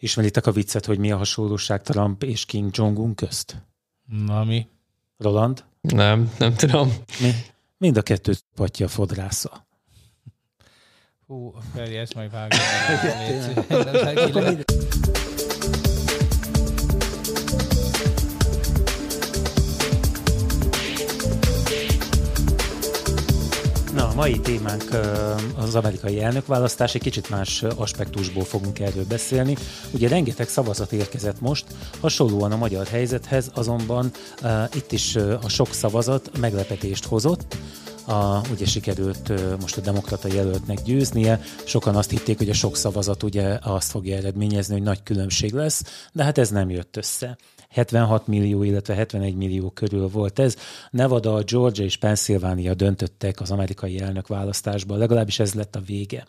Ismeritek 0.00 0.46
a 0.46 0.52
viccet, 0.52 0.86
hogy 0.86 0.98
mi 0.98 1.10
a 1.10 1.16
hasonlóság 1.16 1.82
Trump 1.82 2.22
és 2.22 2.44
King 2.44 2.70
Jong-un 2.76 3.14
közt? 3.14 3.62
Na 4.04 4.44
mi? 4.44 4.66
Roland? 5.16 5.64
Nem, 5.80 6.32
nem 6.38 6.54
tudom. 6.54 6.92
Mi? 7.20 7.30
Mind 7.76 7.96
a 7.96 8.02
kettő 8.02 8.34
patja 8.54 8.88
fodrásza. 8.88 9.66
Hú, 11.26 11.54
Feri, 11.74 11.96
ezt 11.96 12.14
majd 12.14 12.30
vágom. 12.30 12.58
mai 24.18 24.40
témánk 24.40 24.84
az 25.56 25.74
amerikai 25.74 26.22
elnökválasztás, 26.22 26.94
egy 26.94 27.00
kicsit 27.02 27.30
más 27.30 27.62
aspektusból 27.62 28.44
fogunk 28.44 28.78
erről 28.80 29.04
beszélni. 29.08 29.56
Ugye 29.90 30.08
rengeteg 30.08 30.48
szavazat 30.48 30.92
érkezett 30.92 31.40
most, 31.40 31.64
hasonlóan 32.00 32.52
a 32.52 32.56
magyar 32.56 32.86
helyzethez, 32.86 33.50
azonban 33.54 34.10
itt 34.74 34.92
is 34.92 35.16
a 35.16 35.48
sok 35.48 35.72
szavazat 35.72 36.38
meglepetést 36.38 37.04
hozott. 37.04 37.56
A, 38.06 38.48
ugye 38.50 38.66
sikerült 38.66 39.32
most 39.60 39.76
a 39.76 39.80
demokrata 39.80 40.28
jelöltnek 40.28 40.82
győznie. 40.82 41.40
Sokan 41.64 41.96
azt 41.96 42.10
hitték, 42.10 42.38
hogy 42.38 42.50
a 42.50 42.54
sok 42.54 42.76
szavazat 42.76 43.22
ugye 43.22 43.58
azt 43.62 43.90
fogja 43.90 44.16
eredményezni, 44.16 44.74
hogy 44.74 44.82
nagy 44.82 45.02
különbség 45.02 45.52
lesz, 45.52 45.82
de 46.12 46.24
hát 46.24 46.38
ez 46.38 46.50
nem 46.50 46.70
jött 46.70 46.96
össze. 46.96 47.36
76 47.68 48.26
millió, 48.26 48.62
illetve 48.62 48.94
71 48.94 49.34
millió 49.34 49.70
körül 49.70 50.08
volt 50.08 50.38
ez. 50.38 50.56
Nevada, 50.90 51.42
Georgia 51.42 51.84
és 51.84 51.96
Pennsylvania 51.96 52.74
döntöttek 52.74 53.40
az 53.40 53.50
amerikai 53.50 54.00
elnök 54.00 54.26
választásban, 54.26 54.98
legalábbis 54.98 55.38
ez 55.38 55.54
lett 55.54 55.76
a 55.76 55.80
vége. 55.80 56.26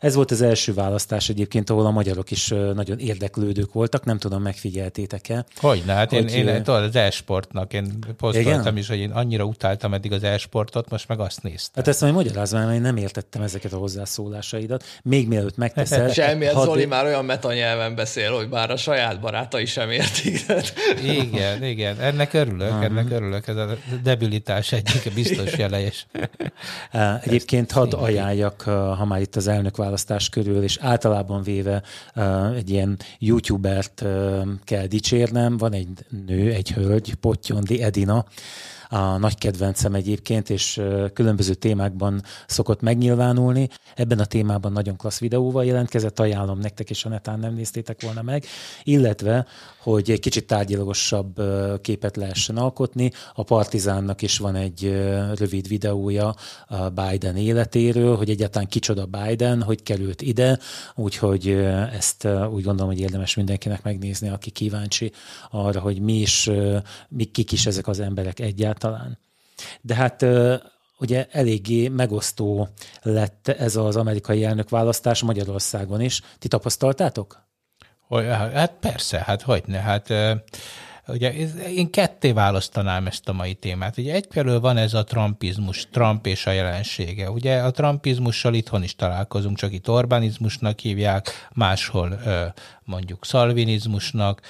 Ez 0.00 0.14
volt 0.14 0.30
az 0.30 0.42
első 0.42 0.74
választás 0.74 1.28
egyébként, 1.28 1.70
ahol 1.70 1.86
a 1.86 1.90
magyarok 1.90 2.30
is 2.30 2.48
nagyon 2.74 2.98
érdeklődők 2.98 3.72
voltak, 3.72 4.04
nem 4.04 4.18
tudom, 4.18 4.42
megfigyeltétek-e. 4.42 5.44
Hogy 5.56 5.82
ne? 5.86 5.92
Hát 5.92 6.12
én, 6.12 6.22
Hogy, 6.22 6.32
én 6.32 6.46
ö, 6.48 6.60
tudod, 6.62 6.82
az 6.82 6.96
e-sportnak, 6.96 7.72
én 7.72 7.98
posztoltam 8.16 8.60
Igen? 8.60 8.76
is, 8.76 8.88
hogy 8.88 8.98
én 8.98 9.10
annyira 9.10 9.44
utáltam 9.44 9.94
eddig 9.94 10.12
az 10.12 10.22
e-sportot, 10.22 10.90
most 10.90 11.08
meg 11.08 11.20
azt 11.20 11.42
néztem. 11.42 11.72
Hát 11.74 11.88
ezt 11.88 12.00
majd 12.00 12.14
magyarázom, 12.14 12.60
mert 12.60 12.74
én 12.74 12.80
nem 12.80 12.96
értettem 12.96 13.42
ezeket 13.42 13.72
a 13.72 13.76
hozzászólásaidat. 13.76 14.84
Még 15.02 15.28
mielőtt 15.28 15.56
megteszed. 15.56 16.12
Semmi, 16.12 16.46
ez 16.46 16.52
hadd- 16.54 16.66
Zoli 16.66 16.84
már 16.84 17.04
olyan 17.04 17.24
metanyelven 17.24 17.94
beszél, 17.94 18.32
hogy 18.32 18.48
már 18.48 18.70
a 18.70 18.76
saját 18.76 19.20
barátai 19.20 19.64
sem 19.66 19.90
értik. 19.90 20.44
Igen, 21.22 21.64
igen, 21.64 22.00
ennek 22.00 22.32
örülök, 22.32 22.82
ennek 22.82 23.10
örülök, 23.10 23.48
ez 23.48 23.56
a 23.56 23.76
debilitás 24.02 24.72
egyik 24.72 25.12
biztos 25.14 25.56
jele, 25.56 25.84
és 25.84 26.04
Uh, 26.92 27.14
Egyébként 27.26 27.72
hadd 27.72 27.94
ajánljak, 27.94 28.62
ha 28.62 29.04
már 29.04 29.20
itt 29.20 29.36
az 29.36 29.48
elnökválasztás 29.84 30.28
körül, 30.28 30.62
és 30.62 30.78
általában 30.80 31.42
véve 31.42 31.82
egy 32.56 32.70
ilyen 32.70 32.98
youtubert 33.18 34.04
kell 34.64 34.86
dicsérnem, 34.86 35.56
van 35.56 35.72
egy 35.72 35.88
nő, 36.26 36.52
egy 36.52 36.72
hölgy, 36.72 37.14
Pottyondi 37.14 37.82
Edina, 37.82 38.24
a 38.94 39.18
nagy 39.18 39.38
kedvencem 39.38 39.94
egyébként, 39.94 40.50
és 40.50 40.80
különböző 41.12 41.54
témákban 41.54 42.22
szokott 42.46 42.80
megnyilvánulni. 42.80 43.68
Ebben 43.94 44.18
a 44.18 44.24
témában 44.24 44.72
nagyon 44.72 44.96
klassz 44.96 45.18
videóval 45.20 45.64
jelentkezett, 45.64 46.20
ajánlom 46.20 46.58
nektek, 46.58 46.90
és 46.90 47.02
ha 47.02 47.08
netán 47.08 47.38
nem 47.38 47.54
néztétek 47.54 48.02
volna 48.02 48.22
meg, 48.22 48.44
illetve, 48.82 49.46
hogy 49.78 50.10
egy 50.10 50.20
kicsit 50.20 50.46
tárgyalagosabb 50.46 51.42
képet 51.80 52.16
lehessen 52.16 52.56
alkotni. 52.56 53.10
A 53.34 53.42
Partizánnak 53.42 54.22
is 54.22 54.38
van 54.38 54.54
egy 54.54 55.04
rövid 55.34 55.68
videója 55.68 56.34
Biden 56.94 57.36
életéről, 57.36 58.16
hogy 58.16 58.30
egyáltalán 58.30 58.68
kicsoda 58.68 59.06
Biden, 59.06 59.62
hogy 59.62 59.82
került 59.82 60.22
ide, 60.22 60.58
úgyhogy 60.94 61.48
ezt 61.92 62.28
úgy 62.52 62.64
gondolom, 62.64 62.92
hogy 62.92 63.00
érdemes 63.00 63.34
mindenkinek 63.34 63.82
megnézni, 63.82 64.28
aki 64.28 64.50
kíváncsi 64.50 65.12
arra, 65.50 65.80
hogy 65.80 66.00
mi 66.00 66.20
is, 66.20 66.50
mi 67.08 67.24
kik 67.24 67.52
is 67.52 67.66
ezek 67.66 67.86
az 67.86 68.00
emberek 68.00 68.40
egyáltalán. 68.40 68.82
De 69.80 69.94
hát 69.94 70.26
ugye 70.98 71.26
eléggé 71.30 71.88
megosztó 71.88 72.68
lett 73.02 73.48
ez 73.48 73.76
az 73.76 73.96
amerikai 73.96 74.44
elnökválasztás 74.44 75.22
Magyarországon 75.22 76.00
is. 76.00 76.22
Ti 76.38 76.48
tapasztaltátok? 76.48 77.42
Hát 78.52 78.72
persze, 78.80 79.18
hát 79.18 79.42
hogy 79.42 79.62
ne, 79.66 79.78
hát 79.78 80.12
ugye 81.06 81.32
én 81.68 81.90
ketté 81.90 82.32
választanám 82.32 83.06
ezt 83.06 83.28
a 83.28 83.32
mai 83.32 83.54
témát. 83.54 83.98
Ugye 83.98 84.14
egyfelől 84.14 84.60
van 84.60 84.76
ez 84.76 84.94
a 84.94 85.04
trumpizmus, 85.04 85.88
Trump 85.90 86.26
és 86.26 86.46
a 86.46 86.50
jelensége. 86.50 87.30
Ugye 87.30 87.58
a 87.62 87.70
trumpizmussal 87.70 88.54
itthon 88.54 88.82
is 88.82 88.94
találkozunk, 88.94 89.56
csak 89.56 89.72
itt 89.72 89.90
Orbánizmusnak 89.90 90.78
hívják, 90.78 91.48
máshol 91.52 92.20
mondjuk 92.84 93.24
szalvinizmusnak, 93.24 94.40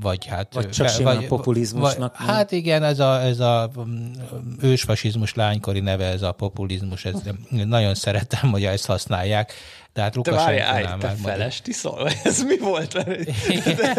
vagy 0.00 0.26
hát... 0.26 0.54
Vagy 0.54 0.70
csak 0.70 0.88
simán 0.88 1.26
populizmusnak, 1.28 2.16
Vagy, 2.18 2.26
nem? 2.26 2.36
hát 2.36 2.52
igen, 2.52 2.82
ez 2.82 2.98
a, 2.98 3.20
ez 3.20 3.40
a 3.40 3.70
mm, 3.80 4.12
ősfasizmus 4.60 5.34
lánykori 5.34 5.80
neve, 5.80 6.04
ez 6.04 6.22
a 6.22 6.32
populizmus, 6.32 7.04
ez 7.04 7.14
nagyon 7.48 7.94
szeretem, 7.94 8.50
hogy 8.50 8.64
ezt 8.64 8.86
használják. 8.86 9.52
De 9.92 10.02
hát 10.02 10.12
te 10.12 10.16
Lukasenko 10.16 10.44
várjál, 10.44 10.82
nem 10.82 10.98
te 10.98 11.06
megmondja. 11.06 11.32
felest 11.32 11.66
iszol? 11.66 12.02
Vagy 12.02 12.16
Ez 12.24 12.42
mi 12.42 12.58
volt? 12.58 12.94
Igen, 13.48 13.98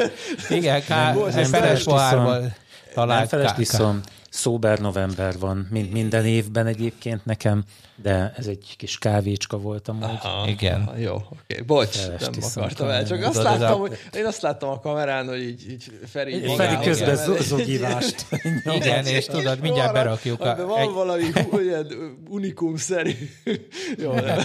igen 0.50 0.84
ká, 0.84 1.14
Nem, 1.14 1.24
nem, 1.24 1.34
nem 1.34 1.46
feles 1.46 1.84
pohárban 1.84 2.42
Nem 2.42 2.54
talált 2.94 3.30
felest 3.30 3.50
ká, 3.50 3.56
ká, 3.56 3.62
iszom, 3.62 4.02
szóber 4.30 4.80
november 4.80 5.40
van, 5.40 5.68
mint 5.72 5.92
minden 5.92 6.26
évben 6.26 6.66
egyébként 6.66 7.26
nekem, 7.26 7.64
de 8.02 8.34
ez 8.38 8.48
egy 8.48 8.76
kis 8.78 8.98
kávécska 8.98 9.58
volt 9.58 9.88
amúgy. 9.88 10.04
Aha, 10.04 10.48
Igen. 10.48 10.82
aha, 10.82 10.98
Jó, 10.98 11.16
oké. 11.16 11.62
Bocs, 11.62 11.96
Felest 11.96 12.32
nem 12.32 12.50
akartam 12.56 12.90
el. 12.90 13.06
Csak 13.08 13.24
azt 13.24 13.42
láttam, 13.42 13.80
hogy 13.80 13.98
én 14.14 14.26
azt 14.26 14.42
láttam 14.42 14.70
a 14.70 14.80
kamerán, 14.80 15.28
hogy 15.28 15.42
így, 15.42 15.70
így 15.72 15.92
Feri 16.06 16.36
Igen, 16.36 16.56
Feri 16.56 16.84
közben 16.84 17.14
igen. 17.14 17.26
zo- 17.26 17.42
zogívást. 17.42 18.26
Igen, 18.76 19.06
és 19.06 19.26
tudod, 19.26 19.60
mindjárt 19.60 19.94
berakjuk 19.94 20.42
a... 20.42 20.66
van 20.66 20.80
Egy, 20.80 20.90
valami 20.90 21.24
ilyen 21.62 21.88
unikum-szerű. 22.30 23.12
Jó, 23.98 24.14
nem. 24.14 24.40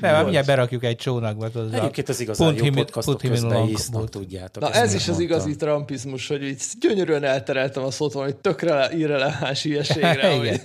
nem, 0.00 0.22
mindjárt 0.22 0.46
berakjuk 0.46 0.84
egy 0.84 0.96
csónakba. 0.96 1.50
Tudod, 1.50 1.74
Egyébként 1.74 2.08
az 2.08 2.20
igazán 2.20 2.54
jó 2.54 2.70
podcastok 2.70 3.20
közben 3.20 3.68
isznak, 3.68 4.08
tudjátok. 4.08 4.62
Na 4.62 4.70
ez 4.72 4.94
is 4.94 5.08
az 5.08 5.18
igazi 5.18 5.56
trumpizmus, 5.56 6.28
hogy 6.28 6.42
így 6.42 6.62
gyönyörűen 6.80 7.24
eltereltem 7.24 7.84
a 7.84 7.90
szót 7.90 8.12
valami 8.12 8.32
tökre 8.40 8.93
irreleváns 8.98 9.62
hogy- 9.62 10.44
Igen. 10.44 10.60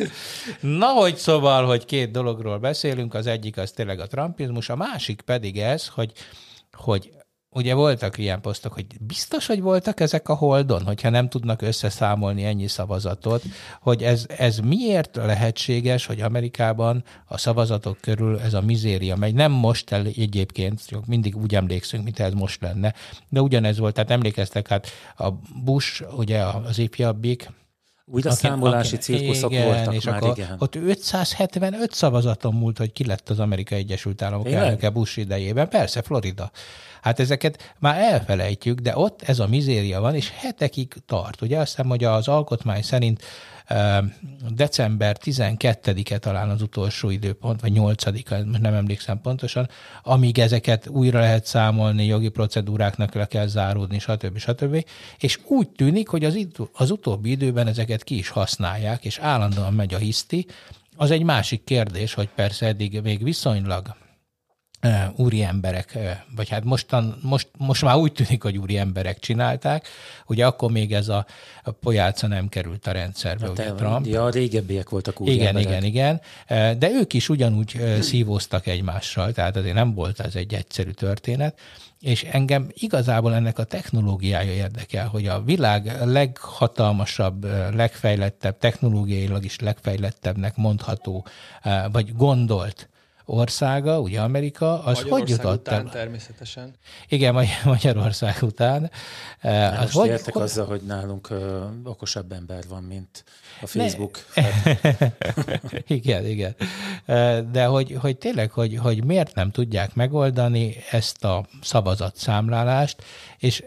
Na, 0.61 0.87
hogy 0.87 1.15
szóval, 1.15 1.65
hogy 1.65 1.85
két 1.85 2.11
dologról 2.11 2.57
beszélünk, 2.57 3.13
az 3.13 3.27
egyik 3.27 3.57
az 3.57 3.71
tényleg 3.71 3.99
a 3.99 4.07
trumpizmus, 4.07 4.69
a 4.69 4.75
másik 4.75 5.21
pedig 5.21 5.59
ez, 5.59 5.87
hogy, 5.87 6.11
hogy 6.71 7.11
ugye 7.51 7.73
voltak 7.73 8.17
ilyen 8.17 8.41
posztok, 8.41 8.73
hogy 8.73 8.85
biztos, 8.99 9.45
hogy 9.45 9.61
voltak 9.61 9.99
ezek 9.99 10.29
a 10.29 10.33
holdon, 10.33 10.83
hogyha 10.83 11.09
nem 11.09 11.29
tudnak 11.29 11.61
összeszámolni 11.61 12.43
ennyi 12.43 12.67
szavazatot, 12.67 13.43
hogy 13.81 14.03
ez, 14.03 14.25
ez 14.37 14.57
miért 14.57 15.15
lehetséges, 15.15 16.05
hogy 16.05 16.21
Amerikában 16.21 17.03
a 17.25 17.37
szavazatok 17.37 17.97
körül 18.01 18.39
ez 18.39 18.53
a 18.53 18.61
mizéria 18.61 19.15
megy. 19.15 19.33
Nem 19.33 19.51
most 19.51 19.91
el 19.91 20.05
egyébként, 20.05 20.81
mindig 21.07 21.37
úgy 21.37 21.55
emlékszünk, 21.55 22.03
mint 22.03 22.19
ez 22.19 22.33
most 22.33 22.61
lenne, 22.61 22.93
de 23.29 23.41
ugyanez 23.41 23.77
volt, 23.77 23.93
tehát 23.93 24.11
emlékeztek, 24.11 24.67
hát 24.67 24.87
a 25.17 25.29
Bush, 25.63 26.17
ugye 26.17 26.43
az 26.43 26.77
ifjabbik, 26.77 27.49
Újra 28.11 28.29
Aki- 28.29 28.39
számolási 28.39 28.97
cirkuszok 28.97 29.51
igen, 29.51 29.65
voltak 29.65 29.93
és 29.93 30.03
már, 30.03 30.15
akkor 30.15 30.37
igen. 30.37 30.55
Ott 30.59 30.75
575 30.75 31.93
szavazaton 31.93 32.53
múlt, 32.53 32.77
hogy 32.77 32.91
ki 32.91 33.05
lett 33.05 33.29
az 33.29 33.39
Amerikai 33.39 33.77
Egyesült 33.77 34.21
Államok 34.21 34.45
Tényleg? 34.45 34.63
elnöke 34.63 34.89
Bush 34.89 35.17
idejében. 35.17 35.69
Persze, 35.69 36.01
Florida. 36.01 36.51
Hát 37.01 37.19
ezeket 37.19 37.73
már 37.79 37.97
elfelejtjük, 37.97 38.79
de 38.79 38.97
ott 38.97 39.21
ez 39.21 39.39
a 39.39 39.47
mizéria 39.47 40.01
van, 40.01 40.15
és 40.15 40.31
hetekig 40.35 40.93
tart. 41.05 41.41
Ugye 41.41 41.59
azt 41.59 41.69
hiszem, 41.69 41.89
hogy 41.89 42.03
az 42.03 42.27
alkotmány 42.27 42.81
szerint 42.81 43.23
december 44.49 45.17
12-e 45.23 46.17
talán 46.17 46.49
az 46.49 46.61
utolsó 46.61 47.09
időpont, 47.09 47.61
vagy 47.61 47.71
8-a, 47.75 48.45
most 48.45 48.61
nem 48.61 48.73
emlékszem 48.73 49.21
pontosan, 49.21 49.69
amíg 50.03 50.39
ezeket 50.39 50.87
újra 50.87 51.19
lehet 51.19 51.45
számolni, 51.45 52.05
jogi 52.05 52.29
procedúráknak 52.29 53.13
le 53.13 53.25
kell 53.25 53.47
záródni, 53.47 53.99
stb. 53.99 54.37
stb. 54.37 54.85
És 55.19 55.39
úgy 55.47 55.69
tűnik, 55.69 56.07
hogy 56.07 56.25
az, 56.25 56.35
idő, 56.35 56.69
az 56.73 56.91
utóbbi 56.91 57.29
időben 57.29 57.67
ezeket 57.67 58.03
ki 58.03 58.17
is 58.17 58.29
használják, 58.29 59.05
és 59.05 59.17
állandóan 59.17 59.73
megy 59.73 59.93
a 59.93 59.97
hiszti. 59.97 60.45
Az 60.95 61.11
egy 61.11 61.23
másik 61.23 61.63
kérdés, 61.63 62.13
hogy 62.13 62.29
persze 62.35 62.65
eddig 62.65 63.01
még 63.01 63.23
viszonylag 63.23 63.95
úri 65.15 65.43
emberek, 65.43 65.97
vagy 66.35 66.49
hát 66.49 66.63
mostan, 66.63 67.19
most, 67.21 67.47
most 67.57 67.83
már 67.83 67.95
úgy 67.95 68.11
tűnik, 68.11 68.43
hogy 68.43 68.57
úri 68.57 68.77
emberek 68.77 69.19
csinálták, 69.19 69.87
ugye 70.27 70.45
akkor 70.45 70.71
még 70.71 70.93
ez 70.93 71.07
a, 71.07 71.25
a 71.63 71.71
pojáca 71.71 72.27
nem 72.27 72.47
került 72.47 72.87
a 72.87 72.91
rendszerbe, 72.91 73.49
ugye 73.49 73.63
Te, 73.63 73.73
Trump. 73.73 74.05
ja, 74.05 74.23
a 74.23 74.29
régebbiek 74.29 74.89
voltak 74.89 75.21
úgy 75.21 75.27
Igen, 75.27 75.47
emberek. 75.47 75.83
igen, 75.83 75.83
igen. 75.83 76.77
De 76.77 76.89
ők 76.91 77.13
is 77.13 77.29
ugyanúgy 77.29 77.97
szívóztak 78.01 78.67
egymással, 78.67 79.31
tehát 79.31 79.55
azért 79.55 79.73
nem 79.75 79.93
volt 79.93 80.19
ez 80.19 80.35
egy 80.35 80.53
egyszerű 80.53 80.91
történet. 80.91 81.59
És 81.99 82.23
engem 82.23 82.67
igazából 82.73 83.35
ennek 83.35 83.59
a 83.59 83.63
technológiája 83.63 84.51
érdekel, 84.51 85.07
hogy 85.07 85.27
a 85.27 85.41
világ 85.41 85.95
leghatalmasabb, 86.05 87.45
legfejlettebb, 87.73 88.57
technológiailag 88.57 89.45
is 89.45 89.59
legfejlettebbnek 89.59 90.55
mondható, 90.55 91.25
vagy 91.91 92.15
gondolt 92.15 92.89
országa, 93.29 93.99
ugye 93.99 94.21
Amerika, 94.21 94.83
az 94.83 95.01
hogy 95.01 95.29
jutott 95.29 95.59
után 95.59 95.85
el? 95.85 95.91
természetesen. 95.91 96.73
Igen, 97.07 97.47
Magyarország 97.65 98.37
után. 98.41 98.91
Nem, 99.41 99.73
az 99.73 99.79
most 99.79 99.93
hogy, 99.93 100.07
értek 100.07 100.33
hogy... 100.33 100.41
azzal, 100.41 100.65
hogy 100.65 100.81
nálunk 100.81 101.29
ö, 101.29 101.63
okosabb 101.83 102.31
ember 102.31 102.63
van, 102.69 102.83
mint 102.83 103.23
a 103.61 103.67
Facebook. 103.67 104.25
Ne. 104.35 104.43
igen, 105.97 106.25
igen. 106.25 106.55
De 107.51 107.65
hogy, 107.65 107.97
hogy 107.99 108.17
tényleg, 108.17 108.51
hogy, 108.51 108.75
hogy 108.75 109.03
miért 109.03 109.35
nem 109.35 109.51
tudják 109.51 109.95
megoldani 109.95 110.75
ezt 110.91 111.23
a 111.23 111.45
szavazatszámlálást, 111.61 113.03
és 113.37 113.63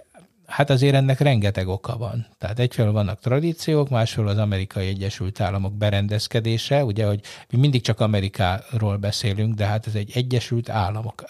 Hát 0.53 0.71
azért 0.71 0.95
ennek 0.95 1.21
rengeteg 1.21 1.69
oka 1.69 1.97
van. 1.97 2.27
Tehát 2.39 2.59
egyfelől 2.59 2.93
vannak 2.93 3.21
tradíciók, 3.21 3.89
másfelől 3.89 4.31
az 4.31 4.39
Amerikai 4.39 4.87
Egyesült 4.87 5.41
Államok 5.41 5.75
berendezkedése, 5.75 6.85
ugye, 6.85 7.07
hogy 7.07 7.21
mi 7.51 7.59
mindig 7.59 7.83
csak 7.83 8.01
Amerikáról 8.01 8.97
beszélünk, 8.97 9.55
de 9.55 9.67
hát 9.67 9.87
ez 9.87 9.95
egy 9.95 10.11
Egyesült 10.15 10.69
Államok. 10.69 11.25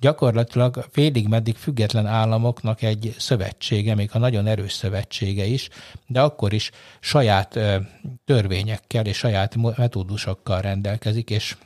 Gyakorlatilag 0.00 0.86
félig 0.90 1.28
meddig 1.28 1.56
független 1.56 2.06
államoknak 2.06 2.82
egy 2.82 3.14
szövetsége, 3.18 3.94
még 3.94 4.10
a 4.12 4.18
nagyon 4.18 4.46
erős 4.46 4.72
szövetsége 4.72 5.44
is, 5.44 5.68
de 6.06 6.20
akkor 6.20 6.52
is 6.52 6.70
saját 7.00 7.58
törvényekkel 8.24 9.06
és 9.06 9.16
saját 9.16 9.76
metódusokkal 9.76 10.60
rendelkezik, 10.60 11.30
és 11.30 11.56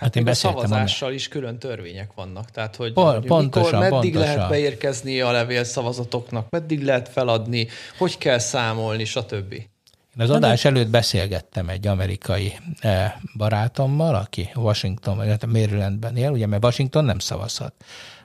Hát 0.00 0.16
én 0.16 0.28
a 0.28 0.34
szavazással 0.34 1.12
is 1.12 1.28
külön 1.28 1.58
törvények 1.58 2.10
vannak. 2.14 2.50
Tehát, 2.50 2.76
hogy, 2.76 2.92
Pol, 2.92 3.20
pontosan, 3.20 3.80
mikor, 3.80 3.90
meddig 3.90 4.12
pontosan. 4.12 4.36
lehet 4.36 4.50
beérkezni 4.50 5.20
a 5.20 5.30
levél 5.30 5.64
szavazatoknak, 5.64 6.50
meddig 6.50 6.82
lehet 6.82 7.08
feladni, 7.08 7.68
hogy 7.98 8.18
kell 8.18 8.38
számolni, 8.38 9.04
stb. 9.04 9.52
Én 9.52 10.22
az 10.22 10.30
adás 10.30 10.64
előtt 10.64 10.88
beszélgettem 10.88 11.68
egy 11.68 11.86
amerikai 11.86 12.58
eh, 12.78 13.12
barátommal, 13.36 14.14
aki 14.14 14.50
Washington, 14.54 15.24
illetve 15.24 15.46
Marylandben 15.46 16.16
él, 16.16 16.30
ugye, 16.30 16.46
mert 16.46 16.64
Washington 16.64 17.04
nem 17.04 17.18
szavazhat. 17.18 17.74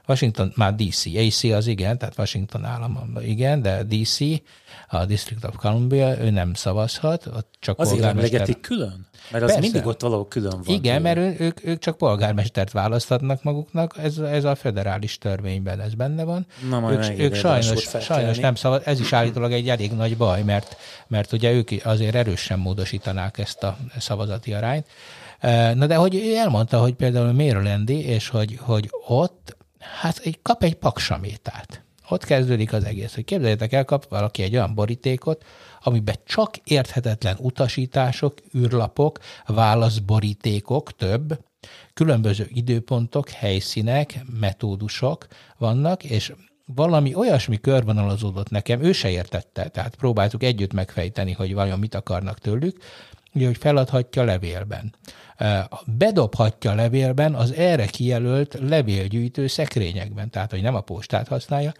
Washington 0.08 0.52
már 0.56 0.76
DC, 0.76 1.06
AC 1.06 1.44
az 1.44 1.68
igen, 1.68 1.98
tehát 1.98 2.18
Washington 2.18 2.66
állam 2.66 3.18
igen, 3.22 3.62
de 3.62 3.84
DC, 3.84 4.18
a 4.88 5.06
District 5.06 5.44
of 5.44 5.56
Columbia, 5.56 6.20
ő 6.20 6.30
nem 6.30 6.54
szavazhat, 6.54 7.26
ott 7.26 7.54
csak 7.60 7.80
Azért 7.80 8.04
emlegetik 8.04 8.62
külön? 8.62 9.08
Mert 9.32 9.44
az 9.44 9.52
Persze. 9.52 9.60
mindig 9.60 9.86
ott 9.88 10.02
valahol 10.02 10.28
külön 10.28 10.62
van. 10.66 10.76
Igen, 10.76 10.98
tőle. 10.98 11.14
mert 11.14 11.40
ők, 11.40 11.66
ők 11.66 11.80
csak 11.80 11.98
polgármestert 11.98 12.72
választhatnak 12.72 13.44
maguknak, 13.44 13.98
ez, 13.98 14.18
ez 14.18 14.44
a 14.44 14.56
federális 14.56 15.18
törvényben 15.18 15.80
ez 15.80 15.94
benne 15.94 16.24
van. 16.24 16.46
Na, 16.70 16.80
majd 16.80 17.00
ők, 17.00 17.20
ők 17.20 17.36
sajnos, 17.36 17.88
sajnos 18.02 18.38
nem 18.38 18.56
szavaz, 18.56 18.82
ez 18.86 19.00
is 19.00 19.14
állítólag 19.14 19.52
egy 19.52 19.70
elég 19.70 19.92
nagy 19.92 20.18
baj, 20.18 20.44
mert, 20.44 20.78
mert 21.08 21.32
ugye 21.32 21.52
ők 21.52 21.70
azért 21.84 22.16
erősen 22.16 22.60
módosítanák 22.60 23.38
ezt 23.38 23.64
a 23.64 23.78
szavazati 24.00 24.54
arányt. 24.54 24.88
Na 25.76 25.86
de 25.86 25.96
hogy 25.96 26.16
ő 26.16 26.36
elmondta, 26.36 26.80
hogy 26.80 26.94
például 26.94 27.32
Marylandi, 27.32 28.06
és 28.06 28.30
hogy, 28.30 28.58
hogy 28.62 28.90
ott 29.08 29.58
hát 30.00 30.18
egy, 30.18 30.40
kap 30.42 30.64
egy 30.64 30.76
paksamétát. 30.76 31.84
Ott 32.10 32.24
kezdődik 32.24 32.74
az 32.74 32.84
egész, 32.84 33.14
hogy 33.16 33.24
képzeljétek 33.24 33.74
el, 33.74 33.86
kap 33.86 34.08
valaki 34.10 34.44
egy 34.44 34.56
olyan 34.56 34.76
borítékot, 34.76 35.46
amiben 35.82 36.16
csak 36.26 36.58
érthetetlen 36.58 37.36
utasítások, 37.40 38.34
űrlapok, 38.58 39.20
válaszborítékok 39.46 40.96
több, 40.96 41.40
különböző 41.94 42.48
időpontok, 42.50 43.30
helyszínek, 43.30 44.20
metódusok 44.40 45.28
vannak, 45.58 46.04
és 46.04 46.34
valami 46.66 47.16
olyasmi 47.16 47.60
körvonalazódott 47.62 48.50
nekem, 48.50 48.84
ő 48.84 48.92
se 48.92 49.10
értette, 49.10 49.68
tehát 49.68 49.96
próbáltuk 49.96 50.44
együtt 50.44 50.74
megfejteni, 50.74 51.32
hogy 51.32 51.54
vajon 51.54 51.80
mit 51.80 51.96
akarnak 51.96 52.40
tőlük, 52.40 52.78
ugye, 53.36 53.46
hogy 53.46 53.58
feladhatja 53.58 54.24
levélben. 54.24 54.96
Bedobhatja 55.86 56.74
levélben 56.74 57.36
az 57.36 57.54
erre 57.54 57.86
kijelölt 57.86 58.58
levélgyűjtő 58.62 59.48
szekrényekben, 59.48 60.30
tehát 60.30 60.52
hogy 60.52 60.62
nem 60.62 60.76
a 60.76 60.82
postát 60.82 61.28
használja, 61.28 61.72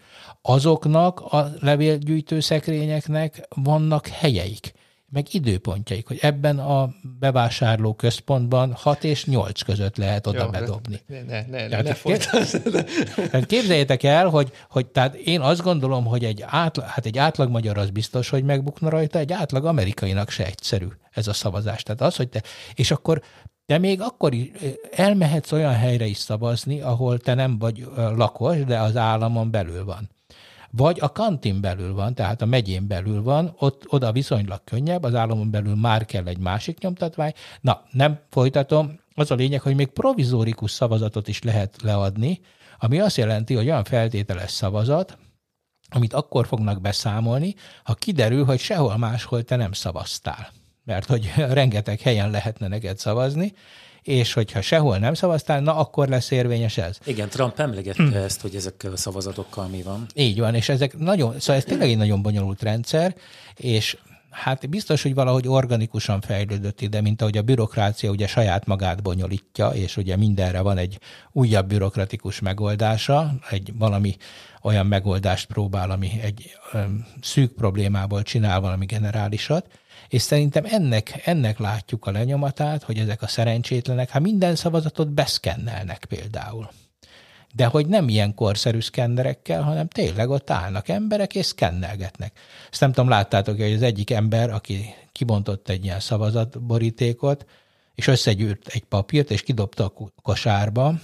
azoknak 0.42 1.20
a 1.20 1.52
levélgyűjtő 1.60 2.40
szekrényeknek 2.40 3.48
vannak 3.54 4.06
helyeik 4.06 4.72
meg 5.08 5.26
időpontjaik, 5.30 6.06
hogy 6.06 6.18
ebben 6.20 6.58
a 6.58 6.94
bevásárló 7.18 7.94
központban 7.94 8.72
6 8.72 9.04
és 9.04 9.24
8 9.24 9.62
között 9.62 9.96
lehet 9.96 10.26
oda 10.26 10.42
Jó, 10.42 10.50
bedobni. 10.50 11.00
Ne, 11.06 11.22
ne, 11.22 11.46
ne, 11.46 11.68
tehát, 11.68 11.84
ne 11.84 11.94
folytasd. 11.94 12.62
Tehát 13.14 13.46
képzeljétek 13.46 14.02
el, 14.02 14.28
hogy, 14.28 14.52
hogy 14.70 14.86
tehát 14.86 15.14
én 15.14 15.40
azt 15.40 15.62
gondolom, 15.62 16.04
hogy 16.04 16.24
egy 16.24 16.44
átlag, 16.46 16.86
hát 16.86 17.06
egy 17.06 17.18
átlag 17.18 17.50
magyar 17.50 17.78
az 17.78 17.90
biztos, 17.90 18.28
hogy 18.28 18.44
megbukna 18.44 18.88
rajta, 18.88 19.18
egy 19.18 19.32
átlag 19.32 19.64
amerikainak 19.64 20.30
se 20.30 20.44
egyszerű 20.44 20.86
ez 21.10 21.28
a 21.28 21.32
szavazás. 21.32 21.82
Tehát 21.82 22.00
az, 22.00 22.16
hogy 22.16 22.28
te, 22.28 22.42
és 22.74 22.90
akkor 22.90 23.22
de 23.66 23.78
még 23.78 24.00
akkor 24.00 24.34
is 24.34 24.50
elmehetsz 24.90 25.52
olyan 25.52 25.74
helyre 25.74 26.06
is 26.06 26.16
szavazni, 26.16 26.80
ahol 26.80 27.18
te 27.18 27.34
nem 27.34 27.58
vagy 27.58 27.86
lakos, 27.94 28.64
de 28.64 28.78
az 28.78 28.96
államon 28.96 29.50
belül 29.50 29.84
van. 29.84 30.10
Vagy 30.70 30.98
a 31.00 31.12
kantin 31.12 31.60
belül 31.60 31.94
van, 31.94 32.14
tehát 32.14 32.42
a 32.42 32.46
megyén 32.46 32.86
belül 32.86 33.22
van, 33.22 33.54
ott 33.58 33.84
oda 33.88 34.12
viszonylag 34.12 34.64
könnyebb, 34.64 35.02
az 35.02 35.14
államon 35.14 35.50
belül 35.50 35.74
már 35.74 36.04
kell 36.04 36.26
egy 36.26 36.38
másik 36.38 36.78
nyomtatvány. 36.78 37.32
Na, 37.60 37.82
nem 37.90 38.20
folytatom. 38.30 39.00
Az 39.14 39.30
a 39.30 39.34
lényeg, 39.34 39.60
hogy 39.60 39.74
még 39.74 39.86
provizórikus 39.86 40.70
szavazatot 40.70 41.28
is 41.28 41.42
lehet 41.42 41.82
leadni, 41.82 42.40
ami 42.78 43.00
azt 43.00 43.16
jelenti, 43.16 43.54
hogy 43.54 43.66
olyan 43.66 43.84
feltételes 43.84 44.50
szavazat, 44.50 45.18
amit 45.88 46.12
akkor 46.12 46.46
fognak 46.46 46.80
beszámolni, 46.80 47.54
ha 47.84 47.94
kiderül, 47.94 48.44
hogy 48.44 48.58
sehol 48.58 48.96
máshol 48.96 49.42
te 49.42 49.56
nem 49.56 49.72
szavaztál 49.72 50.52
mert 50.86 51.06
hogy 51.06 51.32
rengeteg 51.60 52.00
helyen 52.00 52.30
lehetne 52.30 52.68
neked 52.68 52.98
szavazni, 52.98 53.52
és 54.06 54.32
hogyha 54.32 54.60
sehol 54.60 54.98
nem 54.98 55.14
szavaztál, 55.14 55.60
na 55.60 55.76
akkor 55.76 56.08
lesz 56.08 56.30
érvényes 56.30 56.78
ez. 56.78 56.98
Igen, 57.04 57.28
Trump 57.28 57.58
emlegette 57.58 58.02
hmm. 58.02 58.14
ezt, 58.14 58.40
hogy 58.40 58.54
ezekkel 58.54 58.92
a 58.92 58.96
szavazatokkal 58.96 59.66
mi 59.66 59.82
van. 59.82 60.06
Így 60.14 60.40
van, 60.40 60.54
és 60.54 60.68
ezek 60.68 60.98
nagyon, 60.98 61.40
szóval 61.40 61.56
ez 61.56 61.64
tényleg 61.64 61.88
egy 61.88 61.96
nagyon 61.96 62.22
bonyolult 62.22 62.62
rendszer, 62.62 63.14
és 63.56 63.96
hát 64.30 64.68
biztos, 64.68 65.02
hogy 65.02 65.14
valahogy 65.14 65.48
organikusan 65.48 66.20
fejlődött 66.20 66.80
ide, 66.80 67.00
mint 67.00 67.20
ahogy 67.20 67.36
a 67.36 67.42
bürokrácia 67.42 68.10
ugye 68.10 68.26
saját 68.26 68.66
magát 68.66 69.02
bonyolítja, 69.02 69.68
és 69.68 69.96
ugye 69.96 70.16
mindenre 70.16 70.60
van 70.60 70.78
egy 70.78 70.98
újabb 71.32 71.68
bürokratikus 71.68 72.40
megoldása, 72.40 73.34
egy 73.50 73.72
valami 73.78 74.16
olyan 74.62 74.86
megoldást 74.86 75.46
próbál, 75.46 75.90
ami 75.90 76.10
egy 76.22 76.50
um, 76.72 77.06
szűk 77.20 77.52
problémából 77.52 78.22
csinál 78.22 78.60
valami 78.60 78.86
generálisat, 78.86 79.66
és 80.08 80.22
szerintem 80.22 80.64
ennek, 80.66 81.22
ennek 81.24 81.58
látjuk 81.58 82.06
a 82.06 82.10
lenyomatát, 82.10 82.82
hogy 82.82 82.98
ezek 82.98 83.22
a 83.22 83.26
szerencsétlenek, 83.26 84.10
hát 84.10 84.22
minden 84.22 84.54
szavazatot 84.56 85.08
beszkennelnek 85.12 86.04
például. 86.04 86.70
De 87.54 87.66
hogy 87.66 87.86
nem 87.86 88.08
ilyen 88.08 88.34
korszerű 88.34 88.80
szkennerekkel, 88.80 89.62
hanem 89.62 89.88
tényleg 89.88 90.30
ott 90.30 90.50
állnak 90.50 90.88
emberek 90.88 91.34
és 91.34 91.46
szkennelgetnek. 91.46 92.38
Ezt 92.70 92.80
nem 92.80 92.92
tudom, 92.92 93.08
láttátok, 93.08 93.56
hogy 93.56 93.72
az 93.72 93.82
egyik 93.82 94.10
ember, 94.10 94.50
aki 94.50 94.94
kibontott 95.12 95.68
egy 95.68 95.84
ilyen 95.84 96.00
szavazatborítékot, 96.00 97.46
és 97.94 98.06
összegyűrt 98.06 98.68
egy 98.68 98.84
papírt, 98.84 99.30
és 99.30 99.42
kidobta 99.42 99.84
a 99.84 99.92
kosárba, 100.22 100.94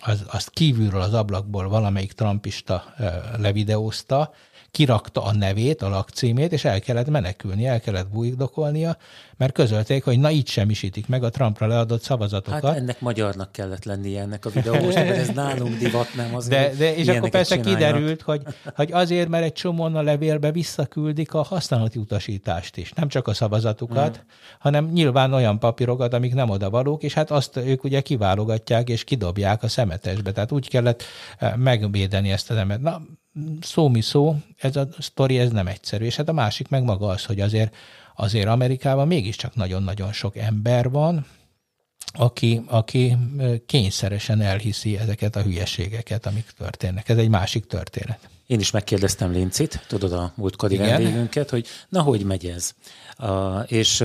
az, 0.00 0.24
azt 0.26 0.50
kívülről 0.50 1.00
az 1.00 1.14
ablakból 1.14 1.68
valamelyik 1.68 2.12
trumpista 2.12 2.94
levideózta, 3.38 4.32
kirakta 4.72 5.22
a 5.22 5.34
nevét, 5.34 5.82
a 5.82 5.88
lakcímét, 5.88 6.52
és 6.52 6.64
el 6.64 6.80
kellett 6.80 7.08
menekülni, 7.08 7.66
el 7.66 7.80
kellett 7.80 8.08
bújdokolnia, 8.08 8.96
mert 9.36 9.54
közölték, 9.54 10.04
hogy 10.04 10.18
na 10.18 10.30
így 10.30 10.48
semmisítik 10.48 11.08
meg 11.08 11.24
a 11.24 11.30
Trumpra 11.30 11.66
leadott 11.66 12.02
szavazatokat. 12.02 12.64
Hát 12.64 12.76
ennek 12.76 13.00
magyarnak 13.00 13.52
kellett 13.52 13.84
lennie 13.84 14.20
ennek 14.20 14.46
a 14.46 14.50
videósnak, 14.50 15.06
ez 15.06 15.28
nálunk 15.28 15.76
divat, 15.76 16.14
nem 16.14 16.34
az. 16.34 16.48
De, 16.48 16.72
de 16.78 16.94
és 16.94 17.08
akkor 17.08 17.30
persze 17.30 17.56
csinálnak. 17.56 17.78
kiderült, 17.78 18.22
hogy, 18.22 18.42
hogy 18.74 18.92
azért, 18.92 19.28
mert 19.28 19.44
egy 19.44 19.52
csomóan 19.52 19.96
a 19.96 20.02
levélbe 20.02 20.52
visszaküldik 20.52 21.34
a 21.34 21.42
használati 21.42 21.98
utasítást 21.98 22.76
is, 22.76 22.92
nem 22.92 23.08
csak 23.08 23.28
a 23.28 23.34
szavazatukat, 23.34 24.16
hmm. 24.16 24.26
hanem 24.58 24.84
nyilván 24.84 25.32
olyan 25.32 25.58
papírokat, 25.58 26.14
amik 26.14 26.34
nem 26.34 26.50
odavalók, 26.50 27.02
és 27.02 27.14
hát 27.14 27.30
azt 27.30 27.56
ők 27.56 27.84
ugye 27.84 28.00
kiválogatják 28.00 28.88
és 28.88 29.04
kidobják 29.04 29.62
a 29.62 29.68
szemetesbe. 29.82 30.32
Tehát 30.32 30.52
úgy 30.52 30.68
kellett 30.68 31.02
eh, 31.38 31.56
megvédeni 31.56 32.30
ezt 32.30 32.50
az 32.50 32.56
embert. 32.56 32.80
Na, 32.80 33.02
szó 33.60 33.88
mi 33.88 34.00
szó, 34.00 34.36
ez 34.56 34.76
a 34.76 34.88
sztori 34.98 35.38
ez 35.38 35.50
nem 35.50 35.66
egyszerű. 35.66 36.04
És 36.04 36.16
hát 36.16 36.28
a 36.28 36.32
másik 36.32 36.68
meg 36.68 36.82
maga 36.82 37.06
az, 37.06 37.24
hogy 37.24 37.40
azért, 37.40 37.74
azért 38.16 38.46
Amerikában 38.46 39.06
mégiscsak 39.06 39.54
nagyon-nagyon 39.54 40.12
sok 40.12 40.36
ember 40.36 40.90
van, 40.90 41.26
aki, 42.14 42.62
aki 42.66 43.16
kényszeresen 43.66 44.40
elhiszi 44.40 44.98
ezeket 44.98 45.36
a 45.36 45.42
hülyeségeket, 45.42 46.26
amik 46.26 46.50
történnek. 46.58 47.08
Ez 47.08 47.16
egy 47.16 47.28
másik 47.28 47.66
történet. 47.66 48.28
én 48.46 48.60
is 48.60 48.70
megkérdeztem 48.70 49.32
Lincit, 49.32 49.84
tudod 49.88 50.12
a 50.12 50.32
múltkori 50.34 50.76
vendégünket, 50.76 51.50
hogy 51.50 51.66
na, 51.88 52.02
hogy 52.02 52.24
megy 52.24 52.46
ez? 52.46 52.74
És 53.66 54.04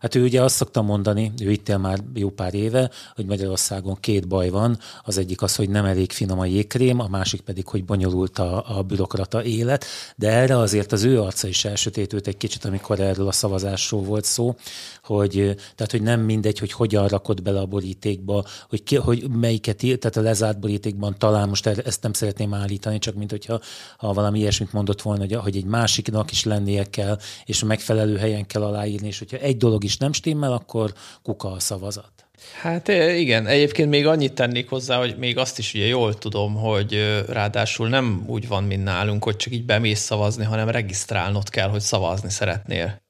hát 0.00 0.14
ő 0.14 0.22
ugye 0.22 0.42
azt 0.42 0.54
szokta 0.54 0.82
mondani, 0.82 1.32
ő 1.42 1.50
itt 1.50 1.68
él 1.68 1.78
már 1.78 1.98
jó 2.14 2.30
pár 2.30 2.54
éve, 2.54 2.90
hogy 3.14 3.26
Magyarországon 3.26 3.96
két 4.00 4.28
baj 4.28 4.48
van. 4.48 4.78
Az 5.02 5.18
egyik 5.18 5.42
az, 5.42 5.56
hogy 5.56 5.70
nem 5.70 5.84
elég 5.84 6.12
finom 6.12 6.38
a 6.38 6.44
jégkrém, 6.44 7.00
a 7.00 7.08
másik 7.08 7.40
pedig, 7.40 7.66
hogy 7.66 7.84
bonyolult 7.84 8.38
a, 8.38 8.78
a 8.78 8.82
bürokrata 8.82 9.44
élet, 9.44 9.84
de 10.16 10.30
erre 10.30 10.58
azért 10.58 10.92
az 10.92 11.04
ő 11.04 11.20
arca 11.20 11.48
is 11.48 11.64
elsötétült 11.64 12.26
egy 12.26 12.36
kicsit, 12.36 12.64
amikor 12.64 13.00
erről 13.00 13.26
a 13.26 13.32
szavazásról 13.32 14.02
volt 14.02 14.24
szó, 14.24 14.54
hogy, 15.02 15.54
tehát, 15.74 15.90
hogy 15.90 16.02
nem 16.02 16.20
mindegy, 16.20 16.58
hogy 16.58 16.72
hogyan 16.72 17.08
rakod 17.08 17.42
bele 17.42 17.60
a 17.60 17.66
borítékba, 17.66 18.44
hogy, 18.68 18.82
ki, 18.82 18.96
hogy 18.96 19.30
melyiket, 19.30 19.76
tehát 19.76 20.16
a 20.16 20.20
lezárt 20.20 20.60
borítékban 20.60 21.14
talán 21.18 21.48
most 21.48 21.66
ezt 21.66 22.02
nem 22.02 22.12
szeretném 22.12 22.54
állítani, 22.54 22.98
csak 22.98 23.14
mint 23.14 23.30
hogyha 23.30 23.60
ha 23.96 24.12
valami 24.12 24.38
ilyesmit 24.38 24.72
mondott 24.72 25.02
volna, 25.02 25.20
hogy, 25.20 25.34
hogy 25.34 25.56
egy 25.56 25.64
másiknak 25.64 26.30
is 26.30 26.44
lennie 26.44 26.84
kell, 26.84 27.18
és 27.44 27.62
a 27.62 27.66
megfelelő 27.66 28.16
helyen 28.16 28.46
kell 28.46 28.57
aláírni, 28.62 29.06
és 29.06 29.18
hogyha 29.18 29.36
egy 29.36 29.56
dolog 29.56 29.84
is 29.84 29.96
nem 29.96 30.12
stimmel, 30.12 30.52
akkor 30.52 30.92
kuka 31.22 31.50
a 31.50 31.60
szavazat. 31.60 32.12
Hát 32.60 32.88
igen, 33.16 33.46
egyébként 33.46 33.88
még 33.88 34.06
annyit 34.06 34.32
tennék 34.32 34.68
hozzá, 34.68 34.98
hogy 34.98 35.16
még 35.18 35.38
azt 35.38 35.58
is 35.58 35.74
ugye 35.74 35.86
jól 35.86 36.14
tudom, 36.14 36.54
hogy 36.54 37.22
ráadásul 37.28 37.88
nem 37.88 38.24
úgy 38.26 38.48
van, 38.48 38.64
mint 38.64 38.84
nálunk, 38.84 39.24
hogy 39.24 39.36
csak 39.36 39.52
így 39.52 39.64
bemész 39.64 40.00
szavazni, 40.00 40.44
hanem 40.44 40.68
regisztrálnod 40.68 41.48
kell, 41.48 41.68
hogy 41.68 41.80
szavazni 41.80 42.30
szeretnél. 42.30 43.06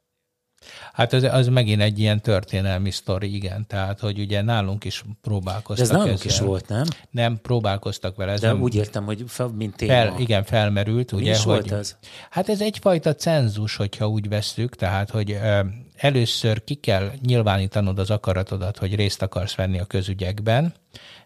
Hát 0.99 1.13
ez, 1.13 1.23
az 1.23 1.49
megint 1.49 1.81
egy 1.81 1.99
ilyen 1.99 2.21
történelmi 2.21 2.91
sztori, 2.91 3.35
igen. 3.35 3.67
Tehát, 3.67 4.01
hogy 4.01 4.19
ugye 4.19 4.43
nálunk 4.43 4.85
is 4.85 5.05
próbálkoztak 5.23 5.87
De 5.87 5.93
ez 5.93 5.99
nálunk 5.99 6.25
ezzel. 6.25 6.27
is 6.33 6.41
volt, 6.41 6.69
nem? 6.69 6.85
Nem, 7.11 7.39
próbálkoztak 7.43 8.17
vele. 8.17 8.33
Ez 8.33 8.41
De 8.41 8.47
nem, 8.47 8.63
úgy 8.63 8.75
értem, 8.75 9.05
hogy 9.05 9.25
fel, 9.27 9.47
mint 9.47 9.77
téma. 9.77 9.93
fel, 9.93 10.15
igen, 10.19 10.45
felmerült. 10.45 11.13
Mi 11.13 11.21
ugye, 11.21 11.31
is 11.31 11.37
hogy, 11.37 11.45
volt 11.47 11.73
ez? 11.73 11.97
Hát 12.31 12.49
ez 12.49 12.61
egyfajta 12.61 13.15
cenzus, 13.15 13.77
hogyha 13.77 14.09
úgy 14.09 14.29
vesszük, 14.29 14.75
tehát, 14.75 15.11
hogy 15.11 15.31
ö, 15.31 15.61
először 15.97 16.65
ki 16.65 16.75
kell 16.75 17.11
nyilvánítanod 17.27 17.99
az 17.99 18.11
akaratodat, 18.11 18.79
hogy 18.79 18.95
részt 18.95 19.23
akarsz 19.23 19.55
venni 19.55 19.79
a 19.79 19.85
közügyekben, 19.85 20.75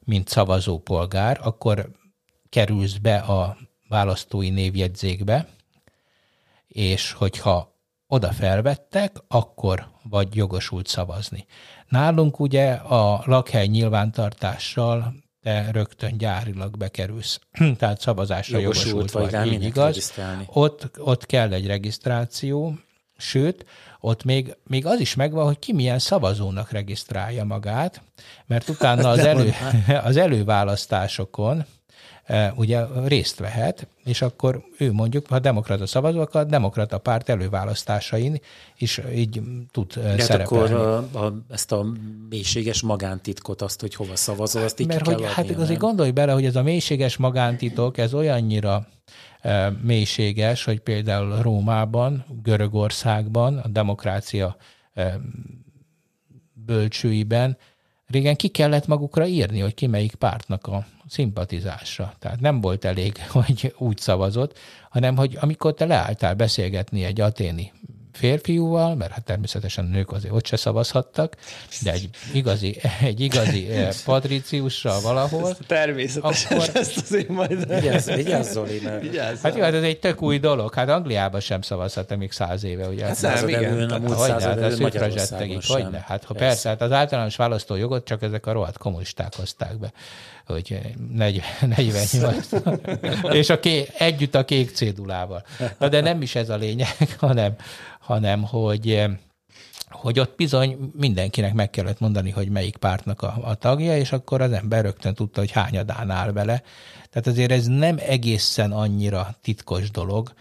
mint 0.00 0.28
szavazópolgár, 0.28 1.40
akkor 1.42 1.90
kerülsz 2.48 2.96
be 2.96 3.16
a 3.16 3.56
választói 3.88 4.50
névjegyzékbe, 4.50 5.46
és 6.68 7.12
hogyha 7.12 7.71
oda 8.12 8.32
felvettek, 8.32 9.16
akkor 9.28 9.86
vagy 10.02 10.36
jogosult 10.36 10.86
szavazni. 10.86 11.46
Nálunk 11.88 12.40
ugye 12.40 12.72
a 12.72 13.22
lakhely 13.26 13.66
nyilvántartással 13.66 15.14
te 15.42 15.70
rögtön 15.70 16.18
gyárilag 16.18 16.76
bekerülsz, 16.76 17.40
tehát 17.78 18.00
szavazásra 18.00 18.58
jogosult, 18.58 19.12
Jogosult 19.12 19.30
vagy, 19.30 19.52
így 19.52 19.64
igaz. 19.64 20.12
Ott, 20.46 20.90
ott 20.98 21.26
kell 21.26 21.52
egy 21.52 21.66
regisztráció, 21.66 22.74
sőt, 23.16 23.66
ott 24.00 24.24
még, 24.24 24.56
még 24.64 24.86
az 24.86 25.00
is 25.00 25.14
megvan, 25.14 25.44
hogy 25.44 25.58
ki 25.58 25.72
milyen 25.72 25.98
szavazónak 25.98 26.70
regisztrálja 26.70 27.44
magát, 27.44 28.02
mert 28.46 28.68
utána 28.74 29.08
az, 29.08 29.18
elő, 29.18 29.52
az 30.04 30.16
előválasztásokon 30.16 31.64
ugye 32.54 32.84
részt 33.04 33.38
vehet, 33.38 33.86
és 34.04 34.22
akkor 34.22 34.64
ő 34.78 34.92
mondjuk, 34.92 35.26
ha 35.26 35.38
demokrata 35.38 35.86
szavazó, 35.86 36.20
akkor 36.20 36.40
a 36.40 36.44
demokrata 36.44 36.98
párt 36.98 37.28
előválasztásain 37.28 38.40
is 38.78 39.00
így 39.14 39.40
tud 39.70 39.94
De 39.94 40.08
hát 40.08 40.20
szerepelni. 40.20 40.72
akkor 40.72 40.80
a, 41.12 41.24
a, 41.24 41.34
ezt 41.50 41.72
a 41.72 41.86
mélységes 42.28 42.82
magántitkot, 42.82 43.62
azt, 43.62 43.80
hogy 43.80 43.94
hova 43.94 44.16
szavazol, 44.16 44.62
azt 44.62 44.80
így 44.80 44.86
Mert 44.86 45.02
ki 45.02 45.08
kell 45.08 45.14
hogy, 45.14 45.24
hát 45.26 45.38
adnia, 45.38 45.52
igazi 45.52 45.72
nem? 45.72 45.80
gondolj 45.80 46.10
bele, 46.10 46.32
hogy 46.32 46.44
ez 46.44 46.56
a 46.56 46.62
mélységes 46.62 47.16
magántitok, 47.16 47.98
ez 47.98 48.14
olyannyira 48.14 48.86
e, 49.40 49.70
mélységes, 49.82 50.64
hogy 50.64 50.80
például 50.80 51.42
Rómában, 51.42 52.24
Görögországban, 52.42 53.58
a 53.58 53.68
demokrácia 53.68 54.56
e, 54.94 55.20
bölcsőiben 56.52 57.56
régen 58.12 58.36
ki 58.36 58.48
kellett 58.48 58.86
magukra 58.86 59.26
írni, 59.26 59.60
hogy 59.60 59.74
ki 59.74 59.86
melyik 59.86 60.14
pártnak 60.14 60.66
a 60.66 60.86
szimpatizásra. 61.12 62.14
Tehát 62.18 62.40
nem 62.40 62.60
volt 62.60 62.84
elég, 62.84 63.16
hogy 63.32 63.74
úgy 63.78 63.98
szavazott, 63.98 64.58
hanem 64.90 65.16
hogy 65.16 65.36
amikor 65.40 65.74
te 65.74 65.84
leálltál 65.84 66.34
beszélgetni 66.34 67.04
egy 67.04 67.20
aténi 67.20 67.72
férfiúval, 68.12 68.94
mert 68.94 69.12
hát 69.12 69.24
természetesen 69.24 69.84
nők 69.84 70.12
azért 70.12 70.34
ott 70.34 70.46
se 70.46 70.56
szavazhattak, 70.56 71.36
de 71.82 71.92
egy 71.92 72.08
igazi, 72.32 72.80
egy 73.00 73.20
igazi 73.20 73.68
eh, 73.68 73.88
patriciussal 74.04 75.00
valahol, 75.00 75.56
Természetesen 75.66 76.58
Akkor- 76.58 76.76
ezt 76.76 76.98
azért 76.98 77.28
majd... 77.28 77.80
Vigyázz, 77.80 78.10
vigyázz, 78.10 78.52
Zoli, 78.52 78.80
mert 78.84 79.02
Vigyázz. 79.02 79.42
Hát 79.42 79.56
jó, 79.56 79.62
hát 79.62 79.74
ez 79.74 79.82
egy 79.82 79.98
tök 79.98 80.22
új 80.22 80.38
dolog. 80.38 80.74
Hát 80.74 80.88
Angliában 80.88 81.40
sem 81.40 81.62
szavazhat 81.62 82.16
még 82.16 82.32
száz 82.32 82.64
éve, 82.64 82.88
ugye? 82.88 83.06
Hát 83.06 83.20
nem, 83.20 83.48
igen. 83.48 83.64
előn, 83.64 83.90
a 83.90 83.98
múlt 83.98 84.12
Hogyne, 84.12 84.40
század 84.40 84.62
hát 84.62 84.72
a 84.72 84.80
Magyarországon 84.80 85.60
sem. 85.60 85.82
hogyne. 85.82 86.04
Hát 86.06 86.24
ha 86.24 86.34
persze, 86.34 86.68
hát 86.68 86.82
az 86.82 86.92
általános 86.92 87.36
választójogot 87.36 88.04
csak 88.04 88.22
ezek 88.22 88.46
a 88.46 88.52
rohadt 88.52 88.78
kommunisták 88.78 89.34
hozták 89.34 89.78
be, 89.78 89.92
hogy 90.46 90.80
40, 91.12 91.44
48. 91.76 92.48
és 93.40 93.50
a 93.50 93.60
ké, 93.60 93.86
együtt 93.98 94.34
a 94.34 94.44
kék 94.44 94.70
cédulával. 94.70 95.44
Na 95.78 95.88
de 95.88 96.00
nem 96.00 96.22
is 96.22 96.34
ez 96.34 96.48
a 96.48 96.56
lényeg, 96.56 96.96
hanem, 97.18 97.54
hanem 98.00 98.42
hogy 98.42 99.04
hogy 99.90 100.20
ott 100.20 100.36
bizony 100.36 100.92
mindenkinek 100.96 101.54
meg 101.54 101.70
kellett 101.70 102.00
mondani, 102.00 102.30
hogy 102.30 102.48
melyik 102.48 102.76
pártnak 102.76 103.22
a, 103.22 103.34
a 103.42 103.54
tagja, 103.54 103.96
és 103.96 104.12
akkor 104.12 104.40
az 104.40 104.52
ember 104.52 104.84
rögtön 104.84 105.14
tudta, 105.14 105.40
hogy 105.40 105.50
hányadán 105.50 106.10
áll 106.10 106.32
vele. 106.32 106.62
Tehát 107.10 107.26
azért 107.26 107.52
ez 107.52 107.66
nem 107.66 107.96
egészen 107.98 108.72
annyira 108.72 109.36
titkos 109.42 109.90
dolog, 109.90 110.32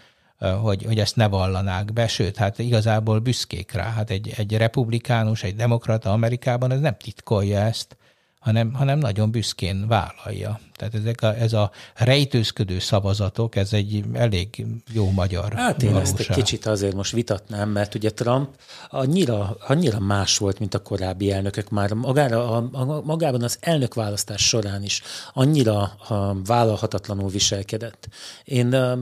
hogy, 0.60 0.84
hogy 0.84 0.98
ezt 0.98 1.16
ne 1.16 1.28
vallanák 1.28 1.92
be, 1.92 2.06
sőt, 2.06 2.36
hát 2.36 2.58
igazából 2.58 3.18
büszkék 3.18 3.72
rá. 3.72 3.90
Hát 3.90 4.10
egy, 4.10 4.32
egy 4.36 4.56
republikánus, 4.56 5.42
egy 5.42 5.56
demokrata 5.56 6.12
Amerikában 6.12 6.72
ez 6.72 6.80
nem 6.80 6.96
titkolja 6.96 7.60
ezt, 7.60 7.96
hanem, 8.42 8.72
hanem 8.72 8.98
nagyon 8.98 9.30
büszkén 9.30 9.86
vállalja. 9.88 10.60
Tehát 10.76 10.94
ezek 10.94 11.22
a, 11.22 11.34
ez 11.34 11.52
a 11.52 11.70
rejtőzködő 11.94 12.78
szavazatok, 12.78 13.56
ez 13.56 13.72
egy 13.72 14.04
elég 14.12 14.66
jó 14.92 15.10
magyar 15.10 15.52
Hát 15.52 15.82
én 15.82 15.96
ezt 15.96 16.18
egy 16.18 16.26
valóság. 16.26 16.36
kicsit 16.36 16.66
azért 16.66 16.94
most 16.94 17.12
vitatnám, 17.12 17.68
mert 17.68 17.94
ugye 17.94 18.10
Trump 18.10 18.48
annyira, 18.88 19.56
annyira 19.66 19.98
más 19.98 20.38
volt, 20.38 20.58
mint 20.58 20.74
a 20.74 20.78
korábbi 20.82 21.32
elnökök 21.32 21.70
már 21.70 21.92
magára, 21.92 22.50
a, 22.50 22.68
a, 22.72 23.00
magában 23.04 23.42
az 23.42 23.56
elnökválasztás 23.60 24.48
során 24.48 24.82
is 24.82 25.02
annyira 25.32 25.80
a, 25.82 26.42
vállalhatatlanul 26.44 27.28
viselkedett. 27.28 28.08
Én 28.44 28.74
a, 28.74 28.98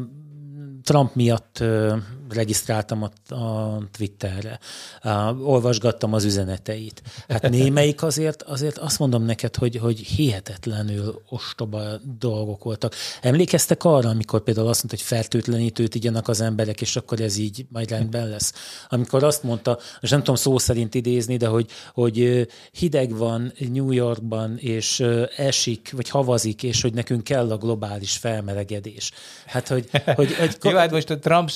Trump 0.83 1.15
miatt 1.15 1.61
ö, 1.61 1.97
regisztráltam 2.33 3.03
a, 3.03 3.35
a 3.35 3.79
Twitterre, 3.93 4.59
uh, 5.05 5.49
olvasgattam 5.49 6.13
az 6.13 6.25
üzeneteit. 6.25 7.03
Hát 7.29 7.49
némelyik 7.49 8.03
azért, 8.03 8.43
azért 8.43 8.79
azt 8.79 8.99
mondom 8.99 9.25
neked, 9.25 9.57
hogy, 9.57 9.77
hogy 9.77 9.99
hihetetlenül 9.99 11.23
ostoba 11.29 11.83
dolgok 12.19 12.65
voltak. 12.65 12.95
Emlékeztek 13.23 13.85
arra, 13.85 14.09
amikor 14.09 14.43
például 14.43 14.69
azt 14.69 14.83
mondta, 14.83 14.97
hogy 14.97 15.19
fertőtlenítőt 15.19 15.95
igyanak 15.95 16.29
az 16.29 16.41
emberek, 16.41 16.81
és 16.81 16.97
akkor 16.97 17.21
ez 17.21 17.37
így 17.37 17.67
majd 17.69 17.91
rendben 17.91 18.29
lesz? 18.29 18.53
Amikor 18.89 19.25
azt 19.25 19.43
mondta, 19.43 19.79
és 20.01 20.11
nem 20.11 20.19
tudom 20.19 20.35
szó 20.35 20.59
szerint 20.59 20.95
idézni, 20.95 21.37
de 21.37 21.47
hogy, 21.47 21.67
hogy 21.93 22.47
hideg 22.73 23.17
van 23.17 23.53
New 23.73 23.91
Yorkban, 23.91 24.59
és 24.59 25.05
esik, 25.37 25.93
vagy 25.97 26.09
havazik, 26.09 26.63
és 26.63 26.83
hogy 26.83 26.95
nekünk 26.95 27.25
kell 27.25 27.51
a 27.51 27.57
globális 27.57 28.17
felmelegedés. 28.17 29.11
Hát, 29.47 29.69
hogy, 29.69 29.91
hogy, 30.05 30.35
hogy 30.41 30.57
Jó, 30.63 30.77
hát 30.77 30.91
most 30.91 31.11
a 31.11 31.19
Trump 31.19 31.51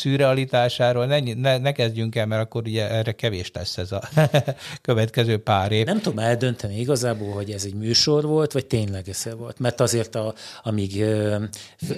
szürrealitásáról 0.69 1.07
ne, 1.07 1.35
ne, 1.35 1.59
ne 1.59 1.73
kezdjünk 1.73 2.17
el, 2.17 2.27
mert 2.27 2.43
akkor 2.43 2.63
ugye 2.67 2.91
erre 2.91 3.13
kevés 3.13 3.51
lesz 3.53 3.79
ez 3.79 3.93
a 3.93 4.09
következő 4.83 5.39
pár 5.39 5.73
év. 5.73 5.87
Nem 5.87 6.01
tudom 6.01 6.19
eldönteni 6.19 6.81
igazából, 6.81 7.33
hogy 7.33 7.51
ez 7.51 7.65
egy 7.65 7.75
műsor 7.75 8.25
volt, 8.25 8.53
vagy 8.53 8.67
tényleg 8.67 9.09
ez 9.09 9.29
volt. 9.37 9.59
Mert 9.59 9.81
azért, 9.81 10.15
a, 10.15 10.35
amíg 10.63 11.05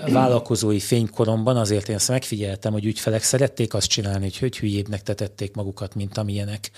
a 0.00 0.10
vállalkozói 0.10 0.80
fénykoromban, 0.80 1.56
azért 1.56 1.88
én 1.88 1.94
ezt 1.94 2.08
megfigyeltem, 2.08 2.72
hogy 2.72 2.84
ügyfelek 2.84 3.22
szerették 3.22 3.74
azt 3.74 3.88
csinálni, 3.88 4.22
hogy, 4.22 4.38
hogy 4.38 4.58
hülyébbnek 4.58 5.02
tetették 5.02 5.54
magukat, 5.54 5.94
mint 5.94 6.18
amilyenek, 6.18 6.70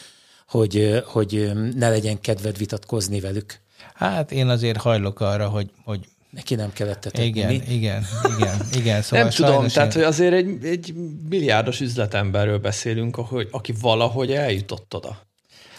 hogy, 0.48 1.02
hogy 1.04 1.52
ne 1.74 1.88
legyen 1.88 2.20
kedved 2.20 2.58
vitatkozni 2.58 3.20
velük. 3.20 3.60
Hát 3.94 4.32
én 4.32 4.48
azért 4.48 4.76
hajlok 4.76 5.20
arra, 5.20 5.48
hogy, 5.48 5.70
hogy 5.84 6.00
Neki 6.30 6.54
nem 6.54 6.72
kellett 6.72 7.00
tetetni. 7.00 7.26
igen, 7.26 7.48
mi? 7.48 7.54
igen, 7.68 8.06
igen, 8.38 8.56
igen. 8.74 9.02
Szóval 9.02 9.24
nem 9.24 9.32
tudom, 9.34 9.52
sajnos 9.52 9.72
tehát 9.72 9.94
én- 9.94 10.02
hogy 10.02 10.10
azért 10.12 10.32
egy, 10.32 10.64
egy 10.64 10.94
milliárdos 11.28 11.80
üzletemberről 11.80 12.58
beszélünk, 12.58 13.16
ahogy, 13.16 13.48
aki 13.50 13.74
valahogy 13.80 14.32
eljutott 14.32 14.94
oda. 14.94 15.26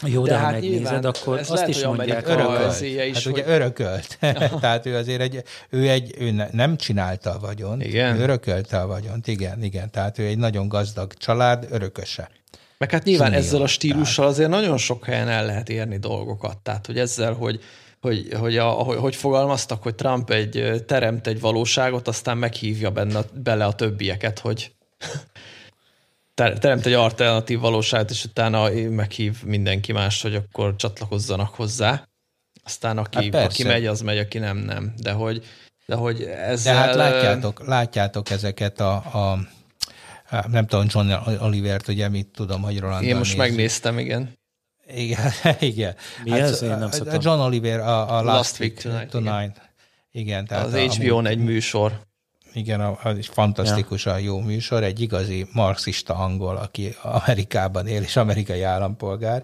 Jó, 0.05 0.23
de, 0.23 0.29
De 0.31 0.37
hát 0.37 0.51
megnézed, 0.51 0.75
nyilván 0.81 1.03
akkor 1.03 1.37
ez 1.37 1.49
azt 1.49 1.59
lehet, 1.59 1.69
is 1.75 1.83
mondják, 1.83 2.27
örökölt. 2.27 2.81
is, 2.81 2.95
hát 3.13 3.23
hogy- 3.23 3.31
ugye 3.33 3.45
örökölt. 3.47 4.17
Tehát 4.61 4.85
ő 4.85 4.95
azért 4.95 5.21
egy, 5.21 5.43
ő 5.69 5.89
egy, 5.89 6.15
ő 6.19 6.31
ne, 6.31 6.47
nem 6.51 6.77
csinálta 6.77 7.31
a 7.33 7.39
vagyont, 7.39 7.83
Igen. 7.83 8.15
ő 8.15 8.21
örökölte 8.21 8.79
a 8.79 8.87
vagyont, 8.87 9.27
igen, 9.27 9.63
igen. 9.63 9.91
Tehát 9.91 10.19
ő 10.19 10.25
egy 10.25 10.37
nagyon 10.37 10.67
gazdag 10.67 11.13
család 11.13 11.67
örököse. 11.69 12.29
Meg 12.77 12.91
hát 12.91 13.03
nyilván 13.03 13.27
Junior, 13.31 13.45
ezzel 13.47 13.61
a 13.61 13.67
stílussal 13.67 14.27
azért 14.27 14.49
nagyon 14.49 14.77
sok 14.77 15.05
helyen 15.05 15.27
el 15.27 15.45
lehet 15.45 15.69
érni 15.69 15.97
dolgokat. 15.97 16.57
Tehát, 16.57 16.85
hogy 16.85 16.97
ezzel, 16.99 17.33
hogy 17.33 17.59
hogy, 18.01 18.33
hogy, 18.33 18.57
a, 18.57 18.69
hogy, 18.69 18.97
hogy 18.97 19.15
fogalmaztak, 19.15 19.83
hogy 19.83 19.95
Trump 19.95 20.29
egy 20.29 20.83
teremt 20.87 21.27
egy 21.27 21.39
valóságot, 21.39 22.07
aztán 22.07 22.37
meghívja 22.37 22.91
benne, 22.91 23.21
bele 23.33 23.65
a 23.65 23.73
többieket, 23.73 24.39
hogy 24.39 24.71
teremt 26.33 26.85
egy 26.85 26.93
alternatív 26.93 27.59
valóságot, 27.59 28.09
és 28.09 28.23
utána 28.23 28.69
meghív 28.89 29.43
mindenki 29.43 29.91
más, 29.91 30.21
hogy 30.21 30.35
akkor 30.35 30.75
csatlakozzanak 30.75 31.55
hozzá. 31.55 32.07
Aztán 32.63 32.97
aki, 32.97 33.29
hát 33.31 33.45
aki 33.45 33.63
megy, 33.63 33.85
az 33.85 34.01
megy, 34.01 34.17
aki 34.17 34.37
nem, 34.37 34.57
nem. 34.57 34.93
De 34.97 35.11
hogy, 35.11 35.45
de 35.85 35.95
hogy 35.95 36.23
ezzel... 36.23 36.73
De 36.73 36.79
hát 36.79 36.95
látjátok, 36.95 37.67
látjátok 37.67 38.29
ezeket 38.29 38.79
a, 38.79 38.93
a 38.95 39.39
nem 40.47 40.67
tudom, 40.67 40.85
John 40.89 41.11
Olivert, 41.43 41.87
ugye 41.87 42.09
mit 42.09 42.27
tudom, 42.27 42.61
hogy 42.61 42.79
Roland. 42.79 43.03
Én 43.03 43.15
most 43.15 43.37
nézzük. 43.37 43.49
megnéztem, 43.49 43.99
igen. 43.99 44.38
Igen, 44.95 45.31
igen. 45.59 45.95
Mi 46.23 46.29
hát, 46.29 46.39
ez? 46.39 46.61
Én 46.61 46.69
nem 46.69 46.89
a 47.05 47.17
John 47.19 47.39
Oliver, 47.39 47.79
a, 47.79 48.17
a 48.17 48.23
Last, 48.23 48.25
Last 48.25 48.59
Week 48.59 48.73
Tonight. 48.81 49.09
tonight. 49.09 49.61
Igen. 50.11 50.25
igen 50.25 50.45
tehát 50.45 50.65
az 50.65 50.73
HBO-n 50.73 51.25
egy 51.25 51.37
műsor. 51.37 52.07
Igen, 52.53 52.81
az 53.03 53.17
is 53.17 53.27
fantasztikusan 53.27 54.19
ja. 54.19 54.25
jó 54.25 54.39
műsor, 54.39 54.83
egy 54.83 54.99
igazi 54.99 55.47
marxista 55.53 56.13
angol, 56.13 56.55
aki 56.55 56.95
Amerikában 57.01 57.87
él, 57.87 58.01
és 58.01 58.15
amerikai 58.15 58.61
állampolgár, 58.61 59.43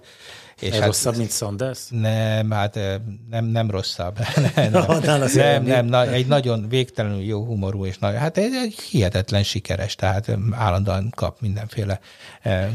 és 0.60 0.74
hát, 0.74 0.86
rosszabb, 0.86 1.18
mint 1.18 1.32
Sanders? 1.32 1.80
Nem, 1.90 2.52
hát 2.52 2.80
nem, 3.30 3.46
nem 3.46 3.70
rosszabb. 3.70 4.20
nem, 4.56 4.72
nem, 5.02 5.24
nem, 5.34 5.64
nem, 5.64 5.86
na, 5.86 6.08
egy 6.08 6.28
nagyon 6.28 6.70
végtelenül 6.70 7.22
jó 7.22 7.46
humorú, 7.46 7.86
és 7.86 7.98
nagy, 7.98 8.16
hát 8.16 8.38
egy, 8.38 8.54
egy 8.54 8.80
hihetetlen 8.80 9.44
sikeres, 9.44 9.96
tehát 9.96 10.38
állandóan 10.52 11.12
kap 11.16 11.42
mindenféle 11.42 12.00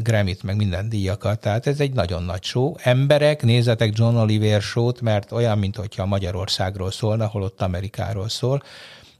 Grammy-t, 0.03 0.43
meg 0.43 0.55
minden 0.55 0.89
díjakat, 0.89 1.39
tehát 1.39 1.67
ez 1.67 1.79
egy 1.79 1.93
nagyon 1.93 2.23
nagy 2.23 2.43
show. 2.43 2.73
Emberek, 2.77 3.43
nézzetek 3.43 3.97
John 3.97 4.15
Oliver 4.15 4.61
show 4.61 4.91
mert 5.01 5.31
olyan, 5.31 5.57
mint 5.57 5.75
hogyha 5.75 6.05
Magyarországról 6.05 6.91
szólna, 6.91 7.27
holott 7.27 7.61
Amerikáról 7.61 8.29
szól. 8.29 8.63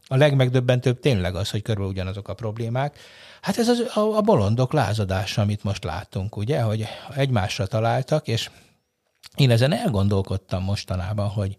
A 0.08 0.16
legmegdöbbentőbb 0.16 1.00
tényleg 1.00 1.36
az, 1.36 1.50
hogy 1.50 1.62
körülbelül 1.62 1.92
ugyanazok 1.92 2.28
a 2.28 2.34
problémák. 2.34 2.96
Hát 3.42 3.58
ez 3.58 3.68
az, 3.68 3.80
a, 3.80 4.00
a 4.00 4.22
bolondok 4.22 4.74
lázadása, 4.74 5.42
amit 5.42 5.64
most 5.64 5.84
látunk, 5.84 6.36
ugye, 6.36 6.62
hogy 6.62 6.88
egymásra 7.16 7.68
találtak, 7.68 8.28
és 8.28 8.50
én 9.36 9.52
ezen 9.52 9.74
elgondolkodtam 9.74 10.64
mostanában, 10.64 11.28
hogy 11.30 11.58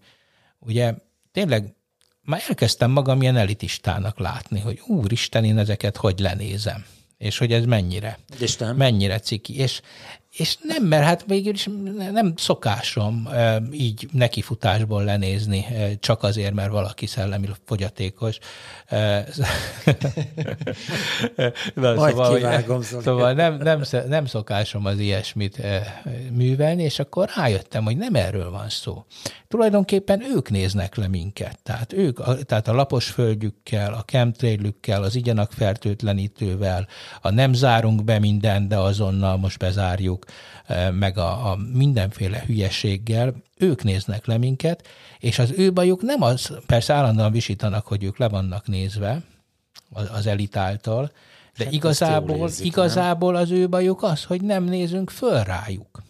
ugye 0.59 0.95
tényleg 1.33 1.75
már 2.23 2.43
elkezdtem 2.49 2.91
magam 2.91 3.23
ilyen 3.23 3.37
elitistának 3.37 4.19
látni, 4.19 4.61
hogy 4.61 4.81
úristen, 4.87 5.45
én 5.45 5.59
ezeket 5.59 5.97
hogy 5.97 6.19
lenézem, 6.19 6.85
és 7.19 7.39
hogy 7.39 7.53
ez 7.53 7.65
mennyire, 7.65 8.19
nem. 8.59 8.77
mennyire 8.77 9.19
ciki. 9.19 9.59
És 9.59 9.81
és 10.37 10.57
nem, 10.62 10.85
mert 10.85 11.05
hát 11.05 11.25
végül 11.27 11.53
is 11.53 11.69
nem 12.12 12.33
szokásom 12.37 13.29
így 13.73 14.09
nekifutásból 14.12 15.05
lenézni, 15.05 15.67
csak 16.01 16.23
azért, 16.23 16.55
mert 16.55 16.71
valaki 16.71 17.07
szellemi 17.07 17.49
fogyatékos. 17.65 18.39
Na, 21.75 21.95
Majd 21.95 22.15
szóval, 22.15 22.37
kivágom, 22.37 22.83
szóval 22.83 23.33
nem, 23.33 23.57
nem, 23.57 23.83
nem 24.09 24.27
szokásom 24.27 24.87
az 24.87 24.99
ilyesmit 24.99 25.62
művelni, 26.31 26.83
és 26.83 26.99
akkor 26.99 27.31
rájöttem, 27.37 27.85
hogy 27.85 27.97
nem 27.97 28.15
erről 28.15 28.51
van 28.51 28.69
szó. 28.69 29.05
Tulajdonképpen 29.49 30.23
ők 30.35 30.51
néznek 30.51 30.97
le 30.97 31.09
minket. 31.09 31.59
Tehát 31.62 31.93
ők, 31.93 32.45
tehát 32.45 32.69
a 32.69 32.75
lapos 32.75 33.11
földjükkel, 33.11 33.93
a 33.93 34.03
chemtrailükkel, 34.05 35.03
az 35.03 35.15
igyanak 35.15 35.53
fertőtlenítővel, 35.53 36.87
a 37.21 37.31
nem 37.31 37.53
zárunk 37.53 38.05
be 38.05 38.19
mindent, 38.19 38.69
de 38.69 38.77
azonnal 38.77 39.37
most 39.37 39.59
bezárjuk, 39.59 40.22
meg 40.93 41.19
a, 41.19 41.50
a 41.50 41.57
mindenféle 41.73 42.43
hülyeséggel, 42.47 43.35
ők 43.57 43.83
néznek 43.83 44.26
le 44.26 44.38
minket, 44.38 44.87
és 45.19 45.38
az 45.38 45.52
ő 45.57 45.73
bajuk 45.73 46.02
nem 46.02 46.23
az, 46.23 46.59
persze 46.67 46.95
állandóan 46.95 47.33
visítanak, 47.33 47.87
hogy 47.87 48.05
ők 48.05 48.19
le 48.19 48.29
vannak 48.29 48.67
nézve 48.67 49.23
az 49.93 50.26
elit 50.26 50.57
által, 50.57 51.12
de 51.57 51.64
hát 51.64 51.73
igazából, 51.73 52.37
érzik, 52.37 52.67
igazából 52.67 53.37
az 53.37 53.50
ő 53.50 53.69
bajuk 53.69 54.02
az, 54.02 54.25
hogy 54.25 54.43
nem 54.43 54.64
nézünk 54.64 55.11
föl 55.11 55.43
rájuk. 55.43 56.02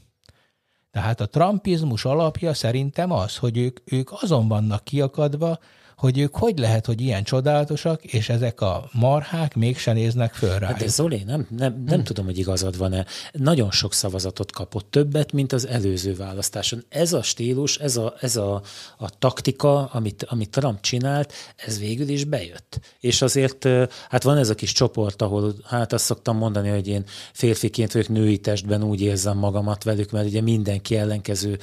Tehát 0.90 1.20
a 1.20 1.26
trumpizmus 1.26 2.04
alapja 2.04 2.54
szerintem 2.54 3.12
az, 3.12 3.36
hogy 3.36 3.58
ők, 3.58 3.78
ők 3.84 4.10
azon 4.22 4.48
vannak 4.48 4.84
kiakadva, 4.84 5.58
hogy 6.02 6.18
ők 6.18 6.36
hogy 6.36 6.58
lehet, 6.58 6.86
hogy 6.86 7.00
ilyen 7.00 7.24
csodálatosak, 7.24 8.04
és 8.04 8.28
ezek 8.28 8.60
a 8.60 8.88
marhák 8.92 9.54
mégsem 9.54 9.94
néznek 9.94 10.34
föl 10.34 10.58
rá. 10.58 10.66
Hát 10.66 10.78
de 10.78 10.88
Zoli, 10.88 11.22
nem, 11.26 11.46
nem, 11.56 11.82
nem 11.86 11.94
hmm. 11.94 12.04
tudom, 12.04 12.24
hogy 12.24 12.38
igazad 12.38 12.78
van-e. 12.78 13.06
Nagyon 13.32 13.70
sok 13.70 13.92
szavazatot 13.92 14.52
kapott, 14.52 14.90
többet, 14.90 15.32
mint 15.32 15.52
az 15.52 15.66
előző 15.66 16.14
választáson. 16.14 16.84
Ez 16.88 17.12
a 17.12 17.22
stílus, 17.22 17.78
ez 17.78 17.96
a, 17.96 18.14
ez 18.20 18.36
a, 18.36 18.62
a 18.98 19.18
taktika, 19.18 19.84
amit, 19.84 20.22
amit 20.28 20.50
Trump 20.50 20.80
csinált, 20.80 21.32
ez 21.56 21.78
végül 21.78 22.08
is 22.08 22.24
bejött. 22.24 22.80
És 23.00 23.22
azért, 23.22 23.68
hát 24.08 24.22
van 24.22 24.36
ez 24.36 24.50
a 24.50 24.54
kis 24.54 24.72
csoport, 24.72 25.22
ahol, 25.22 25.54
hát 25.64 25.92
azt 25.92 26.04
szoktam 26.04 26.36
mondani, 26.36 26.68
hogy 26.68 26.88
én 26.88 27.04
férfiként 27.32 27.92
vagyok 27.92 28.08
női 28.08 28.38
testben 28.38 28.82
úgy 28.82 29.00
érzem 29.00 29.38
magamat 29.38 29.84
velük, 29.84 30.10
mert 30.10 30.26
ugye 30.26 30.40
mindenki 30.40 30.96
ellenkező 30.96 31.58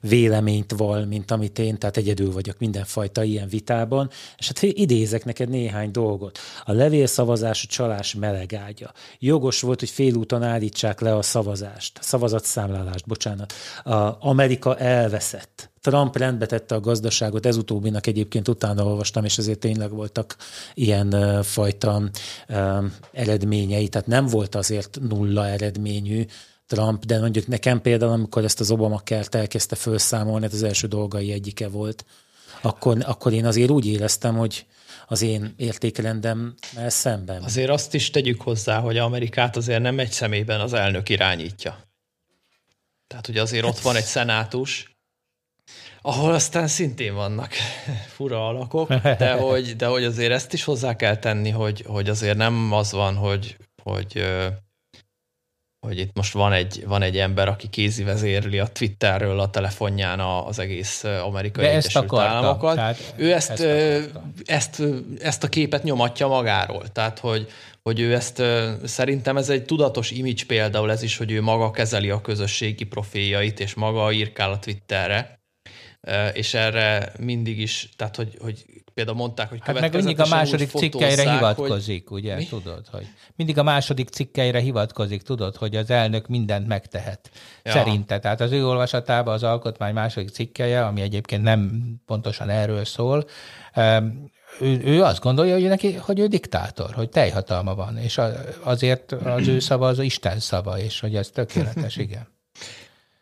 véleményt 0.00 0.72
val, 0.76 1.04
mint 1.04 1.30
amit 1.30 1.58
én, 1.58 1.78
tehát 1.78 1.96
egyedül 1.96 2.32
vagyok 2.32 2.58
mindenfajta 2.58 3.21
ilyen 3.22 3.48
vitában, 3.48 4.10
és 4.36 4.46
hát 4.46 4.62
idézek 4.62 5.24
neked 5.24 5.48
néhány 5.48 5.90
dolgot. 5.90 6.38
A 6.64 6.72
levélszavazás 6.72 7.64
a 7.64 7.66
csalás 7.66 8.14
melegágya. 8.14 8.92
Jogos 9.18 9.60
volt, 9.60 9.78
hogy 9.78 9.90
félúton 9.90 10.42
állítsák 10.42 11.00
le 11.00 11.16
a 11.16 11.22
szavazást, 11.22 11.98
szavazatszámlálást, 12.02 13.06
bocsánat. 13.06 13.52
A 13.84 14.28
Amerika 14.28 14.76
elveszett. 14.76 15.70
Trump 15.80 16.16
rendbe 16.16 16.46
tette 16.46 16.74
a 16.74 16.80
gazdaságot, 16.80 17.46
ez 17.46 17.56
utóbbinak 17.56 18.06
egyébként 18.06 18.48
utána 18.48 18.84
olvastam, 18.84 19.24
és 19.24 19.38
ezért 19.38 19.58
tényleg 19.58 19.90
voltak 19.90 20.36
ilyen 20.74 21.42
fajta 21.42 22.02
eredményei, 23.12 23.88
tehát 23.88 24.06
nem 24.06 24.26
volt 24.26 24.54
azért 24.54 24.98
nulla 25.08 25.46
eredményű, 25.48 26.24
Trump, 26.66 27.04
de 27.04 27.18
mondjuk 27.18 27.46
nekem 27.46 27.80
például, 27.80 28.12
amikor 28.12 28.44
ezt 28.44 28.60
az 28.60 28.70
Obama 28.70 28.98
kert 28.98 29.34
elkezdte 29.34 29.76
felszámolni, 29.76 30.44
ez 30.44 30.54
az 30.54 30.62
első 30.62 30.86
dolgai 30.86 31.32
egyike 31.32 31.68
volt, 31.68 32.04
akkor, 32.60 32.96
akkor 33.06 33.32
én 33.32 33.46
azért 33.46 33.70
úgy 33.70 33.86
éreztem, 33.86 34.36
hogy 34.36 34.66
az 35.06 35.22
én 35.22 35.54
értékrendem 35.56 36.54
szemben. 36.86 37.42
Azért 37.42 37.70
azt 37.70 37.94
is 37.94 38.10
tegyük 38.10 38.42
hozzá, 38.42 38.78
hogy 38.78 38.98
Amerikát 38.98 39.56
azért 39.56 39.82
nem 39.82 39.98
egy 39.98 40.10
szemében 40.10 40.60
az 40.60 40.72
elnök 40.72 41.08
irányítja. 41.08 41.90
Tehát 43.06 43.28
ugye 43.28 43.40
azért 43.40 43.64
ott 43.64 43.78
van 43.78 43.96
egy 43.96 44.04
szenátus, 44.04 44.96
ahol 46.02 46.32
aztán 46.32 46.66
szintén 46.66 47.14
vannak 47.14 47.52
fura 48.16 48.48
alakok, 48.48 48.94
de 48.94 49.32
hogy, 49.48 49.76
de 49.76 49.86
hogy 49.86 50.04
azért 50.04 50.32
ezt 50.32 50.52
is 50.52 50.64
hozzá 50.64 50.96
kell 50.96 51.16
tenni, 51.16 51.50
hogy, 51.50 51.84
hogy 51.86 52.08
azért 52.08 52.36
nem 52.36 52.72
az 52.72 52.92
van, 52.92 53.14
hogy, 53.14 53.56
hogy 53.82 54.24
hogy 55.86 55.98
itt 55.98 56.16
most 56.16 56.32
van 56.32 56.52
egy, 56.52 56.84
van 56.86 57.02
egy 57.02 57.18
ember, 57.18 57.48
aki 57.48 57.68
kézi 57.68 58.02
vezérli 58.02 58.58
a 58.58 58.66
Twitterről 58.66 59.40
a 59.40 59.50
telefonján 59.50 60.20
az 60.20 60.58
egész 60.58 61.04
amerikai 61.04 61.64
De 61.64 61.70
Egyesült 61.70 62.04
ezt 62.04 62.04
akarta, 62.04 62.34
Államokat. 62.34 62.74
Tehát 62.74 63.14
ő 63.16 63.32
ezt, 63.32 63.50
ezt, 63.50 63.62
ezt, 64.44 64.82
ezt 65.20 65.44
a 65.44 65.48
képet 65.48 65.82
nyomatja 65.82 66.26
magáról. 66.26 66.88
Tehát, 66.88 67.18
hogy, 67.18 67.46
hogy 67.82 68.00
ő 68.00 68.14
ezt 68.14 68.42
szerintem 68.84 69.36
ez 69.36 69.48
egy 69.48 69.64
tudatos 69.64 70.10
image 70.10 70.44
például 70.46 70.90
ez 70.90 71.02
is, 71.02 71.16
hogy 71.16 71.30
ő 71.30 71.42
maga 71.42 71.70
kezeli 71.70 72.10
a 72.10 72.20
közösségi 72.20 72.84
profiljait, 72.84 73.60
és 73.60 73.74
maga 73.74 74.12
írkál 74.12 74.50
a 74.50 74.58
Twitterre, 74.58 75.40
és 76.32 76.54
erre 76.54 77.12
mindig 77.18 77.58
is, 77.60 77.88
tehát 77.96 78.16
hogy, 78.16 78.36
hogy 78.40 78.64
például 78.94 79.16
mondták, 79.16 79.48
hogy 79.48 79.58
hát 79.62 79.80
meg 79.80 79.94
mindig 79.94 80.20
a 80.20 80.26
második 80.26 80.70
cikkeire 80.70 81.32
hivatkozik, 81.32 82.08
hogy... 82.08 82.20
ugye, 82.22 82.34
Mi? 82.34 82.46
tudod, 82.46 82.86
hogy 82.90 83.06
mindig 83.36 83.58
a 83.58 83.62
második 83.62 84.08
cikkeire 84.08 84.60
hivatkozik, 84.60 85.22
tudod, 85.22 85.56
hogy 85.56 85.76
az 85.76 85.90
elnök 85.90 86.26
mindent 86.28 86.66
megtehet. 86.66 87.30
Ja. 87.62 87.72
Szerinte, 87.72 88.18
tehát 88.18 88.40
az 88.40 88.52
ő 88.52 88.66
olvasatában 88.66 89.34
az 89.34 89.42
alkotmány 89.42 89.94
második 89.94 90.28
cikkeje, 90.28 90.86
ami 90.86 91.00
egyébként 91.00 91.42
nem 91.42 91.82
pontosan 92.06 92.48
erről 92.48 92.84
szól, 92.84 93.24
ő, 94.60 94.80
ő 94.84 95.02
azt 95.02 95.20
gondolja, 95.20 95.54
hogy, 95.54 95.62
neki, 95.62 95.92
hogy 95.92 96.18
ő 96.18 96.26
diktátor, 96.26 96.94
hogy 96.94 97.08
teljhatalma 97.08 97.74
van, 97.74 97.98
és 97.98 98.20
azért 98.62 99.12
az 99.12 99.48
ő 99.48 99.58
szava 99.58 99.86
az 99.86 99.98
Isten 99.98 100.40
szava, 100.40 100.78
és 100.78 101.00
hogy 101.00 101.16
ez 101.16 101.30
tökéletes, 101.30 101.96
igen. 102.06 102.28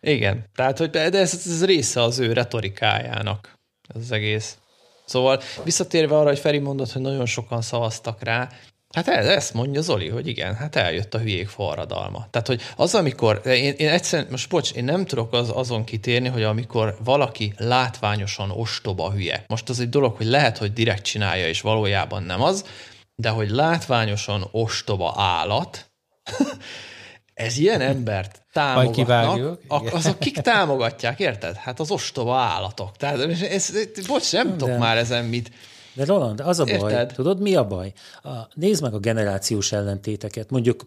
Igen, 0.00 0.44
tehát 0.54 0.78
hogy 0.78 0.90
de 0.90 1.00
ez, 1.00 1.34
ez 1.34 1.64
része 1.64 2.02
az 2.02 2.18
ő 2.18 2.32
retorikájának, 2.32 3.58
ez 3.94 4.00
az 4.00 4.12
egész. 4.12 4.58
Szóval 5.10 5.40
visszatérve 5.64 6.16
arra, 6.16 6.28
hogy 6.28 6.38
Feri 6.38 6.58
mondott, 6.58 6.92
hogy 6.92 7.02
nagyon 7.02 7.26
sokan 7.26 7.62
szavaztak 7.62 8.22
rá, 8.22 8.48
Hát 8.94 9.08
ez, 9.08 9.26
ezt 9.26 9.54
mondja 9.54 9.80
Zoli, 9.80 10.08
hogy 10.08 10.26
igen, 10.26 10.54
hát 10.54 10.76
eljött 10.76 11.14
a 11.14 11.18
hülyék 11.18 11.48
forradalma. 11.48 12.26
Tehát, 12.30 12.46
hogy 12.46 12.60
az, 12.76 12.94
amikor, 12.94 13.40
én, 13.44 13.74
én 13.76 13.88
egyszerűen, 13.88 14.28
most 14.30 14.48
bocs, 14.48 14.72
én 14.72 14.84
nem 14.84 15.04
tudok 15.04 15.32
az, 15.32 15.50
azon 15.54 15.84
kitérni, 15.84 16.28
hogy 16.28 16.42
amikor 16.42 16.96
valaki 17.04 17.52
látványosan 17.56 18.50
ostoba 18.50 19.10
hülye. 19.10 19.44
Most 19.48 19.68
az 19.68 19.80
egy 19.80 19.88
dolog, 19.88 20.16
hogy 20.16 20.26
lehet, 20.26 20.58
hogy 20.58 20.72
direkt 20.72 21.02
csinálja, 21.02 21.48
és 21.48 21.60
valójában 21.60 22.22
nem 22.22 22.42
az, 22.42 22.64
de 23.14 23.28
hogy 23.28 23.50
látványosan 23.50 24.48
ostoba 24.50 25.14
állat, 25.16 25.90
ez 27.40 27.58
ilyen 27.58 27.80
embert 27.80 28.42
támogatnak, 28.52 29.58
ak- 29.66 29.92
azok 29.92 30.18
kik 30.18 30.38
támogatják, 30.40 31.20
érted? 31.20 31.56
Hát 31.56 31.80
az 31.80 31.90
ostoba 31.90 32.36
állatok. 32.36 32.96
Tehát 32.96 33.20
ez, 33.20 33.40
ez, 33.42 34.06
bocs, 34.06 34.32
nem 34.32 34.56
tudok 34.56 34.78
már 34.78 34.96
ezen 34.96 35.24
mit. 35.24 35.50
De 35.92 36.04
Roland, 36.04 36.40
az 36.40 36.58
a 36.60 36.64
baj, 36.64 36.92
Érted? 36.92 37.12
tudod 37.12 37.40
mi 37.40 37.54
a 37.54 37.66
baj? 37.66 37.92
A, 38.22 38.28
nézd 38.54 38.82
meg 38.82 38.94
a 38.94 38.98
generációs 38.98 39.72
ellentéteket. 39.72 40.50
Mondjuk 40.50 40.86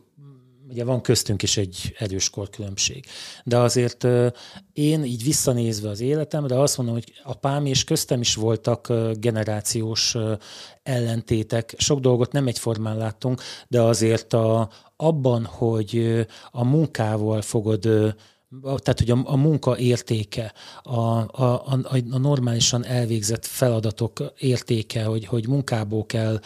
ugye 0.69 0.83
van 0.83 1.01
köztünk 1.01 1.43
is 1.43 1.57
egy 1.57 1.95
erős 1.97 2.29
korkülönbség. 2.29 3.05
De 3.43 3.57
azért 3.57 4.07
én 4.73 5.03
így 5.03 5.23
visszanézve 5.23 5.89
az 5.89 5.99
életemre 5.99 6.59
azt 6.59 6.77
mondom, 6.77 6.95
hogy 6.95 7.13
apám 7.23 7.65
és 7.65 7.83
köztem 7.83 8.21
is 8.21 8.35
voltak 8.35 8.93
generációs 9.13 10.15
ellentétek. 10.83 11.73
Sok 11.77 11.99
dolgot 11.99 12.31
nem 12.31 12.47
egyformán 12.47 12.97
láttunk, 12.97 13.41
de 13.67 13.81
azért 13.81 14.33
a, 14.33 14.69
abban, 15.03 15.45
hogy 15.45 16.25
a 16.51 16.63
munkával 16.63 17.41
fogod 17.41 17.87
tehát, 18.61 18.99
hogy 18.99 19.09
a, 19.09 19.21
a 19.23 19.35
munka 19.35 19.77
értéke, 19.77 20.53
a, 20.83 20.99
a, 20.99 21.27
a, 21.43 21.79
a 22.11 22.17
normálisan 22.17 22.85
elvégzett 22.85 23.45
feladatok 23.45 24.33
értéke, 24.37 25.03
hogy, 25.03 25.25
hogy 25.25 25.47
munkából 25.47 26.05
kell 26.05 26.39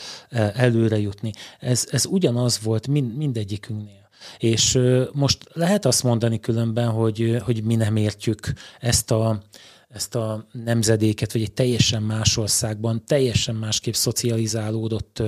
előre 0.54 1.00
jutni, 1.00 1.32
ez, 1.60 1.88
ez 1.92 2.06
ugyanaz 2.06 2.60
volt 2.64 2.88
mind, 2.88 3.18
mindegyikünknél. 3.18 4.10
És 4.38 4.80
most 5.14 5.50
lehet 5.54 5.86
azt 5.86 6.04
mondani 6.04 6.40
különben, 6.40 6.90
hogy, 6.90 7.38
hogy 7.44 7.64
mi 7.64 7.76
nem 7.76 7.96
értjük 7.96 8.54
ezt 8.80 9.12
a, 9.12 9.42
ezt 9.90 10.16
a 10.16 10.48
nemzedéket, 10.52 11.34
vagy 11.34 11.42
egy 11.42 11.54
teljesen 11.54 12.04
más 12.04 12.38
országban, 12.38 13.06
teljesen 13.06 13.56
másképp 13.56 13.94
szocializálódott 13.94 15.24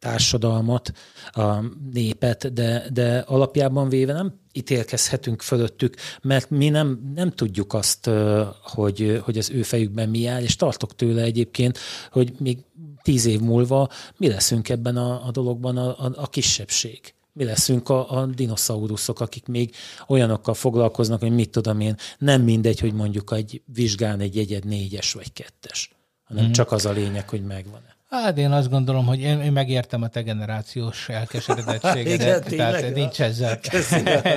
társadalmat, 0.00 0.92
a 1.30 1.54
népet, 1.92 2.52
de, 2.52 2.86
de 2.92 3.18
alapjában 3.18 3.88
véve 3.88 4.12
nem 4.12 4.34
ítélkezhetünk 4.52 5.42
fölöttük, 5.42 5.96
mert 6.22 6.50
mi 6.50 6.68
nem, 6.68 7.12
nem 7.14 7.30
tudjuk 7.30 7.72
azt, 7.72 8.10
hogy, 8.62 9.20
hogy 9.24 9.38
az 9.38 9.50
ő 9.50 9.62
fejükben 9.62 10.08
mi 10.08 10.26
áll, 10.26 10.42
és 10.42 10.56
tartok 10.56 10.94
tőle 10.94 11.22
egyébként, 11.22 11.78
hogy 12.10 12.32
még 12.38 12.58
tíz 13.02 13.24
év 13.24 13.40
múlva 13.40 13.88
mi 14.16 14.28
leszünk 14.28 14.68
ebben 14.68 14.96
a, 14.96 15.26
a 15.26 15.30
dologban 15.30 15.76
a, 15.76 15.88
a, 15.88 16.12
a 16.14 16.28
kisebbség 16.28 17.14
mi 17.32 17.44
leszünk 17.44 17.88
a, 17.88 18.18
a 18.18 18.26
dinoszauruszok, 18.26 19.20
akik 19.20 19.46
még 19.46 19.74
olyanokkal 20.08 20.54
foglalkoznak, 20.54 21.20
hogy 21.20 21.30
mit 21.30 21.50
tudom 21.50 21.80
én, 21.80 21.96
nem 22.18 22.42
mindegy, 22.42 22.80
hogy 22.80 22.92
mondjuk 22.92 23.32
egy 23.32 23.62
vizsgán 23.64 24.20
egy 24.20 24.36
jegyed 24.36 24.64
négyes 24.64 25.12
vagy 25.12 25.32
kettes, 25.32 25.90
hanem 26.24 26.46
mm. 26.46 26.50
csak 26.50 26.72
az 26.72 26.86
a 26.86 26.90
lényeg, 26.90 27.28
hogy 27.28 27.42
megvan-e. 27.42 27.99
Hát 28.10 28.38
én 28.38 28.50
azt 28.50 28.70
gondolom, 28.70 29.06
hogy 29.06 29.20
én, 29.20 29.40
én 29.40 29.52
megértem 29.52 30.02
a 30.02 30.08
te 30.08 30.22
generációs 30.22 31.08
elkeseredettségedet, 31.08 32.44
tehát 32.56 32.94
nincs 32.94 33.20
ezzel, 33.20 33.58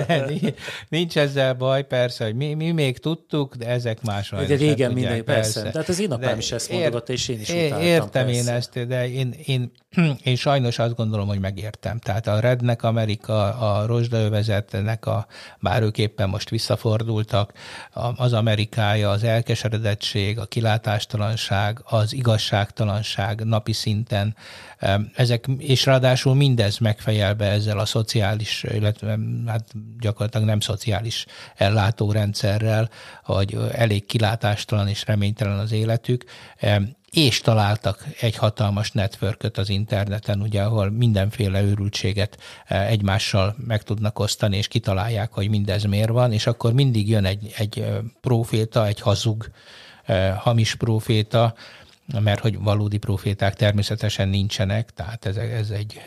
nincs 0.90 1.18
ezzel 1.18 1.54
baj, 1.54 1.88
persze, 1.88 2.24
hogy 2.24 2.36
mi, 2.36 2.54
mi 2.54 2.72
még 2.72 2.98
tudtuk, 2.98 3.56
de 3.56 3.68
ezek 3.68 4.02
másra. 4.02 4.44
De 4.44 4.56
régen 4.56 4.92
minden, 4.92 5.24
persze. 5.24 5.54
persze. 5.54 5.72
Tehát 5.72 5.90
az 5.90 6.00
én 6.00 6.12
apám 6.12 6.38
is 6.38 6.52
ezt 6.52 6.72
mondogatta, 6.72 7.14
és 7.14 7.28
én 7.28 7.40
is 7.40 7.50
utáltam. 7.50 7.82
Értem 7.82 8.26
persze. 8.26 8.40
én 8.40 8.48
ezt, 8.48 8.88
de 8.88 9.10
én, 9.10 9.36
én, 9.46 9.72
én 10.24 10.36
sajnos 10.36 10.80
azt 10.80 10.96
gondolom, 10.96 11.28
hogy 11.28 11.40
megértem. 11.40 12.00
Tehát 12.00 12.28
a 12.28 12.40
Rednek 12.40 12.84
Amerika, 12.84 13.58
a 13.58 13.86
rozsdaövezetnek, 13.86 15.06
a, 15.06 15.28
bár 15.60 15.82
ők 15.82 15.98
éppen 15.98 16.30
most 16.30 16.50
visszafordultak, 16.50 17.54
az 18.16 18.34
Amerikája, 18.34 19.10
az 19.10 19.24
elkeseredettség, 19.24 20.40
a 20.40 20.46
kilátástalanság, 20.46 21.80
az 21.84 22.14
igazságtalanság, 22.14 23.44
nap 23.44 23.63
napi 23.64 23.74
szinten. 23.74 24.36
Ezek, 25.16 25.46
és 25.58 25.86
ráadásul 25.86 26.36
mindez 26.36 26.78
megfejelbe 26.78 27.46
ezzel 27.46 27.80
a 27.80 27.86
szociális, 27.86 28.64
illetve 28.64 29.20
hát 29.48 29.66
gyakorlatilag 30.00 30.48
nem 30.48 30.60
szociális 30.60 31.26
ellátórendszerrel, 31.56 32.90
hogy 33.24 33.58
elég 33.72 34.06
kilátástalan 34.06 34.88
és 34.88 35.06
reménytelen 35.06 35.60
az 35.60 35.72
életük, 35.72 36.24
és 37.12 37.42
találtak 37.42 38.06
egy 38.20 38.36
hatalmas 38.36 38.92
networköt 38.92 39.58
az 39.58 39.70
interneten, 39.70 40.42
ugye, 40.42 40.62
ahol 40.62 40.90
mindenféle 40.92 41.62
őrültséget 41.62 42.38
egymással 42.68 43.56
meg 43.66 43.84
tudnak 43.84 44.20
osztani, 44.20 44.58
és 44.58 44.68
kitalálják, 44.68 45.32
hogy 45.32 45.50
mindez 45.50 45.84
miért 45.84 46.10
van, 46.10 46.32
és 46.32 46.48
akkor 46.48 46.74
mindig 46.74 47.10
jön 47.10 47.26
egy, 47.26 47.54
egy 47.58 47.86
proféta, 48.22 48.88
egy 48.88 49.00
hazug, 49.00 49.50
hamis 50.38 50.76
proféta, 50.76 51.54
mert 52.20 52.40
hogy 52.40 52.60
valódi 52.60 52.98
proféták 52.98 53.54
természetesen 53.54 54.30
nincsenek, 54.30 54.94
tehát 54.94 55.26
ez, 55.26 55.36
ez 55.36 55.70
egy 55.70 56.02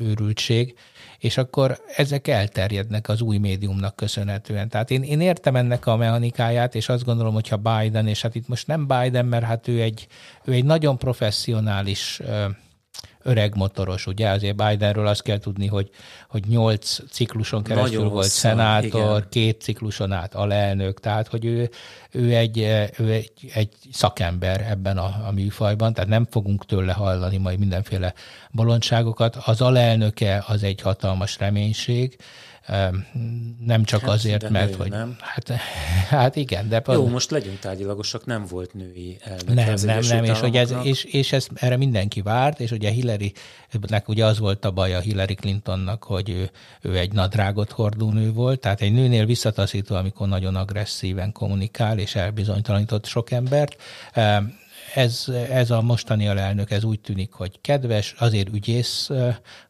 őrültség, 0.00 0.74
és 1.18 1.36
akkor 1.36 1.80
ezek 1.96 2.28
elterjednek 2.28 3.08
az 3.08 3.20
új 3.20 3.38
médiumnak 3.38 3.96
köszönhetően. 3.96 4.68
Tehát 4.68 4.90
én, 4.90 5.02
én 5.02 5.20
értem 5.20 5.56
ennek 5.56 5.86
a 5.86 5.96
mechanikáját, 5.96 6.74
és 6.74 6.88
azt 6.88 7.04
gondolom, 7.04 7.34
hogyha 7.34 7.56
Biden, 7.56 8.06
és 8.06 8.22
hát 8.22 8.34
itt 8.34 8.48
most 8.48 8.66
nem 8.66 8.86
Biden, 8.86 9.26
mert 9.26 9.44
hát 9.44 9.68
ő 9.68 9.80
egy, 9.80 10.06
ő 10.44 10.52
egy 10.52 10.64
nagyon 10.64 10.98
professzionális 10.98 12.20
öreg 13.22 13.56
motoros, 13.56 14.06
ugye? 14.06 14.28
Azért 14.28 14.56
Bidenről 14.56 15.06
azt 15.06 15.22
kell 15.22 15.38
tudni, 15.38 15.66
hogy, 15.66 15.90
hogy 16.28 16.42
nyolc 16.46 16.98
cikluson 17.10 17.62
keresztül 17.62 17.90
Nagyon 17.90 18.12
volt 18.12 18.24
hosszan, 18.24 18.50
szenátor, 18.50 19.16
igen. 19.16 19.26
két 19.30 19.60
cikluson 19.60 20.12
át 20.12 20.34
alelnök, 20.34 21.00
tehát 21.00 21.28
hogy 21.28 21.44
ő, 21.44 21.70
ő, 22.10 22.36
egy, 22.36 22.58
ő 22.98 23.10
egy, 23.12 23.32
egy 23.54 23.68
szakember 23.92 24.66
ebben 24.70 24.98
a, 24.98 25.22
a 25.26 25.32
műfajban, 25.32 25.92
tehát 25.92 26.10
nem 26.10 26.26
fogunk 26.30 26.66
tőle 26.66 26.92
hallani 26.92 27.36
majd 27.36 27.58
mindenféle 27.58 28.14
bolondságokat. 28.50 29.36
Az 29.44 29.60
alelnöke 29.60 30.44
az 30.46 30.62
egy 30.62 30.80
hatalmas 30.80 31.38
reménység, 31.38 32.16
nem 33.58 33.84
csak 33.84 34.00
hát, 34.00 34.10
azért, 34.10 34.50
mert 34.50 34.74
hogy... 34.74 34.90
Nem? 34.90 35.16
Hát, 35.20 35.48
hát 36.08 36.36
igen, 36.36 36.68
de... 36.68 36.82
Jó, 36.86 37.08
most 37.08 37.30
legyünk 37.30 37.58
tárgyilagosak, 37.58 38.26
nem 38.26 38.44
volt 38.46 38.74
női 38.74 39.16
elnök. 39.20 39.54
Nem, 39.54 39.74
nem, 39.84 40.00
nem, 40.08 40.24
és, 40.24 40.40
hogy 40.40 40.56
ez, 40.56 40.74
és, 40.82 41.04
és 41.04 41.32
ez, 41.32 41.46
erre 41.54 41.76
mindenki 41.76 42.20
várt, 42.20 42.60
és 42.60 42.70
ugye 42.70 42.90
Hillary, 42.90 43.32
ugye 44.06 44.24
az 44.24 44.38
volt 44.38 44.64
a 44.64 44.70
baj 44.70 44.94
a 44.94 45.00
Hillary 45.00 45.34
Clintonnak, 45.34 46.04
hogy 46.04 46.30
ő, 46.30 46.50
ő 46.80 46.98
egy 46.98 47.12
nadrágot 47.12 47.72
hordó 47.72 48.10
nő 48.10 48.32
volt, 48.32 48.60
tehát 48.60 48.80
egy 48.80 48.92
nőnél 48.92 49.26
visszataszító, 49.26 49.96
amikor 49.96 50.28
nagyon 50.28 50.56
agresszíven 50.56 51.32
kommunikál, 51.32 51.98
és 51.98 52.14
elbizonytalanított 52.14 53.06
sok 53.06 53.30
embert 53.30 53.76
ez, 54.94 55.24
ez 55.50 55.70
a 55.70 55.82
mostani 55.82 56.28
alelnök, 56.28 56.70
ez 56.70 56.84
úgy 56.84 57.00
tűnik, 57.00 57.32
hogy 57.32 57.60
kedves, 57.60 58.14
azért 58.18 58.48
ügyész 58.54 59.10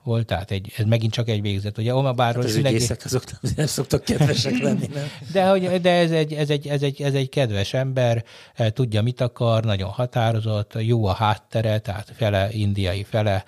volt, 0.02 0.26
tehát 0.26 0.50
egy, 0.50 0.72
ez 0.76 0.84
megint 0.84 1.12
csak 1.12 1.28
egy 1.28 1.40
végzet. 1.40 1.78
Ugye 1.78 1.94
Omabáról... 1.94 2.42
Hát 2.42 2.50
az 2.50 2.56
ügyészek 2.56 3.04
azok 3.04 3.24
nem 3.56 3.66
szoktak 3.66 4.04
kedvesek 4.04 4.58
lenni, 4.58 4.86
nem? 4.94 5.10
De, 5.32 5.48
hogy, 5.48 5.80
de 5.80 5.90
ez, 5.90 6.10
egy, 6.10 6.32
ez, 6.32 6.50
egy, 6.50 6.66
ez, 6.66 6.82
egy, 6.82 7.02
ez 7.02 7.14
egy 7.14 7.28
kedves 7.28 7.74
ember, 7.74 8.24
tudja, 8.68 9.02
mit 9.02 9.20
akar, 9.20 9.64
nagyon 9.64 9.90
határozott, 9.90 10.72
jó 10.78 11.06
a 11.06 11.12
háttere, 11.12 11.78
tehát 11.78 12.12
fele 12.16 12.48
indiai, 12.52 13.04
fele 13.04 13.44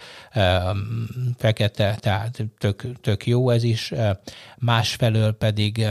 fekete, 1.38 1.96
tehát 2.00 2.44
tök, 2.58 2.87
tök 3.00 3.26
jó 3.26 3.50
ez 3.50 3.62
is. 3.62 3.92
Másfelől 4.58 5.32
pedig 5.32 5.87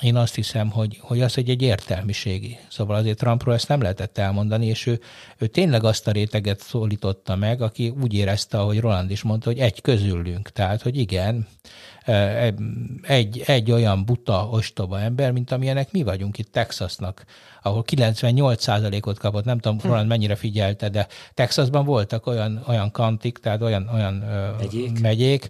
én 0.00 0.16
azt 0.16 0.34
hiszem, 0.34 0.70
hogy, 0.70 0.98
hogy 1.00 1.20
az 1.20 1.38
egy, 1.38 1.50
egy 1.50 1.62
értelmiségi. 1.62 2.58
Szóval 2.68 2.96
azért 2.96 3.18
Trumpról 3.18 3.54
ezt 3.54 3.68
nem 3.68 3.80
lehetett 3.80 4.18
elmondani, 4.18 4.66
és 4.66 4.86
ő, 4.86 5.00
ő 5.38 5.46
tényleg 5.46 5.84
azt 5.84 6.08
a 6.08 6.10
réteget 6.10 6.60
szólította 6.60 7.36
meg, 7.36 7.62
aki 7.62 7.92
úgy 8.02 8.14
érezte, 8.14 8.58
ahogy 8.58 8.80
Roland 8.80 9.10
is 9.10 9.22
mondta, 9.22 9.48
hogy 9.48 9.58
egy 9.58 9.80
közülünk. 9.80 10.50
Tehát, 10.50 10.82
hogy 10.82 10.96
igen, 10.96 11.46
e, 12.02 12.54
egy, 13.02 13.42
egy 13.46 13.70
olyan 13.70 14.04
buta, 14.04 14.48
ostoba 14.50 15.00
ember, 15.00 15.32
mint 15.32 15.52
amilyenek 15.52 15.92
mi 15.92 16.02
vagyunk 16.02 16.38
itt 16.38 16.52
Texasnak, 16.52 17.24
ahol 17.62 17.84
98%-ot 17.86 19.18
kapott, 19.18 19.44
nem 19.44 19.58
tudom, 19.58 19.78
Roland 19.82 20.08
mennyire 20.08 20.34
figyelte, 20.34 20.88
de 20.88 21.06
Texasban 21.34 21.84
voltak 21.84 22.26
olyan, 22.26 22.64
olyan 22.66 22.90
kantik, 22.90 23.38
tehát 23.38 23.62
olyan, 23.62 23.90
olyan 23.92 24.14
megyék, 24.58 25.00
megyék 25.00 25.48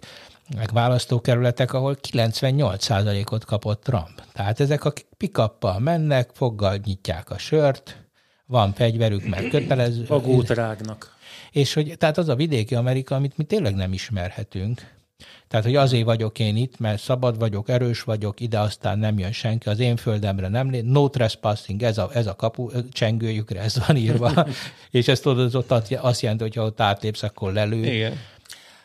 meg 0.55 0.69
választókerületek, 0.73 1.73
ahol 1.73 1.97
98%-ot 2.11 3.45
kapott 3.45 3.83
Trump. 3.83 4.23
Tehát 4.33 4.59
ezek 4.59 4.85
a 4.85 4.93
pikappal 5.17 5.79
mennek, 5.79 6.29
foggal 6.33 6.79
nyitják 6.85 7.29
a 7.29 7.37
sört, 7.37 8.01
van 8.45 8.73
fegyverük, 8.73 9.27
mert 9.27 9.49
kötelező. 9.49 10.05
Magót 10.07 10.49
rágnak. 10.49 11.15
És 11.51 11.73
hogy, 11.73 11.95
tehát 11.97 12.17
az 12.17 12.29
a 12.29 12.35
vidéki 12.35 12.75
Amerika, 12.75 13.15
amit 13.15 13.37
mi 13.37 13.43
tényleg 13.43 13.75
nem 13.75 13.93
ismerhetünk. 13.93 14.81
Tehát, 15.47 15.65
hogy 15.65 15.75
azért 15.75 16.03
vagyok 16.03 16.39
én 16.39 16.55
itt, 16.55 16.79
mert 16.79 17.01
szabad 17.01 17.39
vagyok, 17.39 17.69
erős 17.69 18.01
vagyok, 18.01 18.39
ide 18.39 18.59
aztán 18.59 18.99
nem 18.99 19.19
jön 19.19 19.31
senki, 19.31 19.69
az 19.69 19.79
én 19.79 19.95
földemre 19.95 20.47
nem 20.47 20.69
lé. 20.69 20.81
No 20.81 21.09
trespassing, 21.09 21.83
ez 21.83 21.97
a, 21.97 22.09
ez 22.13 22.27
a 22.27 22.35
kapu, 22.35 22.69
csengőjükre 22.91 23.59
ez 23.59 23.87
van 23.87 23.95
írva. 23.95 24.47
és 24.91 25.07
ezt 25.07 25.23
tudod, 25.23 25.55
ott 25.55 25.71
azt 25.91 26.21
jelenti, 26.21 26.43
hogy 26.43 26.55
ha 26.55 26.63
ott 26.63 26.81
átlépsz, 26.81 27.23
akkor 27.23 27.53
lelő. 27.53 27.85
Igen. 27.85 28.13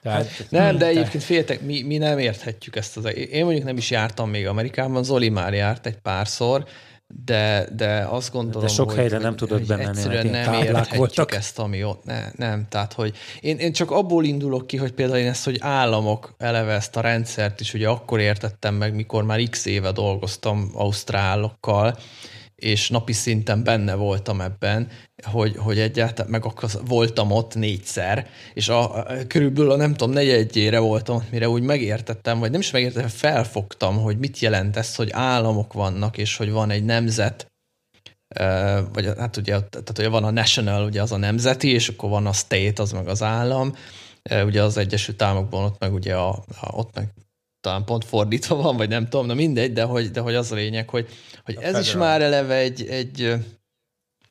Tehát, 0.06 0.30
hát, 0.30 0.50
nem, 0.50 0.78
de 0.78 0.86
egyébként 0.86 1.24
féltek, 1.24 1.60
mi, 1.60 1.82
mi 1.82 1.96
nem 1.96 2.18
érthetjük 2.18 2.76
ezt 2.76 2.96
az. 2.96 3.14
Én 3.14 3.44
mondjuk 3.44 3.64
nem 3.64 3.76
is 3.76 3.90
jártam 3.90 4.30
még 4.30 4.46
Amerikában, 4.46 5.04
Zoli 5.04 5.28
már 5.28 5.54
járt 5.54 5.86
egy 5.86 5.96
párszor, 5.96 6.64
de, 7.24 7.68
de 7.76 8.06
azt 8.10 8.32
gondolom, 8.32 8.66
De 8.66 8.72
sok 8.72 8.88
hogy, 8.88 8.98
helyre 8.98 9.18
nem 9.18 9.36
tudod 9.36 9.66
bemenni, 9.66 9.88
Egyszerűen 9.88 10.26
nem 10.26 10.52
érthetjük 10.52 10.96
voltak. 10.96 11.34
ezt, 11.34 11.58
ami 11.58 11.84
ott. 11.84 12.04
Ne, 12.04 12.24
nem, 12.36 12.66
tehát, 12.68 12.92
hogy 12.92 13.16
én, 13.40 13.56
én 13.58 13.72
csak 13.72 13.90
abból 13.90 14.24
indulok 14.24 14.66
ki, 14.66 14.76
hogy 14.76 14.92
például 14.92 15.18
én 15.18 15.28
ezt, 15.28 15.44
hogy 15.44 15.56
államok 15.60 16.34
eleve 16.38 16.72
ezt 16.72 16.96
a 16.96 17.00
rendszert 17.00 17.60
is 17.60 17.74
ugye 17.74 17.88
akkor 17.88 18.20
értettem 18.20 18.74
meg, 18.74 18.94
mikor 18.94 19.24
már 19.24 19.40
x 19.50 19.64
éve 19.64 19.92
dolgoztam 19.92 20.70
ausztrálokkal, 20.74 21.98
és 22.56 22.88
napi 22.88 23.12
szinten 23.12 23.64
benne 23.64 23.94
voltam 23.94 24.40
ebben, 24.40 24.88
hogy, 25.22 25.56
hogy 25.56 25.78
egyáltalán, 25.78 26.30
meg 26.30 26.44
akkor 26.44 26.70
voltam 26.84 27.30
ott 27.30 27.54
négyszer, 27.54 28.28
és 28.54 28.68
a, 28.68 28.96
a, 28.96 29.06
körülbelül 29.26 29.70
a 29.70 29.76
nem 29.76 29.94
tudom, 29.94 30.14
negyedjére 30.14 30.78
voltam 30.78 31.16
ott, 31.16 31.30
mire 31.30 31.48
úgy 31.48 31.62
megértettem, 31.62 32.38
vagy 32.38 32.50
nem 32.50 32.60
is 32.60 32.70
megértettem, 32.70 33.08
felfogtam, 33.08 33.96
hogy 33.96 34.18
mit 34.18 34.38
jelent 34.38 34.76
ez, 34.76 34.94
hogy 34.94 35.10
államok 35.12 35.72
vannak, 35.72 36.18
és 36.18 36.36
hogy 36.36 36.50
van 36.50 36.70
egy 36.70 36.84
nemzet, 36.84 37.46
vagy 38.92 39.12
hát 39.18 39.36
ugye, 39.36 39.60
tehát 39.60 39.98
ugye 39.98 40.08
van 40.08 40.24
a 40.24 40.30
national, 40.30 40.84
ugye 40.84 41.02
az 41.02 41.12
a 41.12 41.16
nemzeti, 41.16 41.68
és 41.68 41.88
akkor 41.88 42.10
van 42.10 42.26
a 42.26 42.32
state, 42.32 42.82
az 42.82 42.92
meg 42.92 43.08
az 43.08 43.22
állam, 43.22 43.74
ugye 44.44 44.62
az 44.62 44.76
Egyesült 44.76 45.22
Államokban 45.22 45.64
ott 45.64 45.78
meg 45.78 45.92
ugye 45.92 46.14
a, 46.14 46.28
a 46.60 46.68
ott 46.70 46.94
meg 46.94 47.08
talán 47.66 47.84
pont 47.84 48.04
fordítva 48.04 48.56
van, 48.56 48.76
vagy 48.76 48.88
nem 48.88 49.08
tudom, 49.08 49.26
na 49.26 49.34
mindegy, 49.34 49.72
de 49.72 49.82
hogy, 49.82 50.10
de 50.10 50.20
hogy 50.20 50.34
az 50.34 50.52
a 50.52 50.54
lényeg, 50.54 50.88
hogy, 50.88 51.08
hogy 51.44 51.56
ez 51.60 51.78
is 51.78 51.92
már 51.92 52.22
eleve 52.22 52.54
egy, 52.54 52.86
egy, 52.88 53.34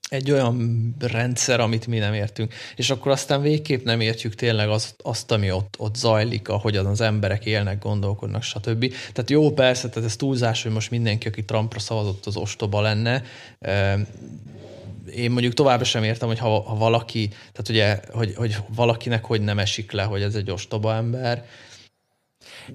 egy 0.10 0.32
olyan 0.32 0.96
rendszer, 1.00 1.60
amit 1.60 1.88
mi 1.88 1.98
nem 1.98 2.14
értünk. 2.14 2.54
És 2.76 2.90
akkor 2.90 3.12
aztán 3.12 3.42
végképp 3.42 3.86
nem 3.86 4.00
értjük 4.00 4.36
tényleg 4.36 4.70
azt, 4.70 4.96
azt 5.04 5.32
ami 5.32 5.52
ott, 5.52 5.76
ott 5.78 5.96
zajlik, 5.96 6.50
ahogyan 6.50 6.86
az 6.86 7.02
emberek 7.02 7.46
élnek, 7.46 7.80
gondolkodnak, 7.80 8.44
stb. 8.44 8.94
Tehát 9.14 9.30
jó, 9.30 9.52
persze, 9.52 9.90
tehát 9.90 10.10
ez 10.10 10.16
túlzás, 10.16 10.64
hogy 10.64 10.72
most 10.72 10.92
mindenki, 10.92 11.28
aki 11.28 11.46
Trumpra 11.46 11.80
szavazott, 11.80 12.26
az 12.26 12.36
ostoba 12.36 12.82
lenne. 12.82 13.24
Én 15.16 15.32
mondjuk 15.32 15.54
továbbra 15.54 15.86
sem 15.86 16.04
értem, 16.04 16.28
hogy 16.28 16.40
ha, 16.40 16.62
ha 16.62 16.76
valaki, 16.76 17.28
tehát 17.28 17.70
ugye, 17.70 18.00
hogy, 18.18 18.34
hogy 18.36 18.58
valakinek 18.76 19.26
hogy 19.26 19.42
nem 19.42 19.60
esik 19.60 19.92
le, 19.92 20.04
hogy 20.04 20.22
ez 20.22 20.36
egy 20.36 20.52
ostoba 20.52 20.94
ember, 20.94 21.46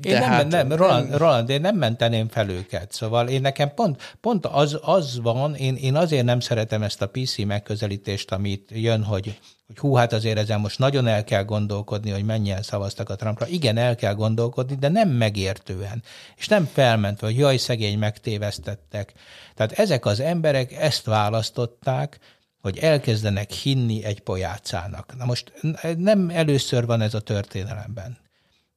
én 0.03 0.13
nem, 0.13 0.23
hát, 0.23 0.49
nem, 0.49 0.73
Roland, 0.73 1.17
Roland, 1.17 1.49
én 1.49 1.61
nem 1.61 1.77
menteném 1.77 2.29
fel 2.29 2.49
őket. 2.49 2.93
Szóval 2.93 3.29
én 3.29 3.41
nekem 3.41 3.75
pont, 3.75 4.17
pont 4.21 4.47
az, 4.47 4.79
az 4.83 5.21
van, 5.23 5.55
én, 5.55 5.75
én 5.75 5.97
azért 5.97 6.25
nem 6.25 6.41
szeretem 6.41 6.83
ezt 6.83 7.03
a 7.03 7.09
PC 7.09 7.39
megközelítést, 7.39 8.33
amit 8.33 8.71
jön, 8.75 9.03
hogy, 9.03 9.39
hogy 9.67 9.79
hú, 9.79 9.95
hát 9.95 10.13
azért 10.13 10.39
ezen 10.39 10.61
most 10.61 10.79
nagyon 10.79 11.07
el 11.07 11.25
kell 11.25 11.45
gondolkodni, 11.45 12.11
hogy 12.11 12.25
mennyien 12.25 12.63
szavaztak 12.63 13.09
a 13.09 13.17
Trumpra. 13.17 13.47
Igen, 13.47 13.77
el 13.77 13.95
kell 13.95 14.15
gondolkodni, 14.15 14.75
de 14.75 14.89
nem 14.89 15.09
megértően. 15.09 16.03
És 16.37 16.49
nem 16.49 16.69
felmentve, 16.73 17.27
hogy 17.27 17.39
jaj, 17.39 17.57
szegény, 17.57 17.99
megtévesztettek. 17.99 19.13
Tehát 19.55 19.73
ezek 19.73 20.07
az 20.07 20.21
emberek 20.21 20.73
ezt 20.73 21.05
választották, 21.05 22.19
hogy 22.61 22.79
elkezdenek 22.79 23.51
hinni 23.51 24.05
egy 24.05 24.21
pojácának. 24.21 25.17
Na 25.17 25.25
most 25.25 25.53
nem 25.97 26.31
először 26.31 26.87
van 26.87 27.01
ez 27.01 27.15
a 27.15 27.21
történelemben. 27.21 28.19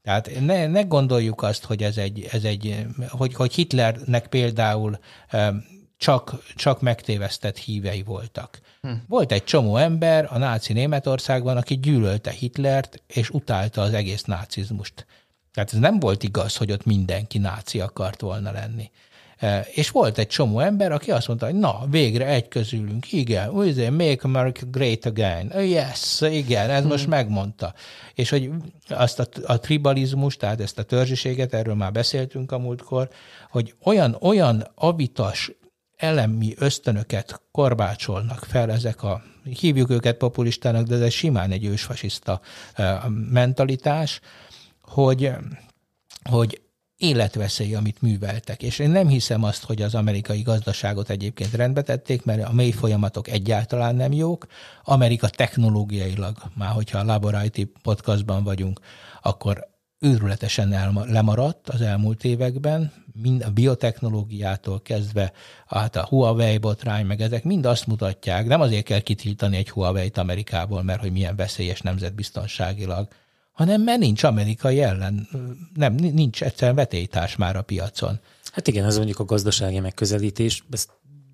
Tehát 0.04 0.40
ne, 0.40 0.68
ne 0.68 0.82
gondoljuk 0.82 1.42
azt, 1.42 1.64
hogy 1.64 1.84
ez 1.84 1.98
egy, 1.98 2.28
ez 2.32 2.44
egy 2.44 2.86
hogy, 3.10 3.34
hogy 3.34 3.54
Hitlernek 3.54 4.28
például 4.28 5.00
csak, 5.98 6.44
csak 6.56 6.82
megtévesztett 6.82 7.58
hívei 7.58 8.04
voltak. 8.04 8.60
Hm. 8.82 8.92
Volt 9.08 9.32
egy 9.32 9.44
csomó 9.44 9.78
ember 9.78 10.28
a 10.30 10.38
náci 10.38 10.74
Németországban, 10.74 11.58
aki 11.58 11.80
gyűlölte 11.80 12.32
Hitlert, 12.32 13.04
és 13.08 13.30
utálta 13.30 13.82
az 13.82 13.94
egész 13.94 14.24
nácizmust. 14.24 15.06
Tehát 15.54 15.74
ez 15.74 15.80
nem 15.80 16.00
volt 16.00 16.24
igaz, 16.24 16.56
hogy 16.56 16.72
ott 16.72 16.86
mindenki 16.86 17.38
náci 17.38 17.80
akart 17.80 18.22
volna 18.22 18.52
lenni. 18.52 18.92
És 19.74 19.90
volt 19.90 20.18
egy 20.18 20.28
csomó 20.28 20.60
ember, 20.60 20.92
aki 20.92 21.12
azt 21.12 21.28
mondta, 21.28 21.46
hogy 21.46 21.56
na, 21.56 21.86
végre 21.90 22.26
egy 22.26 22.48
közülünk, 22.48 23.12
igen, 23.12 23.50
úgy 23.50 23.92
make 23.92 24.20
America 24.22 24.66
great 24.66 25.06
again. 25.06 25.52
Yes, 25.56 26.22
igen, 26.22 26.70
ez 26.70 26.80
hmm. 26.80 26.90
most 26.90 27.08
megmondta. 27.08 27.74
És 28.14 28.30
hogy 28.30 28.50
azt 28.90 29.20
a, 29.20 29.28
a 29.46 29.60
tribalizmus, 29.60 30.38
tehát 30.38 30.62
ezt 30.62 30.80
a 30.80 30.84
törzsiséget, 30.84 31.54
erről 31.54 31.76
már 31.76 31.92
beszéltünk 31.92 32.52
a 32.52 32.58
múltkor, 32.58 33.10
hogy 33.50 33.76
olyan, 33.84 34.18
olyan 34.22 34.68
avitas 34.76 35.52
elemi 35.96 36.54
ösztönöket 36.58 37.42
korbácsolnak 37.52 38.46
fel 38.50 38.72
ezek 38.72 39.04
a, 39.04 39.22
hívjuk 39.60 39.90
őket 39.90 40.18
populistának, 40.18 40.88
de 40.88 40.96
ez 40.96 41.14
simán 41.14 41.52
egy 41.52 41.66
ősfasiszta 41.66 42.42
mentalitás, 43.32 44.20
hogy, 44.82 45.32
hogy 46.30 46.62
életveszély, 47.04 47.76
amit 47.76 48.02
műveltek. 48.02 48.64
És 48.64 48.80
én 48.80 48.90
nem 48.90 49.08
hiszem 49.08 49.44
azt, 49.44 49.64
hogy 49.64 49.82
az 49.82 49.96
amerikai 49.96 50.42
gazdaságot 50.42 51.10
egyébként 51.10 51.54
rendbe 51.54 51.82
tették, 51.82 52.24
mert 52.24 52.44
a 52.44 52.54
mély 52.54 52.72
folyamatok 52.72 53.28
egyáltalán 53.28 53.96
nem 53.96 54.12
jók. 54.12 54.46
Amerika 54.84 55.28
technológiailag, 55.28 56.38
már 56.56 56.70
hogyha 56.70 56.98
a 57.00 57.04
Labority 57.04 57.64
podcastban 57.82 58.44
vagyunk, 58.44 58.80
akkor 59.22 59.68
őrületesen 60.00 60.74
el, 60.74 61.06
lemaradt 61.08 61.70
az 61.70 61.82
elmúlt 61.82 62.24
években, 62.24 62.92
mind 63.22 63.44
a 63.44 63.52
biotechnológiától 63.52 64.82
kezdve, 64.82 65.32
hát 65.68 65.96
a 65.96 66.06
Huawei 66.06 66.58
botrány, 66.58 67.06
meg 67.06 67.22
ezek 67.22 67.44
mind 67.44 67.66
azt 67.66 67.88
mutatják, 67.88 68.46
nem 68.46 68.62
azért 68.62 68.86
kell 68.86 69.00
kitiltani 69.00 69.58
egy 69.58 69.70
Huawei-t 69.70 70.18
Amerikából, 70.18 70.84
mert 70.84 71.00
hogy 71.00 71.12
milyen 71.12 71.36
veszélyes 71.36 71.82
nemzetbiztonságilag, 71.82 73.08
hanem 73.54 73.82
mert 73.82 74.00
nincs 74.00 74.24
amerikai 74.24 74.82
ellen, 74.82 75.28
nem, 75.74 75.94
nincs 75.94 76.44
egyszerűen 76.44 76.76
vetélytárs 76.76 77.36
már 77.36 77.56
a 77.56 77.62
piacon. 77.62 78.20
Hát 78.52 78.68
igen, 78.68 78.86
ez 78.86 78.96
mondjuk 78.98 79.20
a 79.20 79.26
gazdasági 79.26 79.80
megközelítés, 79.80 80.64
ezt 80.72 80.90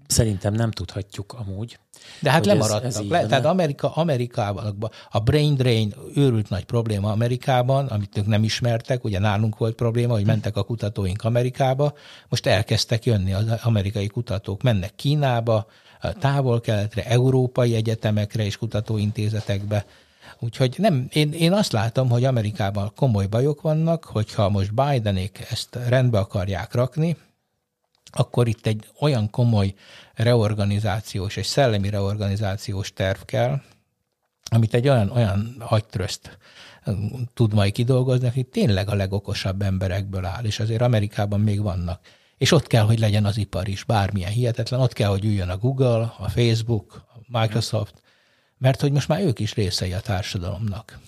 szerintem 0.07 0.53
nem 0.53 0.71
tudhatjuk 0.71 1.33
amúgy. 1.33 1.79
De 2.19 2.31
hát 2.31 2.45
lemaradtak. 2.45 2.85
Ez, 2.85 2.97
ez 2.97 3.07
le, 3.07 3.25
tehát 3.25 3.45
Amerika, 3.45 3.93
Amerikában 3.93 4.77
a 5.09 5.19
brain 5.19 5.55
drain 5.55 5.93
őrült 6.15 6.49
nagy 6.49 6.65
probléma 6.65 7.11
Amerikában, 7.11 7.85
amit 7.85 8.17
ők 8.17 8.25
nem 8.25 8.43
ismertek, 8.43 9.03
ugye 9.03 9.19
nálunk 9.19 9.57
volt 9.57 9.75
probléma, 9.75 10.13
hogy 10.13 10.25
mentek 10.25 10.57
a 10.57 10.63
kutatóink 10.63 11.23
Amerikába, 11.23 11.93
most 12.29 12.45
elkezdtek 12.45 13.05
jönni 13.05 13.33
az 13.33 13.45
amerikai 13.63 14.07
kutatók, 14.07 14.61
mennek 14.61 14.95
Kínába, 14.95 15.67
távol-keletre, 16.19 17.05
európai 17.05 17.75
egyetemekre 17.75 18.45
és 18.45 18.57
kutatóintézetekbe, 18.57 19.85
Úgyhogy 20.39 20.75
nem, 20.77 21.07
én, 21.13 21.33
én 21.33 21.53
azt 21.53 21.71
látom, 21.71 22.09
hogy 22.09 22.23
Amerikában 22.23 22.91
komoly 22.95 23.25
bajok 23.27 23.61
vannak, 23.61 24.03
hogyha 24.03 24.49
most 24.49 24.73
Bidenék 24.73 25.45
ezt 25.49 25.77
rendbe 25.87 26.19
akarják 26.19 26.73
rakni, 26.73 27.17
akkor 28.11 28.47
itt 28.47 28.65
egy 28.65 28.87
olyan 28.99 29.29
komoly 29.29 29.73
reorganizációs 30.13 31.35
és 31.35 31.45
szellemi 31.45 31.89
reorganizációs 31.89 32.93
terv 32.93 33.21
kell, 33.21 33.61
amit 34.51 34.73
egy 34.73 34.87
olyan, 34.87 35.09
olyan 35.09 35.55
agytrözt 35.59 36.37
tud 37.33 37.53
majd 37.53 37.71
kidolgozni, 37.71 38.27
aki 38.27 38.43
tényleg 38.43 38.89
a 38.89 38.95
legokosabb 38.95 39.61
emberekből 39.61 40.25
áll, 40.25 40.43
és 40.43 40.59
azért 40.59 40.81
Amerikában 40.81 41.39
még 41.39 41.61
vannak. 41.61 42.01
És 42.37 42.51
ott 42.51 42.67
kell, 42.67 42.83
hogy 42.83 42.99
legyen 42.99 43.25
az 43.25 43.37
ipar 43.37 43.67
is, 43.67 43.83
bármilyen 43.83 44.31
hihetetlen, 44.31 44.79
ott 44.79 44.93
kell, 44.93 45.09
hogy 45.09 45.25
üljön 45.25 45.49
a 45.49 45.57
Google, 45.57 46.13
a 46.17 46.29
Facebook, 46.29 47.05
a 47.15 47.39
Microsoft, 47.39 48.01
mert 48.59 48.81
hogy 48.81 48.91
most 48.91 49.07
már 49.07 49.21
ők 49.21 49.39
is 49.39 49.53
részei 49.53 49.93
a 49.93 49.99
társadalomnak. 49.99 50.99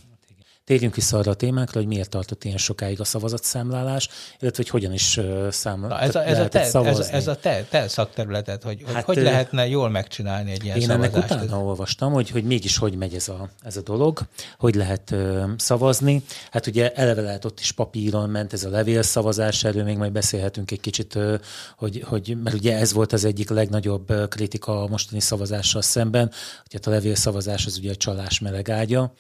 Térjünk 0.64 0.96
vissza 0.96 1.18
arra 1.18 1.32
a 1.32 1.34
témákra, 1.34 1.80
hogy 1.80 1.88
miért 1.88 2.10
tartott 2.10 2.44
ilyen 2.44 2.58
sokáig 2.58 3.00
a 3.00 3.04
szavazatszámlálás, 3.04 4.10
illetve 4.40 4.64
hogy 4.64 4.70
hogyan 4.70 4.94
is 4.94 5.20
számla, 5.50 6.00
ez 6.00 6.16
a, 6.16 6.26
ez 6.26 6.40
a 6.40 6.48
te, 6.48 6.60
ez 6.60 6.76
a, 6.76 7.14
ez 7.14 7.28
a 7.28 7.36
te, 7.36 7.66
te 7.70 7.88
szakterületed, 7.88 8.64
hogy, 8.64 8.84
hát, 8.94 9.04
hogy 9.04 9.18
lehetne 9.18 9.68
jól 9.68 9.90
megcsinálni 9.90 10.52
egy 10.52 10.64
ilyen 10.64 10.78
Én 10.78 10.88
szavazást. 10.88 11.14
ennek 11.14 11.26
utána 11.26 11.44
ez... 11.44 11.64
olvastam, 11.66 12.14
hogy, 12.14 12.30
hogy 12.30 12.44
mégis 12.44 12.78
hogy 12.78 12.96
megy 12.96 13.14
ez 13.14 13.30
a, 13.30 13.50
ez 13.64 13.78
a 13.78 13.82
dolog, 13.82 14.20
hogy 14.58 14.76
lehet 14.76 15.12
uh, 15.12 15.44
szavazni. 15.58 16.24
Hát 16.52 16.68
ugye 16.68 16.92
eleve 16.92 17.22
lehet 17.22 17.46
ott 17.46 17.60
is 17.60 17.72
papíron 17.72 18.30
ment 18.30 18.54
ez 18.54 18.64
a 18.64 18.70
levélszavazás, 18.70 19.64
erről 19.64 19.84
még 19.84 19.98
majd 19.98 20.12
beszélhetünk 20.12 20.72
egy 20.72 20.80
kicsit, 20.80 21.16
uh, 21.16 21.40
hogy, 21.78 22.04
hogy, 22.08 22.38
mert 22.44 22.56
ugye 22.56 22.78
ez 22.78 22.94
volt 22.94 23.14
az 23.14 23.26
egyik 23.26 23.50
legnagyobb 23.50 24.30
kritika 24.30 24.84
a 24.84 24.88
mostani 24.88 25.20
szavazással 25.20 25.82
szemben, 25.82 26.32
hogy 26.62 26.74
hát 26.74 26.88
a 26.88 26.90
levélszavazás 26.90 27.66
az 27.66 27.78
ugye 27.78 27.92
a 27.92 27.96
csalás 27.96 28.40
melegágya. 28.40 29.14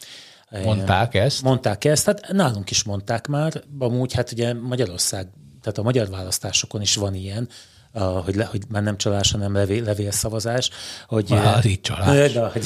Mondták 0.63 1.13
ezt? 1.13 1.41
Mondták 1.41 1.85
ezt, 1.85 2.05
hát 2.05 2.31
nálunk 2.31 2.71
is 2.71 2.83
mondták 2.83 3.27
már, 3.27 3.63
amúgy 3.79 4.13
hát 4.13 4.31
ugye 4.31 4.53
Magyarország, 4.53 5.27
tehát 5.61 5.77
a 5.77 5.83
magyar 5.83 6.09
választásokon 6.09 6.81
is 6.81 6.95
van 6.95 7.13
ilyen, 7.13 7.49
hogy, 7.99 8.35
le, 8.35 8.45
hogy 8.45 8.61
már 8.69 8.83
nem 8.83 8.97
csalás, 8.97 9.31
hanem 9.31 9.53
levél, 9.53 9.83
levélszavazás. 9.83 10.69
Hogy, 11.07 11.29
már 11.29 11.57
az 11.57 11.65
így 11.65 11.81
csalás. 11.81 12.31
De, 12.31 12.47
hogy, 12.47 12.65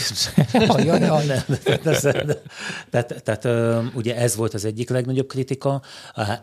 tehát, 2.90 3.24
tehát 3.24 3.48
ugye 3.94 4.16
ez 4.16 4.36
volt 4.36 4.54
az 4.54 4.66
egyik 4.66 4.90
legnagyobb 4.90 5.28
kritika. 5.28 5.82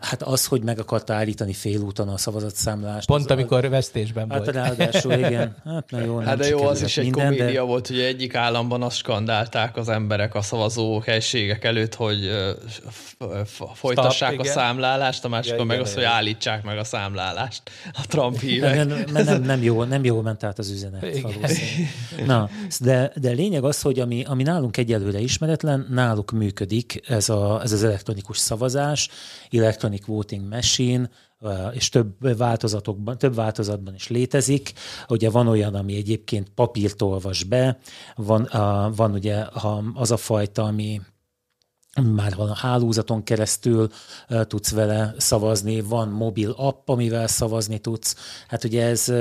Hát 0.01 0.21
az, 0.21 0.45
hogy 0.45 0.63
meg 0.63 0.79
akarta 0.79 1.13
állítani 1.13 1.53
félúton 1.53 2.09
a 2.09 2.17
szavazatszámlást. 2.17 3.07
Pont 3.07 3.25
az, 3.25 3.31
amikor 3.31 3.69
vesztésben 3.69 4.29
hát 4.29 4.37
volt. 4.37 4.55
Hát 4.55 4.65
ráadásul 4.65 5.11
igen. 5.11 5.55
Hát, 5.65 5.91
na 5.91 5.99
jó, 5.99 6.17
hát 6.17 6.37
de 6.37 6.47
jó, 6.47 6.63
az 6.63 6.81
is 6.81 6.97
egy 6.97 7.03
minden, 7.03 7.23
komédia 7.25 7.61
de... 7.61 7.61
volt, 7.61 7.87
hogy 7.87 7.99
egyik 7.99 8.35
államban 8.35 8.81
azt 8.81 8.97
skandálták 8.97 9.77
az 9.77 9.89
emberek 9.89 10.35
a 10.35 10.41
szavazó 10.41 10.99
helységek 10.99 11.63
előtt, 11.63 11.95
hogy 11.95 12.31
folytassák 13.73 14.29
Stop, 14.29 14.39
a 14.39 14.43
igen. 14.43 14.53
számlálást, 14.53 15.25
a 15.25 15.27
másikon 15.27 15.57
ja, 15.57 15.63
meg 15.63 15.75
igen, 15.75 15.87
azt, 15.87 15.95
hogy 15.95 16.03
állítsák 16.03 16.63
meg 16.63 16.77
a 16.77 16.83
számlálást 16.83 17.61
a 17.93 18.01
Trump 18.07 18.39
híve 18.39 18.72
nem, 18.75 18.87
nem, 18.87 19.23
nem, 19.25 19.41
nem, 19.41 19.63
jó, 19.63 19.83
nem 19.83 20.03
jó 20.03 20.21
ment 20.21 20.43
át 20.43 20.59
az 20.59 20.69
üzenet. 20.69 21.05
Na, 22.25 22.49
de, 22.79 23.11
de 23.15 23.31
lényeg 23.31 23.63
az, 23.63 23.81
hogy 23.81 23.99
ami, 23.99 24.23
ami 24.23 24.43
nálunk 24.43 24.77
egyelőre 24.77 25.19
ismeretlen, 25.19 25.87
náluk 25.89 26.31
működik 26.31 27.01
ez, 27.07 27.29
a, 27.29 27.61
ez 27.63 27.71
az 27.71 27.83
elektronikus 27.83 28.37
szavazás, 28.37 29.09
Electronic 29.49 30.05
Voting 30.05 30.47
Machine, 30.49 31.09
és 31.71 31.89
több 31.89 32.37
változatokban, 32.37 33.17
több 33.17 33.35
változatban 33.35 33.93
is 33.93 34.07
létezik. 34.07 34.73
Ugye 35.07 35.29
van 35.29 35.47
olyan, 35.47 35.75
ami 35.75 35.95
egyébként 35.95 36.49
papírt 36.55 37.01
olvas 37.01 37.43
be, 37.43 37.77
van, 38.15 38.49
van 38.95 39.11
ugye 39.11 39.45
az 39.93 40.11
a 40.11 40.17
fajta, 40.17 40.63
ami 40.63 41.01
már 42.01 42.35
van 42.35 42.49
a 42.49 42.55
hálózaton 42.55 43.23
keresztül 43.23 43.89
tudsz 44.27 44.71
vele 44.71 45.13
szavazni, 45.17 45.81
van 45.81 46.09
mobil 46.09 46.51
app, 46.51 46.89
amivel 46.89 47.27
szavazni 47.27 47.79
tudsz. 47.79 48.15
Hát 48.47 48.63
ugye 48.63 48.85
ez, 48.85 49.13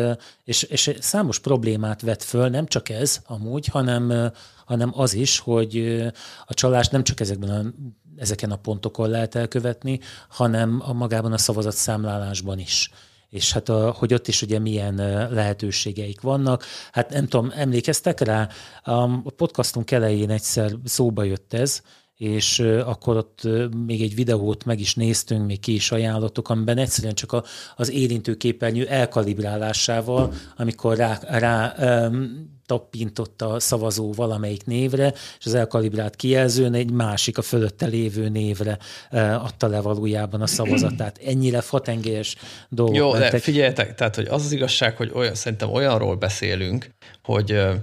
és, 0.44 0.62
és 0.62 0.96
számos 1.00 1.38
problémát 1.38 2.00
vet 2.00 2.22
föl, 2.22 2.48
nem 2.48 2.66
csak 2.66 2.88
ez 2.88 3.20
amúgy, 3.26 3.66
hanem, 3.66 4.32
hanem 4.66 4.92
az 4.94 5.14
is, 5.14 5.38
hogy 5.38 6.04
a 6.46 6.54
csalás 6.54 6.88
nem 6.88 7.04
csak 7.04 7.20
ezekben 7.20 7.50
a, 7.50 7.72
ezeken 8.16 8.50
a 8.50 8.56
pontokon 8.56 9.08
lehet 9.08 9.34
elkövetni, 9.34 10.00
hanem 10.28 10.82
a 10.84 10.92
magában 10.92 11.32
a 11.32 11.38
szavazatszámlálásban 11.38 12.58
is 12.58 12.90
és 13.28 13.52
hát 13.52 13.68
a, 13.68 13.90
hogy 13.90 14.14
ott 14.14 14.28
is 14.28 14.42
ugye 14.42 14.58
milyen 14.58 14.94
lehetőségeik 15.32 16.20
vannak. 16.20 16.64
Hát 16.92 17.10
nem 17.10 17.26
tudom, 17.26 17.52
emlékeztek 17.54 18.20
rá, 18.20 18.48
a 18.82 19.30
podcastunk 19.30 19.90
elején 19.90 20.30
egyszer 20.30 20.72
szóba 20.84 21.22
jött 21.22 21.52
ez, 21.52 21.82
és 22.16 22.58
akkor 22.84 23.16
ott 23.16 23.48
még 23.86 24.02
egy 24.02 24.14
videót 24.14 24.64
meg 24.64 24.80
is 24.80 24.94
néztünk, 24.94 25.46
még 25.46 25.60
ki 25.60 25.74
is 25.74 25.92
ajánlottuk, 25.92 26.48
amiben 26.48 26.78
egyszerűen 26.78 27.14
csak 27.14 27.32
a, 27.32 27.44
az 27.76 27.90
érintőképernyő 27.90 28.86
elkalibrálásával, 28.86 30.32
amikor 30.56 30.96
rá, 30.96 31.18
rá 31.28 31.74
um, 31.78 32.50
tappintott 32.66 33.42
a 33.42 33.60
szavazó 33.60 34.12
valamelyik 34.12 34.64
névre, 34.64 35.12
és 35.38 35.46
az 35.46 35.54
elkalibrált 35.54 36.16
kijelzőn 36.16 36.74
egy 36.74 36.90
másik, 36.90 37.38
a 37.38 37.42
fölötte 37.42 37.86
lévő 37.86 38.28
névre 38.28 38.78
uh, 39.10 39.44
adta 39.44 39.66
le 39.66 39.80
valójában 39.80 40.40
a 40.40 40.46
szavazatát. 40.46 41.18
Ennyire 41.18 41.60
fatengelyes 41.60 42.36
dolgok. 42.68 42.96
Jó, 42.96 43.12
mentek. 43.12 43.30
de 43.30 43.38
figyeljetek, 43.38 43.94
tehát 43.94 44.14
hogy 44.14 44.26
az 44.26 44.44
az 44.44 44.52
igazság, 44.52 44.96
hogy 44.96 45.10
olyan, 45.14 45.34
szerintem 45.34 45.70
olyanról 45.70 46.16
beszélünk, 46.16 46.90
hogy 47.22 47.52
uh, 47.52 47.74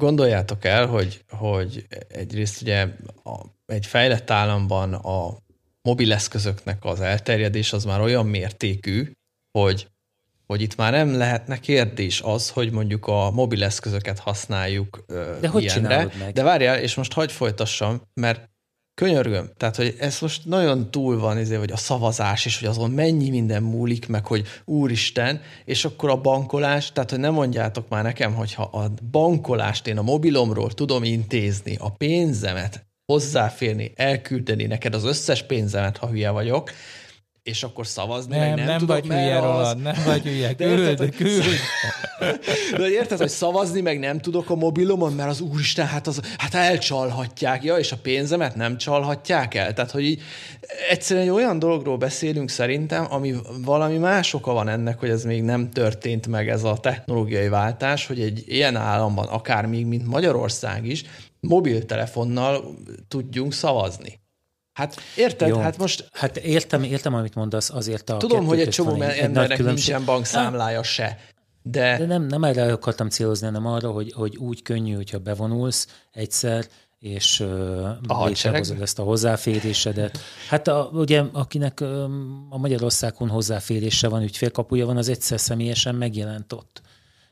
Gondoljátok 0.00 0.64
el, 0.64 0.86
hogy, 0.86 1.24
hogy 1.28 1.86
egyrészt 2.08 2.62
ugye 2.62 2.86
a, 3.24 3.40
egy 3.66 3.86
fejlett 3.86 4.30
államban 4.30 4.94
a 4.94 5.36
mobileszközöknek 5.82 6.84
az 6.84 7.00
elterjedés 7.00 7.72
az 7.72 7.84
már 7.84 8.00
olyan 8.00 8.26
mértékű, 8.26 9.10
hogy, 9.58 9.88
hogy 10.46 10.60
itt 10.60 10.76
már 10.76 10.92
nem 10.92 11.16
lehetne 11.16 11.58
kérdés 11.58 12.20
az, 12.20 12.50
hogy 12.50 12.72
mondjuk 12.72 13.06
a 13.06 13.30
mobileszközöket 13.30 14.18
használjuk 14.18 15.04
De 15.40 15.48
hogy 15.48 15.62
ilyenre. 15.62 16.08
Meg? 16.18 16.32
De 16.32 16.42
várjál, 16.42 16.78
és 16.78 16.94
most 16.94 17.12
hagyj 17.12 17.32
folytassam, 17.32 18.02
mert 18.14 18.50
Könyörgöm. 19.02 19.50
Tehát, 19.56 19.76
hogy 19.76 19.94
ez 19.98 20.20
most 20.20 20.44
nagyon 20.44 20.90
túl 20.90 21.18
van, 21.18 21.36
ezért, 21.36 21.60
hogy 21.60 21.72
a 21.72 21.76
szavazás, 21.76 22.46
és 22.46 22.58
hogy 22.58 22.68
azon 22.68 22.90
mennyi 22.90 23.30
minden 23.30 23.62
múlik, 23.62 24.08
meg 24.08 24.26
hogy 24.26 24.46
úristen, 24.64 25.40
és 25.64 25.84
akkor 25.84 26.10
a 26.10 26.20
bankolás, 26.20 26.92
tehát, 26.92 27.10
hogy 27.10 27.18
nem 27.18 27.32
mondjátok 27.32 27.88
már 27.88 28.02
nekem, 28.02 28.34
hogyha 28.34 28.62
a 28.62 28.90
bankolást 29.10 29.86
én 29.86 29.98
a 29.98 30.02
mobilomról 30.02 30.70
tudom 30.70 31.04
intézni, 31.04 31.76
a 31.80 31.90
pénzemet 31.90 32.86
hozzáférni, 33.12 33.92
elküldeni 33.96 34.64
neked 34.64 34.94
az 34.94 35.04
összes 35.04 35.42
pénzemet, 35.42 35.96
ha 35.96 36.08
hülye 36.08 36.30
vagyok, 36.30 36.70
és 37.46 37.62
akkor 37.62 37.86
szavazni, 37.86 38.36
nem, 38.36 38.48
meg 38.48 38.56
nem, 38.56 38.66
nem 38.66 38.78
tudok, 38.78 38.96
vagy 38.96 39.06
hülye 39.06 39.38
róla, 39.38 39.74
nem 39.74 39.94
vagy 40.04 40.22
hülye, 40.22 40.54
küld, 40.56 41.16
küld. 41.16 41.44
De 42.78 42.88
érted, 42.88 43.18
hogy 43.18 43.28
szavazni 43.28 43.80
meg 43.80 43.98
nem 43.98 44.18
tudok 44.18 44.50
a 44.50 44.54
mobilomon, 44.54 45.12
mert 45.12 45.28
az 45.28 45.40
úristen, 45.40 45.86
hát, 45.86 46.06
az, 46.06 46.20
hát 46.36 46.54
elcsalhatják, 46.54 47.64
ja, 47.64 47.76
és 47.76 47.92
a 47.92 47.96
pénzemet 48.02 48.54
nem 48.54 48.76
csalhatják 48.76 49.54
el. 49.54 49.72
Tehát, 49.72 49.90
hogy 49.90 50.04
így 50.04 50.22
egyszerűen 50.90 51.26
egy 51.26 51.32
olyan 51.32 51.58
dologról 51.58 51.96
beszélünk 51.96 52.48
szerintem, 52.48 53.06
ami 53.10 53.34
valami 53.64 53.96
más 53.96 54.34
oka 54.34 54.52
van 54.52 54.68
ennek, 54.68 54.98
hogy 54.98 55.08
ez 55.08 55.24
még 55.24 55.42
nem 55.42 55.70
történt 55.70 56.26
meg 56.26 56.48
ez 56.48 56.64
a 56.64 56.76
technológiai 56.76 57.48
váltás, 57.48 58.06
hogy 58.06 58.20
egy 58.20 58.44
ilyen 58.46 58.76
államban, 58.76 59.26
akár 59.26 59.66
még 59.66 59.86
mint 59.86 60.06
Magyarország 60.06 60.86
is, 60.86 61.04
mobiltelefonnal 61.40 62.76
tudjunk 63.08 63.52
szavazni. 63.52 64.24
Hát 64.76 64.96
érted? 65.16 65.48
Jó. 65.48 65.58
Hát 65.58 65.78
most... 65.78 66.08
Hát 66.12 66.36
értem, 66.36 66.82
értem, 66.82 67.14
amit 67.14 67.34
mondasz, 67.34 67.70
azért 67.70 68.10
a 68.10 68.16
Tudom, 68.16 68.46
hogy 68.46 68.60
egy 68.60 68.68
csomó 68.68 69.02
egy, 69.02 69.18
embernek 69.18 69.64
nincsen 69.64 70.04
bankszámlája 70.04 70.82
se. 70.82 71.18
De, 71.62 71.98
de 71.98 72.06
nem, 72.06 72.22
nem 72.22 72.44
erre 72.44 72.72
akartam 72.72 73.08
célozni, 73.08 73.46
hanem 73.46 73.66
arra, 73.66 73.90
hogy, 73.90 74.12
hogy 74.12 74.36
úgy 74.36 74.62
könnyű, 74.62 74.94
hogyha 74.94 75.18
bevonulsz 75.18 75.86
egyszer, 76.12 76.66
és 76.98 77.44
létrehozod 78.08 78.80
ezt 78.80 78.98
a 78.98 79.02
hozzáférésedet. 79.02 80.18
Hát 80.48 80.68
a, 80.68 80.90
ugye, 80.92 81.22
akinek 81.32 81.80
a 82.50 82.58
Magyarországon 82.58 83.28
hozzáférése 83.28 84.08
van, 84.08 84.22
ügyfélkapuja 84.22 84.86
van, 84.86 84.96
az 84.96 85.08
egyszer 85.08 85.40
személyesen 85.40 85.94
megjelent 85.94 86.52
ott. 86.52 86.82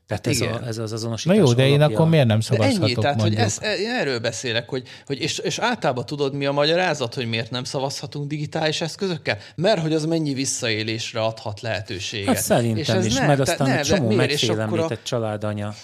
Tehát 0.06 0.26
ez, 0.26 0.40
a, 0.40 0.66
ez 0.66 0.78
az 0.78 0.92
azonosítás 0.92 1.36
Na 1.36 1.42
jó, 1.42 1.52
de 1.52 1.66
én 1.66 1.74
alapja. 1.74 1.96
akkor 1.96 2.08
miért 2.08 2.26
nem 2.26 2.40
szavazhatok 2.40 2.82
ennyi, 2.82 2.94
tehát, 2.94 3.16
mondjuk? 3.16 3.40
hogy 3.40 3.46
ez, 3.46 3.58
erről 4.00 4.18
beszélek, 4.18 4.68
hogy, 4.68 4.88
hogy 5.06 5.20
és, 5.20 5.38
és 5.38 5.58
általában 5.58 6.06
tudod, 6.06 6.34
mi 6.34 6.46
a 6.46 6.52
magyarázat, 6.52 7.14
hogy 7.14 7.26
miért 7.26 7.50
nem 7.50 7.64
szavazhatunk 7.64 8.26
digitális 8.26 8.80
eszközökkel? 8.80 9.38
Mert 9.56 9.80
hogy 9.80 9.92
az 9.92 10.04
mennyi 10.04 10.34
visszaélésre 10.34 11.20
adhat 11.20 11.60
lehetőséget. 11.60 12.26
Hát 12.26 12.44
szerintem 12.44 12.78
és 12.78 12.88
ez 12.88 13.06
is, 13.06 13.14
ne, 13.14 13.26
mert 13.26 13.40
aztán 13.40 13.68
ne, 13.68 13.80
csomó 13.80 14.10
megfélemlített 14.10 14.98
a... 14.98 15.06
családanya. 15.06 15.74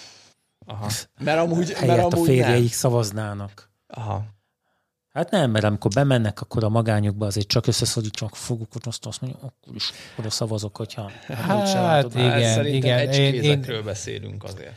Aha. 0.65 0.89
Mert 1.19 1.39
amúgy, 1.39 1.75
mert 1.85 1.99
amúgy 1.99 2.19
a 2.19 2.23
férjeik 2.23 2.59
nem. 2.59 2.67
szavaznának. 2.67 3.71
Aha. 3.87 4.25
Hát 5.13 5.31
nem, 5.31 5.51
mert 5.51 5.65
amikor 5.65 5.91
bemennek, 5.93 6.41
akkor 6.41 6.63
a 6.63 6.69
magányukba 6.69 7.25
azért 7.25 7.47
csak 7.47 7.67
összeszorítsanak 7.67 8.35
foguk, 8.35 8.71
hogy 8.71 8.81
azt, 8.85 9.05
azt 9.05 9.21
mondja, 9.21 9.39
akkor 9.41 9.75
is 9.75 9.91
oda 10.19 10.29
szavazok, 10.29 10.77
hogyha 10.77 11.11
hát, 11.27 11.69
hát 11.69 12.15
igen, 12.15 12.65
igen. 12.65 13.11
Én, 13.11 13.43
én, 13.43 13.81
beszélünk 13.85 14.43
azért. 14.43 14.73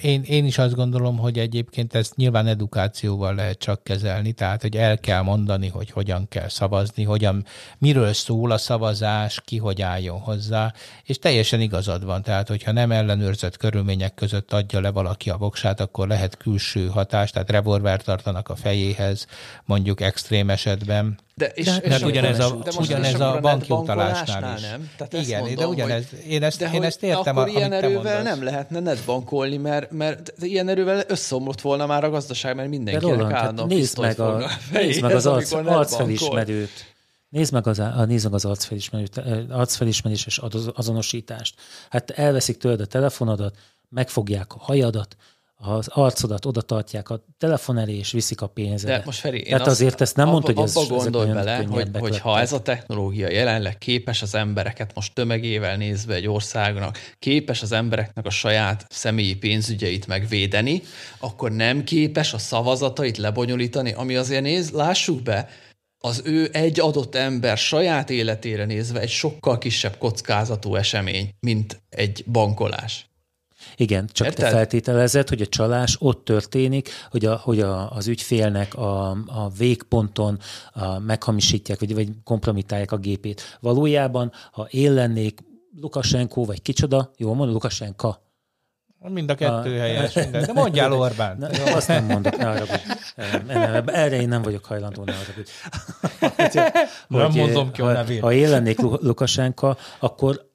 Én, 0.00 0.22
én 0.22 0.44
is 0.44 0.58
azt 0.58 0.74
gondolom, 0.74 1.18
hogy 1.18 1.38
egyébként 1.38 1.94
ezt 1.94 2.16
nyilván 2.16 2.46
edukációval 2.46 3.34
lehet 3.34 3.58
csak 3.58 3.84
kezelni, 3.84 4.32
tehát 4.32 4.62
hogy 4.62 4.76
el 4.76 4.98
kell 4.98 5.22
mondani, 5.22 5.68
hogy 5.68 5.90
hogyan 5.90 6.28
kell 6.28 6.48
szavazni, 6.48 7.02
hogyan, 7.02 7.44
miről 7.78 8.12
szól 8.12 8.50
a 8.50 8.58
szavazás, 8.58 9.40
ki 9.44 9.56
hogy 9.56 9.82
álljon 9.82 10.18
hozzá, 10.18 10.72
és 11.04 11.18
teljesen 11.18 11.60
igazad 11.60 12.04
van, 12.04 12.22
tehát 12.22 12.48
hogyha 12.48 12.72
nem 12.72 12.90
ellenőrzött 12.90 13.56
körülmények 13.56 14.14
között 14.14 14.52
adja 14.52 14.80
le 14.80 14.90
valaki 14.90 15.30
a 15.30 15.36
voksát, 15.36 15.80
akkor 15.80 16.08
lehet 16.08 16.36
külső 16.36 16.86
hatás, 16.86 17.30
tehát 17.30 17.50
revolver 17.50 18.02
tartanak 18.02 18.48
a 18.48 18.56
fejéhez, 18.56 19.26
mondjuk 19.64 20.00
extrém 20.00 20.50
esetben, 20.50 21.18
de, 21.40 21.46
és, 21.46 21.64
de, 21.64 21.76
és 21.76 22.02
ugyanez 22.02 22.38
a, 22.38 22.56
de 22.64 22.70
ugyanez 22.78 23.20
a 23.20 23.38
banki 23.40 23.72
utalásnál 23.72 24.56
is. 24.56 24.62
Nem? 24.62 24.90
Tehát 24.96 25.26
Igen, 25.26 25.40
mondom, 25.40 25.56
de 25.56 25.66
ugyanez, 25.66 26.04
hogy, 26.10 26.30
én 26.30 26.42
ezt, 26.42 26.58
de 26.58 26.70
én 26.72 26.82
ezt 26.82 27.02
értem, 27.02 27.36
akkor 27.36 27.48
ilyen 27.48 27.72
erővel 27.72 28.22
nem 28.22 28.42
lehetne 28.42 28.80
netbankolni, 28.80 29.56
mert, 29.56 29.90
mert 29.90 30.32
ilyen 30.40 30.68
erővel 30.68 31.04
összeomlott 31.08 31.60
volna 31.60 31.86
már 31.86 32.04
a 32.04 32.10
gazdaság, 32.10 32.56
mert 32.56 32.68
mindenkinek 32.68 33.32
állandóan 33.32 33.68
nézd 33.68 33.98
meg, 33.98 34.20
a, 34.20 34.50
nézd 34.72 35.02
meg 35.02 35.14
az 35.14 35.26
arc, 35.26 35.52
arcfelismerőt. 35.52 36.94
Nézd 37.28 37.52
meg 37.52 37.66
az, 37.66 37.78
a, 37.78 38.04
nézd 38.04 38.24
meg 38.24 38.34
az 38.34 38.44
arcfelismerőt, 38.44 39.20
arcfelismerés 39.50 40.26
és 40.26 40.40
azonosítást. 40.74 41.54
Hát 41.90 42.10
elveszik 42.10 42.56
tőled 42.56 42.80
a 42.80 42.86
telefonodat, 42.86 43.56
megfogják 43.88 44.54
a 44.54 44.58
hajadat, 44.58 45.16
az 45.62 45.88
arcodat 45.88 46.46
oda 46.46 46.60
tartják 46.60 47.10
a 47.10 47.24
telefon 47.38 47.78
elé, 47.78 47.96
és 47.96 48.12
viszik 48.12 48.40
a 48.40 48.46
pénzedet. 48.46 48.98
De 48.98 49.02
most 49.04 49.18
Feri, 49.18 49.42
Tehát 49.42 49.60
azt, 49.60 49.70
azért 49.70 50.00
ezt 50.00 50.16
nem 50.16 50.28
mondta, 50.28 50.52
hogy 50.52 50.62
ez 50.62 50.76
abba 50.76 50.96
gondolj 50.96 51.32
bele, 51.32 51.64
hogy, 51.70 51.88
hogy 51.98 52.18
ha 52.18 52.40
ez 52.40 52.52
a 52.52 52.60
technológia 52.60 53.30
jelenleg 53.30 53.78
képes 53.78 54.22
az 54.22 54.34
embereket 54.34 54.94
most 54.94 55.14
tömegével 55.14 55.76
nézve 55.76 56.14
egy 56.14 56.26
országnak, 56.26 56.98
képes 57.18 57.62
az 57.62 57.72
embereknek 57.72 58.26
a 58.26 58.30
saját 58.30 58.86
személyi 58.88 59.34
pénzügyeit 59.34 60.06
megvédeni, 60.06 60.82
akkor 61.18 61.52
nem 61.52 61.84
képes 61.84 62.32
a 62.32 62.38
szavazatait 62.38 63.16
lebonyolítani, 63.16 63.92
ami 63.92 64.16
azért 64.16 64.42
néz, 64.42 64.70
lássuk 64.70 65.22
be, 65.22 65.48
az 66.02 66.22
ő 66.24 66.48
egy 66.52 66.80
adott 66.80 67.14
ember 67.14 67.56
saját 67.56 68.10
életére 68.10 68.64
nézve 68.64 69.00
egy 69.00 69.08
sokkal 69.08 69.58
kisebb 69.58 69.96
kockázatú 69.98 70.74
esemény, 70.74 71.34
mint 71.40 71.82
egy 71.88 72.24
bankolás. 72.26 73.09
Igen, 73.76 74.08
csak 74.12 74.26
Érted? 74.26 74.44
te 74.44 74.50
feltételezed, 74.50 75.28
hogy 75.28 75.40
a 75.40 75.46
csalás 75.46 75.96
ott 75.98 76.24
történik, 76.24 76.90
hogy, 77.10 77.24
a, 77.24 77.36
hogy 77.36 77.60
a, 77.60 77.90
az 77.90 78.06
ügyfélnek 78.06 78.74
a, 78.74 79.10
a 79.10 79.50
végponton 79.58 80.38
a, 80.72 80.98
meghamisítják, 80.98 81.80
vagy, 81.80 81.94
vagy 81.94 82.08
kompromitálják 82.24 82.92
a 82.92 82.96
gépét. 82.96 83.58
Valójában, 83.60 84.32
ha 84.52 84.66
én 84.70 84.92
lennék 84.92 85.40
Lukasenko, 85.80 86.44
vagy 86.44 86.62
kicsoda, 86.62 87.10
jól 87.16 87.34
mondom, 87.34 87.54
Lukasenka, 87.54 88.28
Mind 89.08 89.30
a 89.30 89.34
kettő 89.34 89.76
a, 89.76 89.80
helyes, 89.80 90.14
minden. 90.22 90.44
De 90.44 90.52
mondjál 90.52 90.92
Orbán. 90.92 91.36
Ne, 91.38 91.74
azt 91.74 91.88
nem 91.88 92.04
mondok, 92.04 92.36
ne 92.36 92.48
arra, 92.48 92.64
Erre 93.86 94.20
én 94.20 94.28
nem 94.28 94.42
vagyok 94.42 94.64
hajlandó, 94.64 95.04
ne 95.04 95.12
arra, 95.12 95.32
hogy, 95.34 95.48
nem 97.08 97.30
mondom 97.30 97.72
ki 97.72 97.80
a 97.80 97.92
nevét. 97.92 98.20
Ha 98.20 98.32
én 98.32 98.50
lennék 98.50 98.80
Lukasenka, 98.80 99.76
akkor 99.98 100.49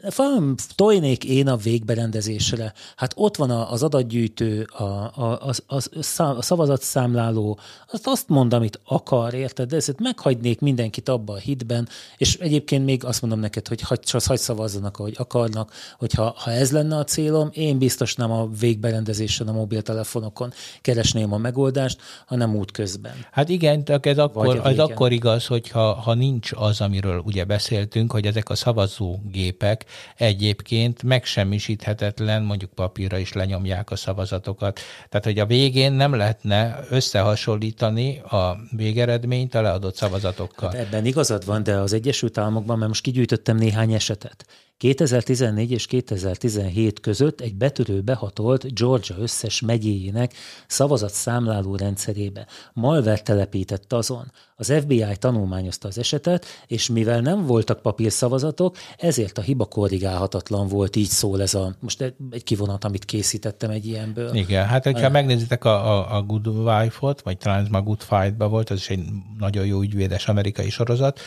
tojnék 0.76 1.24
én 1.24 1.48
a 1.48 1.56
végberendezésre. 1.56 2.74
Hát 2.96 3.14
ott 3.16 3.36
van 3.36 3.50
az 3.50 3.84
adatgyűjtő, 3.84 4.68
a, 4.78 4.84
a, 4.84 5.12
a, 5.16 5.52
a, 5.68 5.82
a 6.24 6.42
szavazatszámláló, 6.42 7.60
azt, 7.92 8.08
azt 8.08 8.30
mond, 8.30 8.54
amit 8.54 8.80
akar, 8.84 9.34
érted? 9.34 9.70
De 9.70 9.76
ezt 9.76 10.00
meghagynék 10.00 10.60
mindenkit 10.60 11.10
abba 11.10 11.34
a 11.34 11.38
hitben, 11.38 11.88
és 12.18 12.36
egyébként 12.36 12.86
még 12.86 13.04
azt 13.04 13.22
mondom 13.22 13.40
neked, 13.40 13.68
hogy 13.68 13.82
hagy, 13.82 14.12
hagy 14.26 14.40
szavazzanak, 14.40 14.98
ahogy 15.00 15.16
akarnak, 15.18 15.72
hogyha 15.98 16.36
ha 16.38 16.52
ez 16.52 16.72
lenne 16.72 16.98
a 16.98 17.04
célom, 17.04 17.50
én 17.54 17.78
biztos 17.78 18.16
nem 18.16 18.32
a 18.32 18.48
végberendezésen 18.60 19.48
a 19.48 19.52
mobiltelefonokon 19.52 20.54
keresném 20.82 21.34
a 21.34 21.38
megoldást, 21.38 22.02
hanem 22.26 22.56
útközben. 22.56 23.14
Hát 23.32 23.50
igen, 23.50 23.84
ez 24.02 24.18
akkor, 24.18 24.60
az 24.64 24.80
akkor 24.80 25.12
igaz, 25.12 25.46
hogyha 25.46 25.94
ha 25.94 26.14
nincs 26.14 26.52
az, 26.54 26.82
amiről 26.82 27.22
ugye 27.26 27.44
beszéltünk, 27.44 28.12
hogy 28.12 28.26
ezek 28.26 28.50
a 28.50 28.56
szavazógépek 28.56 29.86
egyébként 30.16 31.04
megsemmisíthetetlen, 31.04 32.44
mondjuk 32.44 32.72
papírra 32.74 33.18
is 33.18 33.34
lenyomják 33.34 33.92
a 33.92 33.96
szavazatokat. 33.96 34.80
Tehát, 35.10 35.26
hogy 35.26 35.40
a 35.40 35.46
végén 35.46 35.92
nem 35.92 36.14
lehetne 36.14 36.80
összehasonlítani 36.90 38.20
a 38.20 38.58
végeredményt 38.72 39.56
a 39.56 39.62
leadott 39.62 39.96
szavazatokkal. 39.96 40.70
Hát 40.70 40.80
ebben 40.80 41.06
igazad 41.06 41.46
van, 41.46 41.64
de 41.64 41.76
az 41.76 41.94
Egyesült 41.94 42.38
Államokban, 42.38 42.78
mert 42.78 42.88
most 42.88 43.02
kigyűjtöttem 43.02 43.58
néhány 43.58 43.94
esetet. 43.94 44.46
2014 44.78 45.72
és 45.72 45.86
2017 45.86 47.00
között 47.00 47.42
egy 47.42 47.56
betörő 47.56 48.02
behatolt 48.02 48.74
Georgia 48.74 49.16
összes 49.18 49.62
megyéjének 49.62 50.34
szavazatszámláló 50.68 51.76
rendszerébe. 51.76 52.48
Malware 52.74 53.18
telepített 53.18 53.94
azon. 53.94 54.32
Az 54.58 54.74
FBI 54.82 55.18
tanulmányozta 55.20 55.88
az 55.88 55.98
esetet, 55.98 56.46
és 56.68 56.90
mivel 56.90 57.20
nem 57.20 57.46
voltak 57.46 57.82
papírszavazatok, 57.82 58.78
ezért 58.98 59.38
a 59.38 59.42
hiba 59.42 59.66
korrigálhatatlan 59.66 60.68
volt, 60.68 60.96
így 60.96 61.08
szól 61.08 61.42
ez 61.42 61.54
a, 61.54 61.76
most 61.80 62.02
egy 62.32 62.44
kivonat, 62.44 62.84
amit 62.84 63.06
készítettem 63.06 63.70
egy 63.70 63.86
ilyenből. 63.86 64.36
Igen, 64.36 64.66
hát 64.66 64.84
hogyha 64.84 65.10
megnézitek 65.10 65.66
a, 65.66 65.98
a, 65.98 66.18
a 66.18 66.22
Good 66.22 66.48
Wife-ot, 66.48 67.22
vagy 67.22 67.38
talán 67.38 67.62
ez 67.62 67.68
már 67.68 67.84
Good 67.84 68.02
Fight-ba 68.02 68.48
volt, 68.48 68.72
ez 68.72 68.78
is 68.78 68.90
egy 68.90 69.04
nagyon 69.38 69.66
jó 69.66 69.82
ügyvédes 69.82 70.28
amerikai 70.28 70.70
sorozat, 70.70 71.20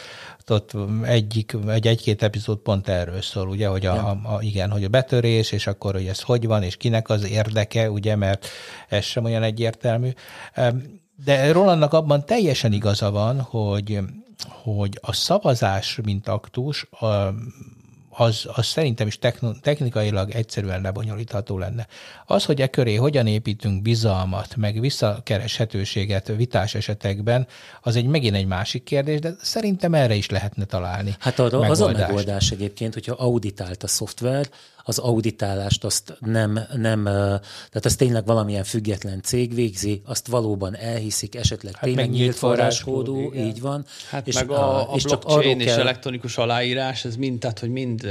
ott 0.51 0.73
egyik, 1.03 1.57
egy 1.69 1.87
egy-két 1.87 2.23
epizód 2.23 2.59
pont 2.59 2.89
erről 2.89 3.23
szól, 3.23 3.49
ugye, 3.49 3.69
hogy 3.69 3.87
a, 3.87 3.95
ja. 3.95 4.07
a, 4.07 4.35
a, 4.35 4.43
igen, 4.43 4.71
hogy 4.71 4.85
a 4.85 4.89
betörés, 4.89 5.53
és 5.53 5.67
akkor, 5.67 5.95
hogy 5.95 6.07
ez 6.07 6.21
hogy 6.21 6.47
van, 6.47 6.63
és 6.63 6.77
kinek 6.77 7.09
az 7.09 7.31
érdeke, 7.31 7.91
ugye, 7.91 8.17
mert 8.17 8.47
ez 8.89 9.05
sem 9.05 9.25
olyan 9.25 9.43
egyértelmű. 9.43 10.11
De 11.25 11.53
Rolandnak 11.53 11.93
abban 11.93 12.27
teljesen 12.27 12.73
igaza 12.73 13.11
van, 13.11 13.41
hogy, 13.41 13.99
hogy 14.49 14.99
a 15.03 15.13
szavazás, 15.13 15.99
mint 16.03 16.29
aktus, 16.29 16.87
a, 16.91 17.35
az, 18.11 18.47
az 18.53 18.67
szerintem 18.67 19.07
is 19.07 19.19
technikailag 19.61 20.31
egyszerűen 20.31 20.81
lebonyolítható 20.81 21.59
lenne. 21.59 21.87
Az, 22.27 22.45
hogy 22.45 22.61
e 22.61 22.67
köré 22.67 22.95
hogyan 22.95 23.27
építünk 23.27 23.83
bizalmat, 23.83 24.57
meg 24.57 24.81
visszakereshetőséget 24.81 26.33
vitás 26.37 26.75
esetekben, 26.75 27.47
az 27.83 27.97
egy 27.97 28.07
megint 28.07 28.35
egy 28.35 28.47
másik 28.47 28.83
kérdés, 28.83 29.21
de 29.21 29.35
szerintem 29.41 29.95
erre 29.95 30.15
is 30.15 30.31
lehetne 30.31 30.65
találni. 30.65 31.17
Hát 31.19 31.39
arra 31.39 31.59
megoldást. 31.59 31.81
az 31.81 31.81
a 31.81 32.07
megoldás 32.07 32.51
egyébként, 32.51 32.95
hogyha 32.95 33.15
auditált 33.15 33.83
a 33.83 33.87
szoftver, 33.87 34.49
az 34.89 34.99
auditálást 34.99 35.85
azt 35.85 36.17
nem, 36.21 36.61
nem, 36.75 37.05
tehát 37.05 37.85
az 37.85 37.97
tényleg 37.97 38.27
valamilyen 38.27 38.65
független 38.65 39.23
cég 39.23 39.55
végzi, 39.55 40.03
azt 40.05 40.27
valóban 40.27 40.77
elhiszik, 40.77 41.35
esetleg 41.35 41.75
hát 41.75 41.83
tényleg 41.83 42.11
nyílt 42.11 42.37
forráskódú, 42.37 43.33
így 43.35 43.61
van. 43.61 43.85
Hát 44.11 44.27
és 44.27 44.35
meg 44.35 44.51
a, 44.51 44.93
a 44.93 44.95
és 44.97 45.03
blockchain 45.03 45.61
és 45.61 45.67
kell... 45.67 45.81
elektronikus 45.81 46.39
aláírás, 46.39 47.05
ez 47.05 47.17
mind, 47.17 47.41
tehát 47.41 47.59
hogy 47.59 47.71
mind, 47.71 48.09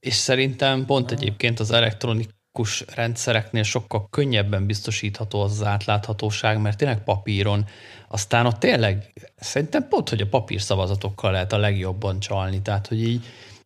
és 0.00 0.14
szerintem 0.14 0.84
pont 0.84 1.10
egyébként 1.10 1.60
az 1.60 1.70
elektronikus 1.70 2.84
rendszereknél 2.94 3.62
sokkal 3.62 4.08
könnyebben 4.10 4.66
biztosítható 4.66 5.40
az, 5.40 5.50
az 5.50 5.66
átláthatóság, 5.66 6.60
mert 6.60 6.76
tényleg 6.76 7.04
papíron, 7.04 7.64
aztán 8.08 8.46
ott 8.46 8.58
tényleg 8.58 9.12
szerintem 9.36 9.88
pont, 9.88 10.08
hogy 10.08 10.20
a 10.20 10.26
papírszavazatokkal 10.26 11.32
lehet 11.32 11.52
a 11.52 11.58
legjobban 11.58 12.18
csalni, 12.18 12.62
tehát 12.62 12.86
hogy 12.86 13.02
így 13.02 13.24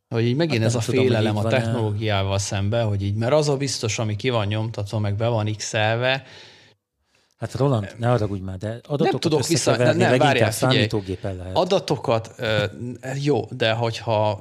hogy 0.09 0.25
így 0.25 0.37
megint 0.37 0.59
hát 0.59 0.67
ez 0.67 0.75
a 0.75 0.79
tudom, 0.79 1.05
félelem 1.05 1.37
a 1.37 1.45
technológiával 1.45 2.33
el. 2.33 2.39
szemben, 2.39 2.87
hogy 2.87 3.03
így, 3.03 3.15
mert 3.15 3.33
az 3.33 3.49
a 3.49 3.57
biztos, 3.57 3.99
ami 3.99 4.17
ki 4.17 4.31
van 4.31 4.47
nyomtatva, 4.47 4.99
meg 4.99 5.17
be 5.17 5.29
van 5.29 5.55
x 5.57 5.73
Hát 7.39 7.55
Roland, 7.55 7.95
ne 7.99 8.07
haragudj 8.07 8.43
már, 8.43 8.57
de 8.57 8.69
adatokat 8.69 9.11
nem 9.11 9.21
tudok 9.21 9.47
vissza, 9.47 9.77
nem, 9.77 9.97
nem 9.97 10.19
várjál, 10.19 10.51
számítógépen 10.51 11.37
lehet. 11.37 11.57
Adatokat, 11.57 12.35
jó, 13.23 13.49
de 13.51 13.73
hogyha 13.73 14.41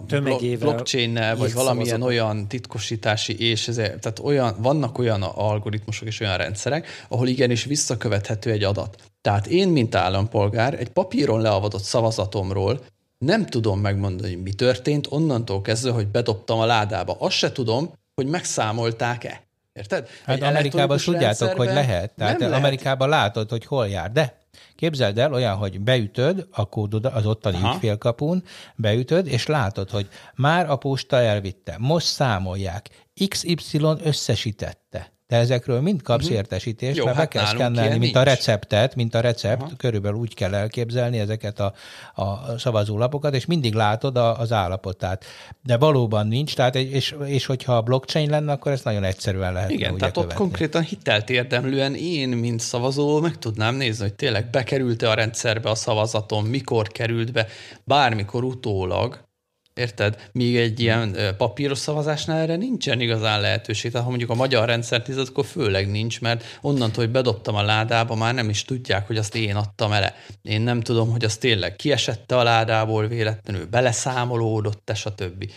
blockchain-nel, 0.59 1.35
vagy 1.35 1.53
valamilyen 1.53 2.01
olyan 2.01 2.47
titkosítási 2.47 3.49
és 3.49 3.67
ez, 3.67 3.75
tehát 3.75 4.19
olyan, 4.23 4.55
vannak 4.59 4.97
olyan 4.97 5.21
algoritmusok 5.21 6.07
és 6.07 6.19
olyan 6.19 6.37
rendszerek, 6.37 6.87
ahol 7.07 7.27
igenis 7.27 7.63
visszakövethető 7.63 8.51
egy 8.51 8.63
adat. 8.63 8.95
Tehát 9.21 9.47
én, 9.47 9.67
mint 9.67 9.95
állampolgár, 9.95 10.73
egy 10.73 10.89
papíron 10.89 11.41
leavadott 11.41 11.83
szavazatomról 11.83 12.79
nem 13.23 13.45
tudom 13.45 13.79
megmondani, 13.79 14.35
mi 14.35 14.53
történt, 14.53 15.07
onnantól 15.09 15.61
kezdve, 15.61 15.91
hogy 15.91 16.07
bedobtam 16.07 16.59
a 16.59 16.65
ládába. 16.65 17.15
Azt 17.19 17.35
se 17.35 17.51
tudom, 17.51 17.93
hogy 18.15 18.27
megszámolták-e. 18.27 19.41
Érted? 19.73 20.07
Hát 20.25 20.35
Egy 20.35 20.43
Amerikában 20.43 20.97
tudjátok, 20.97 21.49
hogy 21.49 21.67
lehet. 21.67 22.11
Tehát 22.17 22.39
nem 22.39 22.53
Amerikában 22.53 23.09
lehet. 23.09 23.25
látod, 23.25 23.49
hogy 23.49 23.65
hol 23.65 23.87
jár. 23.87 24.11
De 24.11 24.41
Képzeld 24.75 25.17
el 25.17 25.33
olyan, 25.33 25.55
hogy 25.55 25.79
beütöd 25.79 26.47
a 26.51 26.65
kódod 26.65 27.05
az 27.05 27.25
ottani 27.25 27.55
Aha. 27.55 27.73
ügyfélkapun, 27.73 28.43
beütöd, 28.75 29.27
és 29.27 29.45
látod, 29.45 29.89
hogy 29.89 30.07
már 30.35 30.69
a 30.69 30.75
posta 30.75 31.17
elvitte, 31.17 31.75
most 31.79 32.05
számolják, 32.05 32.89
XY 33.27 33.81
összesítette. 34.03 35.11
Te 35.27 35.35
ezekről 35.35 35.81
mind 35.81 36.01
kapsz 36.01 36.23
uh-huh. 36.23 36.37
értesítést, 36.37 36.97
Jó, 36.97 37.05
mert 37.05 37.17
hát 37.17 37.29
be 37.29 37.39
kell 37.39 37.45
szkennelni, 37.45 37.89
mint 37.89 38.01
nincs. 38.01 38.15
a 38.15 38.23
receptet, 38.23 38.95
mint 38.95 39.15
a 39.15 39.19
recept, 39.19 39.61
Aha. 39.61 39.71
körülbelül 39.77 40.17
úgy 40.17 40.33
kell 40.33 40.53
elképzelni 40.53 41.19
ezeket 41.19 41.59
a, 41.59 41.73
a 42.13 42.57
szavazólapokat, 42.57 43.35
és 43.35 43.45
mindig 43.45 43.73
látod 43.73 44.17
a, 44.17 44.39
az 44.39 44.51
állapotát. 44.51 45.25
De 45.63 45.77
valóban 45.77 46.27
nincs, 46.27 46.55
tehát 46.55 46.75
és, 46.75 47.15
és 47.25 47.45
hogyha 47.45 47.75
a 47.75 47.81
blockchain 47.81 48.29
lenne, 48.29 48.51
akkor 48.51 48.71
ez 48.71 48.81
nagyon 48.83 49.03
egyszerűen 49.03 49.53
lehet. 49.53 49.69
Igen, 49.69 49.97
tehát 49.97 50.13
követni. 50.13 50.33
ott 50.33 50.39
konkrétan 50.39 50.81
hitelt 50.81 51.29
érdemlően 51.29 51.95
én, 51.95 52.29
mint 52.29 52.59
szavazó, 52.59 53.19
meg 53.19 53.37
tudnám 53.37 53.75
nézni, 53.75 54.03
hogy 54.03 54.13
tényleg 54.13 54.49
bekerült-e 54.49 55.09
a 55.09 55.13
rendszerbe 55.13 55.69
a 55.69 55.75
szavazatom, 55.75 56.45
mikor 56.45 56.87
került 56.87 57.31
be, 57.31 57.47
bármikor 57.83 58.43
utólag, 58.43 59.31
Érted? 59.73 60.29
Míg 60.31 60.57
egy 60.57 60.79
ilyen 60.79 61.17
papíros 61.37 61.77
szavazásnál 61.77 62.41
erre 62.41 62.55
nincsen 62.55 62.99
igazán 62.99 63.41
lehetőség. 63.41 63.91
Tehát 63.91 64.03
ha 64.03 64.09
mondjuk 64.09 64.31
a 64.31 64.35
magyar 64.35 64.67
rendszert 64.67 65.07
nézed, 65.07 65.27
akkor 65.29 65.45
főleg 65.45 65.91
nincs, 65.91 66.21
mert 66.21 66.43
onnantól, 66.61 67.03
hogy 67.03 67.13
bedobtam 67.13 67.55
a 67.55 67.63
ládába, 67.63 68.15
már 68.15 68.33
nem 68.33 68.49
is 68.49 68.65
tudják, 68.65 69.07
hogy 69.07 69.17
azt 69.17 69.35
én 69.35 69.55
adtam 69.55 69.91
ele. 69.91 70.15
Én 70.41 70.61
nem 70.61 70.81
tudom, 70.81 71.11
hogy 71.11 71.23
az 71.23 71.37
tényleg 71.37 71.75
kiesette 71.75 72.37
a 72.37 72.43
ládából 72.43 73.07
véletlenül, 73.07 73.65
beleszámolódott, 73.65 74.91
stb. 74.95 75.51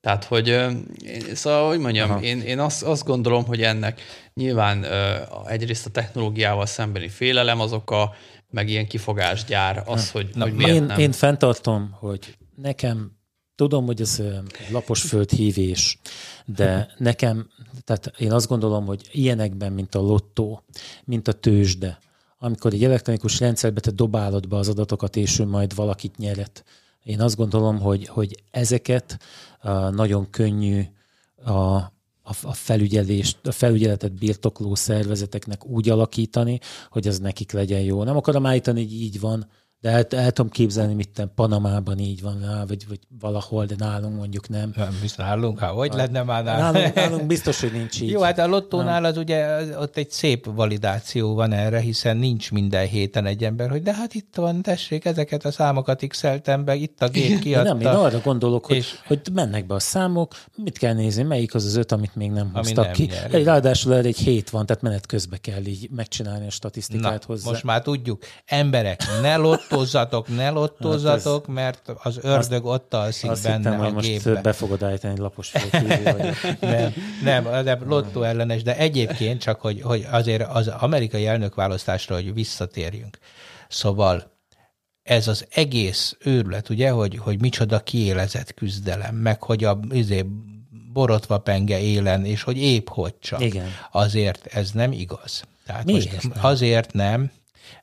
Tehát, 0.00 0.24
hogy 0.24 0.66
szóval, 1.34 1.68
hogy 1.68 1.78
mondjam, 1.78 2.22
én, 2.22 2.40
én 2.40 2.58
azt, 2.58 2.82
azt 2.82 3.04
gondolom, 3.04 3.44
hogy 3.44 3.62
ennek 3.62 4.00
nyilván 4.34 4.86
egyrészt 5.46 5.86
a 5.86 5.90
technológiával 5.90 6.66
szembeni 6.66 7.08
félelem 7.08 7.60
az 7.60 7.72
oka, 7.72 8.14
meg 8.50 8.68
ilyen 8.68 8.86
kifogásgyár 8.86 9.82
az, 9.86 10.10
hogy, 10.10 10.30
Na, 10.34 10.44
hogy 10.44 10.52
miért 10.52 10.74
én, 10.74 10.82
nem. 10.82 10.98
Én 10.98 11.12
fenntartom, 11.12 11.96
hogy 11.98 12.36
nekem 12.54 13.18
Tudom, 13.60 13.86
hogy 13.86 14.00
ez 14.00 14.22
lapos 14.70 15.02
földhívés, 15.02 15.98
de 16.44 16.94
nekem, 16.98 17.48
tehát 17.84 18.12
én 18.18 18.32
azt 18.32 18.48
gondolom, 18.48 18.86
hogy 18.86 19.08
ilyenekben, 19.12 19.72
mint 19.72 19.94
a 19.94 20.00
lottó, 20.00 20.62
mint 21.04 21.28
a 21.28 21.32
tőzsde, 21.32 21.98
amikor 22.38 22.72
egy 22.72 22.84
elektronikus 22.84 23.40
rendszerbe 23.40 23.80
te 23.80 23.90
dobálod 23.90 24.48
be 24.48 24.56
az 24.56 24.68
adatokat, 24.68 25.16
és 25.16 25.38
ő 25.38 25.46
majd 25.46 25.74
valakit 25.74 26.16
nyeret. 26.16 26.64
Én 27.02 27.20
azt 27.20 27.36
gondolom, 27.36 27.80
hogy, 27.80 28.08
hogy 28.08 28.42
ezeket 28.50 29.18
nagyon 29.90 30.30
könnyű 30.30 30.82
a, 31.44 31.52
a, 32.42 32.52
felügyelést, 32.52 33.46
a 33.46 33.52
felügyeletet 33.52 34.12
birtokló 34.12 34.74
szervezeteknek 34.74 35.66
úgy 35.66 35.88
alakítani, 35.88 36.60
hogy 36.90 37.08
az 37.08 37.18
nekik 37.18 37.52
legyen 37.52 37.80
jó. 37.80 38.04
Nem 38.04 38.16
akarom 38.16 38.46
állítani, 38.46 38.82
hogy 38.82 38.92
így 38.92 39.20
van, 39.20 39.48
de 39.80 39.90
el, 39.90 40.04
el 40.10 40.30
tudom 40.30 40.50
képzelni, 40.50 40.94
mit 40.94 41.28
Panamában 41.34 41.98
így 41.98 42.22
van, 42.22 42.64
vagy, 42.68 42.86
vagy 42.88 42.98
valahol, 43.20 43.64
de 43.64 43.74
nálunk 43.78 44.16
mondjuk 44.16 44.48
nem. 44.48 44.72
Nem, 44.76 44.98
biztos 45.00 45.26
nálunk, 45.26 45.58
hát 45.58 45.70
hogy 45.70 45.92
lenne 45.92 46.22
már 46.22 46.44
nálunk? 46.44 46.72
Nálunk, 46.72 46.94
nálunk 46.94 47.26
biztos, 47.34 47.60
hogy 47.60 47.72
nincs 47.72 48.00
így. 48.00 48.10
Jó, 48.10 48.20
hát 48.20 48.38
a 48.38 48.46
lottónál 48.46 49.04
az 49.04 49.16
ugye, 49.16 49.46
ott 49.78 49.96
egy 49.96 50.10
szép 50.10 50.46
validáció 50.54 51.34
van 51.34 51.52
erre, 51.52 51.80
hiszen 51.80 52.16
nincs 52.16 52.52
minden 52.52 52.86
héten 52.86 53.26
egy 53.26 53.44
ember, 53.44 53.70
hogy 53.70 53.82
de 53.82 53.94
hát 53.94 54.14
itt 54.14 54.34
van, 54.36 54.62
tessék, 54.62 55.04
ezeket 55.04 55.44
a 55.44 55.50
számokat 55.50 56.06
x 56.06 56.24
be, 56.64 56.74
itt 56.74 57.02
a 57.02 57.08
gép 57.08 57.38
kiadta. 57.38 57.72
Nem, 57.72 57.80
én 57.80 57.86
arra 57.86 58.20
gondolok, 58.24 58.66
hogy, 58.66 58.76
és... 58.76 58.98
hogy 59.06 59.20
mennek 59.32 59.66
be 59.66 59.74
a 59.74 59.78
számok, 59.78 60.34
mit 60.56 60.78
kell 60.78 60.94
nézni, 60.94 61.22
melyik 61.22 61.54
az 61.54 61.64
az 61.64 61.76
öt, 61.76 61.92
amit 61.92 62.14
még 62.14 62.30
nem 62.30 62.50
hoztak 62.54 62.84
nem 62.84 62.92
ki. 62.92 63.04
Nyer. 63.04 63.34
Egy, 63.34 63.44
ráadásul 63.44 63.94
erre 63.94 64.08
egy 64.08 64.18
hét 64.18 64.50
van, 64.50 64.66
tehát 64.66 64.82
menet 64.82 65.06
közben 65.06 65.38
kell 65.42 65.64
így 65.64 65.88
megcsinálni 65.90 66.46
a 66.46 66.50
statisztikát 66.50 67.20
Na, 67.20 67.26
hozzá. 67.26 67.50
most 67.50 67.64
már 67.64 67.82
tudjuk, 67.82 68.22
emberek, 68.46 69.02
ne 69.22 69.36
lott 69.36 69.69
lottózzatok, 69.70 70.28
ne 70.28 70.50
lottózzatok, 70.50 71.46
mert 71.46 71.92
az 72.02 72.18
ördög 72.22 72.64
ott 72.64 72.94
alszik 72.94 73.30
Azt 73.30 73.42
benne 73.42 73.70
hittem, 73.70 73.80
a 73.80 73.90
most 73.90 74.06
gépbe. 74.06 74.40
be 74.40 74.52
fogod 74.52 74.82
állítani, 74.82 75.12
hogy 75.12 75.22
lapos. 75.22 75.52
Nem, 76.60 76.94
nem, 77.22 77.64
nem, 77.64 77.88
lottó 77.88 78.22
ellenes, 78.22 78.62
de 78.62 78.76
egyébként 78.76 79.40
csak, 79.40 79.60
hogy, 79.60 79.80
hogy 79.82 80.06
azért 80.10 80.48
az 80.48 80.68
amerikai 80.68 81.26
elnökválasztásra, 81.26 82.14
hogy 82.14 82.34
visszatérjünk. 82.34 83.18
Szóval 83.68 84.38
ez 85.02 85.28
az 85.28 85.46
egész 85.50 86.16
őrület, 86.20 86.68
ugye, 86.68 86.90
hogy, 86.90 87.18
hogy 87.18 87.40
micsoda 87.40 87.80
kiélezett 87.80 88.54
küzdelem, 88.54 89.14
meg 89.14 89.42
hogy 89.42 89.64
a 89.64 89.80
izé, 89.90 90.26
borotva 90.92 91.38
penge 91.38 91.80
élen, 91.80 92.24
és 92.24 92.42
hogy 92.42 92.58
épp 92.58 92.88
hogy 92.88 93.18
csak. 93.18 93.40
Igen. 93.40 93.68
Azért 93.90 94.46
ez 94.46 94.70
nem 94.70 94.92
igaz. 94.92 95.42
Tehát 95.66 95.84
Miért 95.84 96.12
most 96.12 96.34
nem? 96.34 96.44
azért 96.44 96.92
nem, 96.92 97.30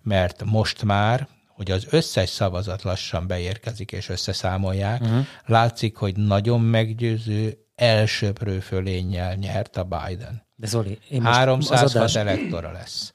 mert 0.01 0.43
most 0.45 0.83
már, 0.83 1.27
hogy 1.57 1.71
az 1.71 1.87
összes 1.89 2.29
szavazat 2.29 2.81
lassan 2.81 3.27
beérkezik 3.27 3.91
és 3.91 4.09
összeszámolják, 4.09 5.01
uh-huh. 5.01 5.25
látszik, 5.45 5.95
hogy 5.95 6.15
nagyon 6.15 6.61
meggyőző 6.61 7.57
elsöprő 7.75 8.59
fölénnyel 8.59 9.35
nyert 9.35 9.77
a 9.77 9.83
Biden. 9.83 10.45
De 10.55 10.67
Zoli, 10.67 10.99
én 11.09 11.21
most 11.21 11.35
306 11.35 11.83
az 11.83 11.95
adás, 11.95 12.15
elektora 12.15 12.71
lesz. 12.71 13.13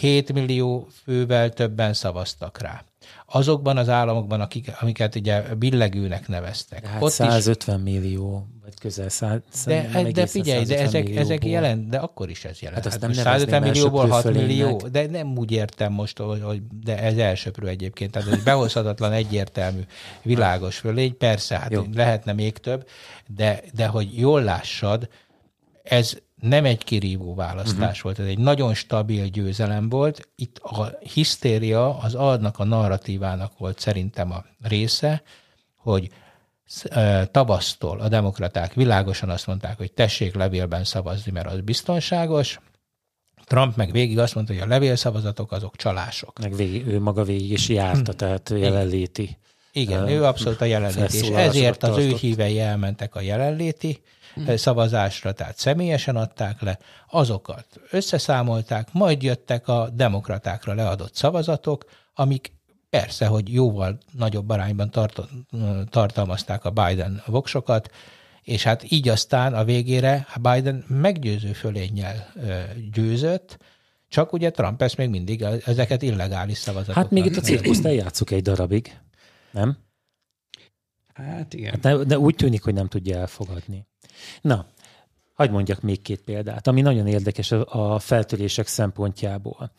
7 0.00 0.32
millió 0.32 0.88
fővel 1.04 1.50
többen 1.50 1.92
szavaztak 1.92 2.60
rá. 2.60 2.84
Azokban 3.30 3.76
az 3.76 3.88
államokban, 3.88 4.40
akik, 4.40 4.72
amiket 4.80 5.14
ugye 5.14 5.54
billegőnek 5.54 6.28
neveztek. 6.28 6.86
hát 6.86 7.02
ott 7.02 7.10
150 7.10 7.80
millió, 7.80 8.46
vagy 8.62 8.74
közel 8.80 9.08
100, 9.08 9.40
de, 9.66 10.10
de 10.12 10.26
figyelj, 10.26 10.64
de 10.64 10.76
150 10.76 10.86
ezek, 10.86 11.16
ezek 11.16 11.44
jelent, 11.44 11.88
de 11.88 11.98
akkor 11.98 12.30
is 12.30 12.44
ez 12.44 12.60
jelent. 12.60 12.84
Hát 12.84 12.92
azt 12.92 13.02
Hát 13.02 13.14
nem 13.14 13.24
nevezném 13.24 13.48
150 13.48 13.62
millióból 13.62 14.08
6 14.08 14.24
elsöprő 14.24 14.46
millió, 14.46 14.76
de 14.92 15.06
nem 15.06 15.38
úgy 15.38 15.50
értem 15.50 15.92
most, 15.92 16.18
hogy, 16.18 16.42
hogy 16.42 16.62
de 16.82 16.98
ez 16.98 17.16
elsöprő 17.16 17.66
egyébként. 17.66 18.10
Tehát 18.10 18.28
ez 18.32 18.42
behozhatatlan, 18.42 19.12
egyértelmű, 19.12 19.80
világos 20.22 20.76
fölény. 20.78 21.16
Persze, 21.16 21.58
hát 21.58 21.72
Jó. 21.72 21.82
lehetne 21.94 22.32
még 22.32 22.58
több, 22.58 22.88
de, 23.26 23.60
de 23.74 23.86
hogy 23.86 24.18
jól 24.18 24.42
lássad, 24.42 25.08
ez 25.82 26.16
nem 26.40 26.64
egy 26.64 26.84
kirívó 26.84 27.34
választás 27.34 27.88
uh-huh. 27.88 28.02
volt, 28.02 28.18
ez 28.18 28.26
egy 28.26 28.38
nagyon 28.38 28.74
stabil 28.74 29.26
győzelem 29.26 29.88
volt. 29.88 30.28
Itt 30.36 30.58
a 30.58 30.98
hisztéria 31.12 31.98
az 31.98 32.14
annak 32.14 32.58
a 32.58 32.64
narratívának 32.64 33.58
volt 33.58 33.78
szerintem 33.78 34.32
a 34.32 34.44
része, 34.62 35.22
hogy 35.76 36.10
tavasztól 37.30 38.00
a 38.00 38.08
demokraták 38.08 38.74
világosan 38.74 39.30
azt 39.30 39.46
mondták, 39.46 39.76
hogy 39.76 39.92
tessék 39.92 40.34
levélben 40.34 40.84
szavazni, 40.84 41.32
mert 41.32 41.46
az 41.46 41.60
biztonságos. 41.60 42.60
Trump 43.44 43.76
meg 43.76 43.92
végig 43.92 44.18
azt 44.18 44.34
mondta, 44.34 44.52
hogy 44.52 44.62
a 44.62 44.66
levélszavazatok 44.66 45.52
azok 45.52 45.76
csalások. 45.76 46.38
Meg 46.38 46.56
végig, 46.56 46.86
ő 46.86 47.00
maga 47.00 47.24
végig 47.24 47.50
is 47.50 47.68
járta, 47.68 48.12
tehát 48.12 48.50
jelenléti. 48.56 49.38
Igen, 49.72 50.08
Ö, 50.08 50.10
ő 50.10 50.24
abszolút 50.24 50.60
a 50.60 50.64
jelenléti, 50.64 51.16
és 51.16 51.28
ezért 51.28 51.82
az 51.82 51.96
ő 51.98 52.02
tartott. 52.02 52.18
hívei 52.20 52.60
elmentek 52.60 53.14
a 53.14 53.20
jelenléti 53.20 54.02
Mhm. 54.38 54.54
szavazásra, 54.54 55.32
tehát 55.32 55.58
személyesen 55.58 56.16
adták 56.16 56.60
le, 56.60 56.78
azokat 57.10 57.66
összeszámolták, 57.90 58.92
majd 58.92 59.22
jöttek 59.22 59.68
a 59.68 59.88
demokratákra 59.92 60.74
leadott 60.74 61.14
szavazatok, 61.14 61.84
amik 62.14 62.52
persze, 62.90 63.26
hogy 63.26 63.52
jóval 63.52 63.98
nagyobb 64.12 64.48
arányban 64.48 64.90
tartott, 64.90 65.30
tartalmazták 65.90 66.64
a 66.64 66.70
Biden 66.70 67.22
voksokat, 67.26 67.90
és 68.42 68.62
hát 68.62 68.92
így 68.92 69.08
aztán 69.08 69.54
a 69.54 69.64
végére 69.64 70.26
Biden 70.40 70.84
meggyőző 70.88 71.52
fölénnyel 71.52 72.32
győzött, 72.92 73.58
csak 74.08 74.32
ugye 74.32 74.50
Trump 74.50 74.82
ezt 74.82 74.96
még 74.96 75.08
mindig 75.08 75.42
ezeket 75.42 76.02
illegális 76.02 76.58
szavazatoknak. 76.58 77.04
Hát 77.04 77.12
még 77.12 77.24
itt 77.24 77.36
a 77.36 77.40
cirkuszt 77.40 77.84
eljátszuk 77.84 78.30
egy 78.30 78.42
darabig, 78.42 78.98
nem? 79.50 79.78
Hát 81.14 81.54
igen. 81.54 81.70
Hát 81.70 81.82
ne, 81.82 81.96
de 81.96 82.18
úgy 82.18 82.34
tűnik, 82.34 82.62
hogy 82.62 82.74
nem 82.74 82.88
tudja 82.88 83.18
elfogadni. 83.18 83.86
Na, 84.40 84.66
hagyd 85.34 85.52
mondjak 85.52 85.80
még 85.80 86.02
két 86.02 86.20
példát, 86.20 86.66
ami 86.66 86.80
nagyon 86.80 87.06
érdekes 87.06 87.52
a 87.52 87.98
feltörések 87.98 88.66
szempontjából. 88.66 89.72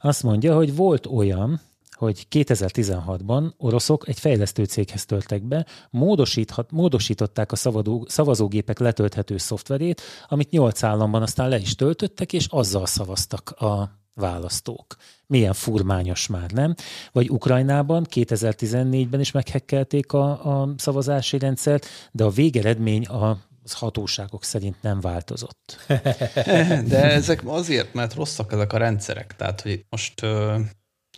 Azt 0.00 0.22
mondja, 0.22 0.54
hogy 0.54 0.76
volt 0.76 1.06
olyan, 1.06 1.60
hogy 1.90 2.26
2016-ban 2.30 3.52
oroszok 3.56 4.08
egy 4.08 4.18
fejlesztő 4.18 4.64
céghez 4.64 5.04
törtek 5.04 5.42
be, 5.42 5.66
módosíthat, 5.90 6.70
módosították 6.70 7.52
a 7.52 7.56
szavadó, 7.56 8.06
szavazógépek 8.08 8.78
letölthető 8.78 9.36
szoftverét, 9.36 10.00
amit 10.28 10.50
nyolc 10.50 10.82
államban 10.82 11.22
aztán 11.22 11.48
le 11.48 11.58
is 11.58 11.74
töltöttek, 11.74 12.32
és 12.32 12.46
azzal 12.48 12.86
szavaztak 12.86 13.50
a 13.50 14.00
választók. 14.14 14.96
Milyen 15.26 15.52
furmányos 15.52 16.26
már, 16.26 16.50
nem? 16.50 16.74
Vagy 17.12 17.30
Ukrajnában 17.30 18.06
2014-ben 18.10 19.20
is 19.20 19.30
meghekkelték 19.30 20.12
a, 20.12 20.60
a 20.60 20.74
szavazási 20.76 21.38
rendszert, 21.38 21.86
de 22.12 22.24
a 22.24 22.30
végeredmény 22.30 23.04
a 23.04 23.38
hatóságok 23.72 24.44
szerint 24.44 24.82
nem 24.82 25.00
változott. 25.00 25.78
De 26.92 27.02
ezek 27.02 27.42
azért, 27.46 27.94
mert 27.94 28.14
rosszak 28.14 28.52
ezek 28.52 28.72
a 28.72 28.76
rendszerek. 28.76 29.36
Tehát, 29.36 29.60
hogy 29.60 29.84
most 29.88 30.22
ö, 30.22 30.58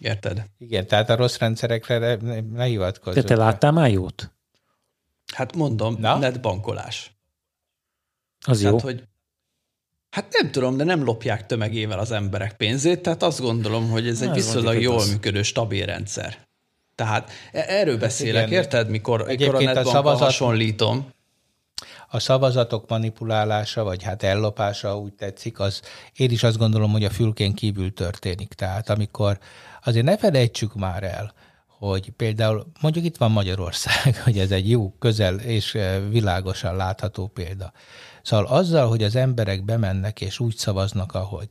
érted? 0.00 0.44
Igen, 0.58 0.86
tehát 0.86 1.10
a 1.10 1.16
rossz 1.16 1.36
rendszerekre 1.38 1.98
ne, 1.98 2.14
ne, 2.14 2.66
ne 3.04 3.22
Te, 3.22 3.36
láttál 3.36 3.72
már 3.72 3.90
jót? 3.90 4.32
Hát 5.34 5.56
mondom, 5.56 5.96
Na? 5.98 6.18
netbankolás. 6.18 7.16
Az 8.46 8.62
jó. 8.62 8.66
Tehát, 8.68 8.80
hogy 8.82 9.04
Hát 10.10 10.32
nem 10.40 10.50
tudom, 10.50 10.76
de 10.76 10.84
nem 10.84 11.04
lopják 11.04 11.46
tömegével 11.46 11.98
az 11.98 12.10
emberek 12.10 12.56
pénzét, 12.56 13.02
tehát 13.02 13.22
azt 13.22 13.40
gondolom, 13.40 13.90
hogy 13.90 14.08
ez 14.08 14.20
egy 14.20 14.28
Na, 14.28 14.34
viszonylag 14.34 14.64
mondjuk, 14.64 14.84
hogy 14.84 14.92
jól 14.92 15.02
az- 15.02 15.10
működő, 15.10 15.42
stabil 15.42 15.86
rendszer. 15.86 16.48
Tehát 16.94 17.30
e- 17.52 17.64
erről 17.68 17.98
beszélek, 17.98 18.46
igen. 18.46 18.58
érted? 18.62 18.88
Mikor, 18.88 19.18
mikor 19.18 19.28
a 19.28 19.32
Egyébként 19.32 19.60
a 19.60 19.64
netbankkal 19.64 19.92
szavazat- 19.92 20.20
hasonlítom. 20.24 21.08
A 22.14 22.18
szavazatok 22.18 22.88
manipulálása, 22.88 23.84
vagy 23.84 24.02
hát 24.02 24.22
ellopása, 24.22 24.98
úgy 24.98 25.12
tetszik, 25.12 25.60
az 25.60 25.80
én 26.16 26.30
is 26.30 26.42
azt 26.42 26.58
gondolom, 26.58 26.90
hogy 26.90 27.04
a 27.04 27.10
fülkén 27.10 27.54
kívül 27.54 27.92
történik. 27.92 28.52
Tehát 28.52 28.90
amikor 28.90 29.38
azért 29.84 30.04
ne 30.04 30.18
felejtsük 30.18 30.74
már 30.74 31.02
el, 31.02 31.32
hogy 31.66 32.10
például 32.10 32.66
mondjuk 32.80 33.04
itt 33.04 33.16
van 33.16 33.30
Magyarország, 33.30 34.16
hogy 34.24 34.38
ez 34.38 34.50
egy 34.50 34.70
jó, 34.70 34.94
közel 34.98 35.34
és 35.34 35.74
eh, 35.74 36.02
világosan 36.10 36.76
látható 36.76 37.26
példa. 37.26 37.72
Szóval 38.22 38.46
azzal, 38.46 38.88
hogy 38.88 39.02
az 39.02 39.16
emberek 39.16 39.64
bemennek 39.64 40.20
és 40.20 40.40
úgy 40.40 40.56
szavaznak, 40.56 41.14
ahogy, 41.14 41.48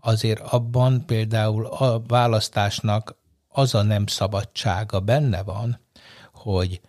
azért 0.00 0.40
abban 0.40 1.06
például 1.06 1.66
a 1.66 2.02
választásnak 2.06 3.16
az 3.48 3.74
a 3.74 3.82
nem 3.82 4.06
szabadsága 4.06 5.00
benne 5.00 5.42
van, 5.42 5.80
hogy 6.32 6.80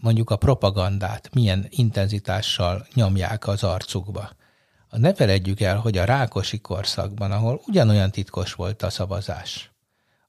mondjuk 0.00 0.30
a 0.30 0.36
propagandát 0.36 1.34
milyen 1.34 1.66
intenzitással 1.70 2.86
nyomják 2.94 3.46
az 3.46 3.64
arcukba. 3.64 4.30
Ne 4.90 5.14
feledjük 5.14 5.60
el, 5.60 5.78
hogy 5.78 5.98
a 5.98 6.04
Rákosi 6.04 6.60
korszakban, 6.60 7.32
ahol 7.32 7.60
ugyanolyan 7.66 8.10
titkos 8.10 8.54
volt 8.54 8.82
a 8.82 8.90
szavazás, 8.90 9.70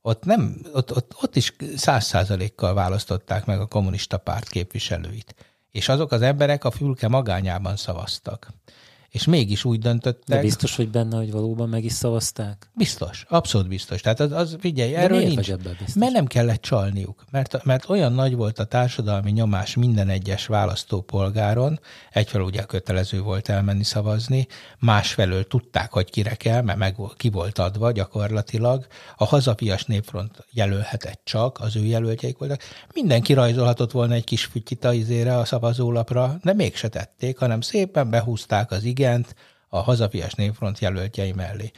ott, 0.01 0.23
nem, 0.25 0.61
ott, 0.73 0.95
ott, 0.95 1.15
ott 1.21 1.35
is 1.35 1.55
száz 1.75 2.05
százalékkal 2.05 2.73
választották 2.73 3.45
meg 3.45 3.59
a 3.59 3.65
kommunista 3.65 4.17
párt 4.17 4.47
képviselőit. 4.47 5.35
És 5.71 5.89
azok 5.89 6.11
az 6.11 6.21
emberek 6.21 6.63
a 6.63 6.71
fülke 6.71 7.07
magányában 7.07 7.75
szavaztak. 7.75 8.47
És 9.11 9.25
mégis 9.25 9.65
úgy 9.65 9.79
döntöttek. 9.79 10.35
De 10.35 10.41
biztos, 10.41 10.75
hogy 10.75 10.89
benne, 10.89 11.17
hogy 11.17 11.31
valóban 11.31 11.69
meg 11.69 11.83
is 11.83 11.91
szavazták? 11.91 12.69
Biztos, 12.73 13.25
abszolút 13.29 13.67
biztos. 13.67 14.01
Tehát 14.01 14.19
az, 14.19 14.31
az 14.31 14.57
figyelj, 14.59 14.91
De 14.91 14.97
erről 14.97 15.17
nincs. 15.17 15.35
biztos? 15.35 15.93
Mert 15.93 16.11
nem 16.11 16.25
kellett 16.25 16.61
csalniuk. 16.61 17.25
Mert, 17.31 17.63
mert 17.63 17.89
olyan 17.89 18.13
nagy 18.13 18.35
volt 18.35 18.59
a 18.59 18.63
társadalmi 18.63 19.31
nyomás 19.31 19.75
minden 19.75 20.09
egyes 20.09 20.45
választópolgáron, 20.45 21.79
egyfelől 22.11 22.45
ugye 22.45 22.61
kötelező 22.63 23.21
volt 23.21 23.49
elmenni 23.49 23.83
szavazni, 23.83 24.47
másfelől 24.79 25.47
tudták, 25.47 25.91
hogy 25.91 26.09
kire 26.09 26.35
kell, 26.35 26.61
mert 26.61 26.77
meg, 26.77 26.95
ki 27.17 27.29
volt 27.29 27.57
adva 27.59 27.91
gyakorlatilag. 27.91 28.87
A 29.15 29.25
hazafias 29.25 29.85
népfront 29.85 30.45
jelölhetett 30.51 31.21
csak, 31.23 31.59
az 31.59 31.75
ő 31.75 31.85
jelöltjeik 31.85 32.37
voltak. 32.37 32.61
Mindenki 32.93 33.33
rajzolhatott 33.33 33.91
volna 33.91 34.13
egy 34.13 34.23
kis 34.23 34.45
fütyit 34.45 34.83
a 34.83 34.93
izére 34.93 35.37
a 35.37 35.45
szavazólapra, 35.45 36.39
de 36.43 36.53
mégse 36.53 36.87
tették, 36.87 37.37
hanem 37.37 37.61
szépen 37.61 38.09
behúzták 38.09 38.71
az 38.71 38.83
igent 39.01 39.35
a 39.69 39.79
hazafias 39.79 40.33
népfront 40.33 40.79
jelöltjei 40.79 41.31
mellé. 41.31 41.71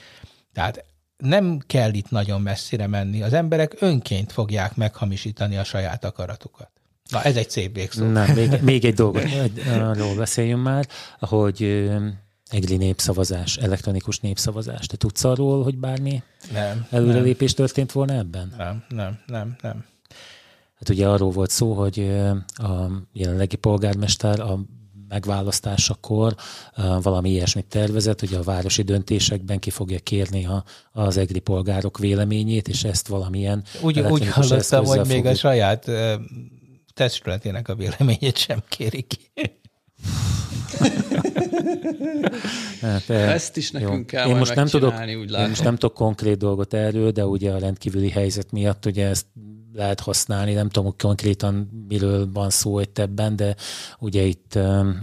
Tehát 0.54 0.86
nem 1.18 1.60
kell 1.68 1.94
itt 1.94 2.10
nagyon 2.10 2.42
messzire 2.42 2.88
menni. 2.88 3.22
Az 3.22 3.34
emberek 3.34 3.76
önként 3.80 4.32
fogják 4.32 4.76
meghamisítani 4.76 5.58
a 5.58 5.64
saját 5.64 6.06
akaratukat. 6.06 6.70
Na, 7.10 7.22
ez 7.22 7.36
egy 7.36 7.50
szép 7.50 7.76
végszó. 7.76 8.06
Na, 8.06 8.26
még, 8.34 8.62
még 8.72 8.86
egy 8.86 8.94
dolgot 8.94 9.24
arról 9.68 10.16
beszéljünk 10.16 10.64
már, 10.64 10.88
hogy 11.20 11.90
egri 12.50 12.78
népszavazás, 12.78 13.58
elektronikus 13.58 14.20
népszavazás. 14.20 14.86
Te 14.86 14.98
tudsz 14.98 15.24
arról, 15.24 15.64
hogy 15.64 15.78
bármi 15.78 16.24
Nem, 16.52 16.88
előrelépés 16.90 17.54
történt 17.54 17.92
volna 17.92 18.14
ebben? 18.14 18.54
nem, 18.58 18.84
nem, 18.90 19.20
nem, 19.26 19.56
nem. 19.62 19.86
Hát 20.76 20.90
ugye 20.90 21.08
arról 21.08 21.32
volt 21.32 21.50
szó, 21.50 21.74
hogy 21.74 22.00
a 22.54 22.88
jelenlegi 23.14 23.56
polgármester 23.56 24.40
a 24.40 24.60
megválasztásakor 25.14 26.36
valami 27.02 27.30
ilyesmit 27.30 27.66
tervezett, 27.66 28.20
hogy 28.20 28.34
a 28.34 28.42
városi 28.44 28.82
döntésekben 28.82 29.60
ki 29.60 29.70
fogja 29.70 30.00
kérni 30.00 30.46
a, 30.46 30.64
az 30.92 31.18
egri 31.18 31.40
polgárok 31.40 31.98
véleményét, 31.98 32.68
és 32.68 32.84
ezt 32.84 33.08
valamilyen 33.08 33.64
Úgy, 33.82 34.00
úgy 34.00 34.28
hallottam, 34.28 34.86
hogy 34.86 35.08
még 35.08 35.26
a 35.26 35.36
saját 35.36 35.92
testületének 36.94 37.68
a 37.68 37.76
véleményét 37.76 38.38
sem 38.38 38.64
kéri 38.70 39.02
ki. 39.02 39.32
hát, 42.82 43.10
Ezt 43.10 43.58
is 43.58 43.72
nekünk 43.72 44.12
jó. 44.12 44.20
kell 44.20 44.30
én 44.30 44.36
most 44.36 44.56
nem 44.56 44.68
tudok, 44.68 44.94
úgy 45.00 45.32
Én 45.32 45.48
most 45.48 45.64
nem 45.64 45.76
tudok 45.76 45.96
konkrét 45.96 46.38
dolgot 46.38 46.74
erről, 46.74 47.12
de 47.12 47.26
ugye 47.26 47.52
a 47.52 47.58
rendkívüli 47.58 48.10
helyzet 48.10 48.52
miatt 48.52 48.86
ugye 48.86 49.08
ezt 49.08 49.26
lehet 49.74 50.00
használni, 50.00 50.54
nem 50.54 50.70
tudom 50.70 50.96
konkrétan 50.98 51.86
miről 51.88 52.32
van 52.32 52.50
szó 52.50 52.80
itt 52.80 53.00
ebben, 53.00 53.36
de 53.36 53.56
ugye 54.00 54.22
itt 54.22 54.56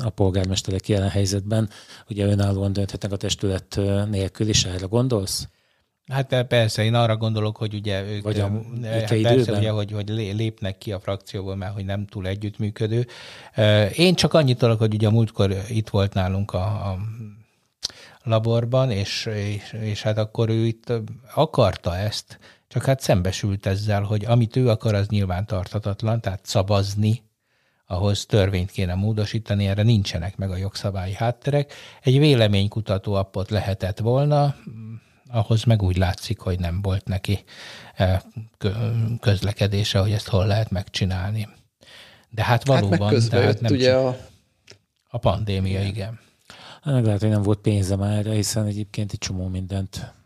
a 0.05 0.11
polgármesterek 0.15 0.89
jelen 0.89 1.09
helyzetben 1.09 1.69
ugye 2.09 2.27
önállóan 2.27 2.73
dönthetnek 2.73 3.13
a 3.13 3.17
testület 3.17 3.81
nélkül 4.11 4.49
is, 4.49 4.65
erre 4.65 4.87
gondolsz? 4.87 5.49
Hát 6.11 6.43
persze, 6.43 6.85
én 6.85 6.95
arra 6.95 7.17
gondolok, 7.17 7.57
hogy 7.57 7.75
ugye 7.75 8.03
ők 8.03 8.23
Vagy 8.23 8.41
a 8.41 8.51
hát 8.83 9.21
persze, 9.23 9.53
ugye, 9.53 9.71
hogy, 9.71 9.93
hogy 9.93 10.09
lépnek 10.09 10.79
ki 10.79 10.93
a 10.93 11.01
frakcióból, 11.01 11.57
mert 11.57 11.75
hogy 11.75 11.85
nem 11.85 12.07
túl 12.07 12.27
együttműködő. 12.27 13.07
Én 13.97 14.15
csak 14.15 14.35
annyit 14.35 14.59
tudok, 14.59 14.79
hogy 14.79 14.95
ugye 14.95 15.07
a 15.07 15.11
múltkor 15.11 15.57
itt 15.69 15.89
volt 15.89 16.15
nálunk 16.15 16.53
a, 16.53 16.91
a 16.91 16.99
laborban, 18.23 18.91
és, 18.91 19.27
és, 19.27 19.77
és 19.81 20.03
hát 20.03 20.19
akkor 20.19 20.49
ő 20.49 20.67
itt 20.67 20.93
akarta 21.35 21.97
ezt, 21.97 22.39
csak 22.71 22.85
hát 22.85 23.01
szembesült 23.01 23.67
ezzel, 23.67 24.03
hogy 24.03 24.25
amit 24.25 24.57
ő 24.57 24.69
akar, 24.69 24.95
az 24.95 25.07
nyilván 25.09 25.47
tartatatlan, 25.47 26.21
tehát 26.21 26.47
szavazni, 26.47 27.23
ahhoz 27.87 28.27
törvényt 28.27 28.71
kéne 28.71 28.95
módosítani, 28.95 29.67
erre 29.67 29.83
nincsenek 29.83 30.37
meg 30.37 30.51
a 30.51 30.57
jogszabályi 30.57 31.15
hátterek. 31.15 31.73
Egy 32.03 32.19
véleménykutató 32.19 33.15
appot 33.15 33.51
lehetett 33.51 33.99
volna, 33.99 34.55
ahhoz 35.29 35.65
meg 35.65 35.83
úgy 35.83 35.97
látszik, 35.97 36.39
hogy 36.39 36.59
nem 36.59 36.83
volt 36.83 37.09
neki 37.09 37.45
eh, 37.95 38.21
közlekedése, 39.21 39.99
hogy 39.99 40.13
ezt 40.13 40.29
hol 40.29 40.47
lehet 40.47 40.71
megcsinálni. 40.71 41.49
De 42.29 42.45
hát 42.45 42.67
valóban... 42.67 43.15
Hát 43.15 43.29
tehát 43.31 43.61
nem 43.61 43.73
ugye 43.73 43.95
a... 43.95 44.17
A 45.09 45.19
pandémia, 45.19 45.81
igen. 45.81 45.91
igen. 45.91 46.19
Hát 46.83 46.95
meg 46.95 47.05
lehet, 47.05 47.21
hogy 47.21 47.31
nem 47.31 47.43
volt 47.43 47.59
pénzem 47.59 48.03
erre, 48.03 48.33
hiszen 48.33 48.67
egyébként 48.67 49.13
egy 49.13 49.19
csomó 49.19 49.49
mindent 49.49 50.19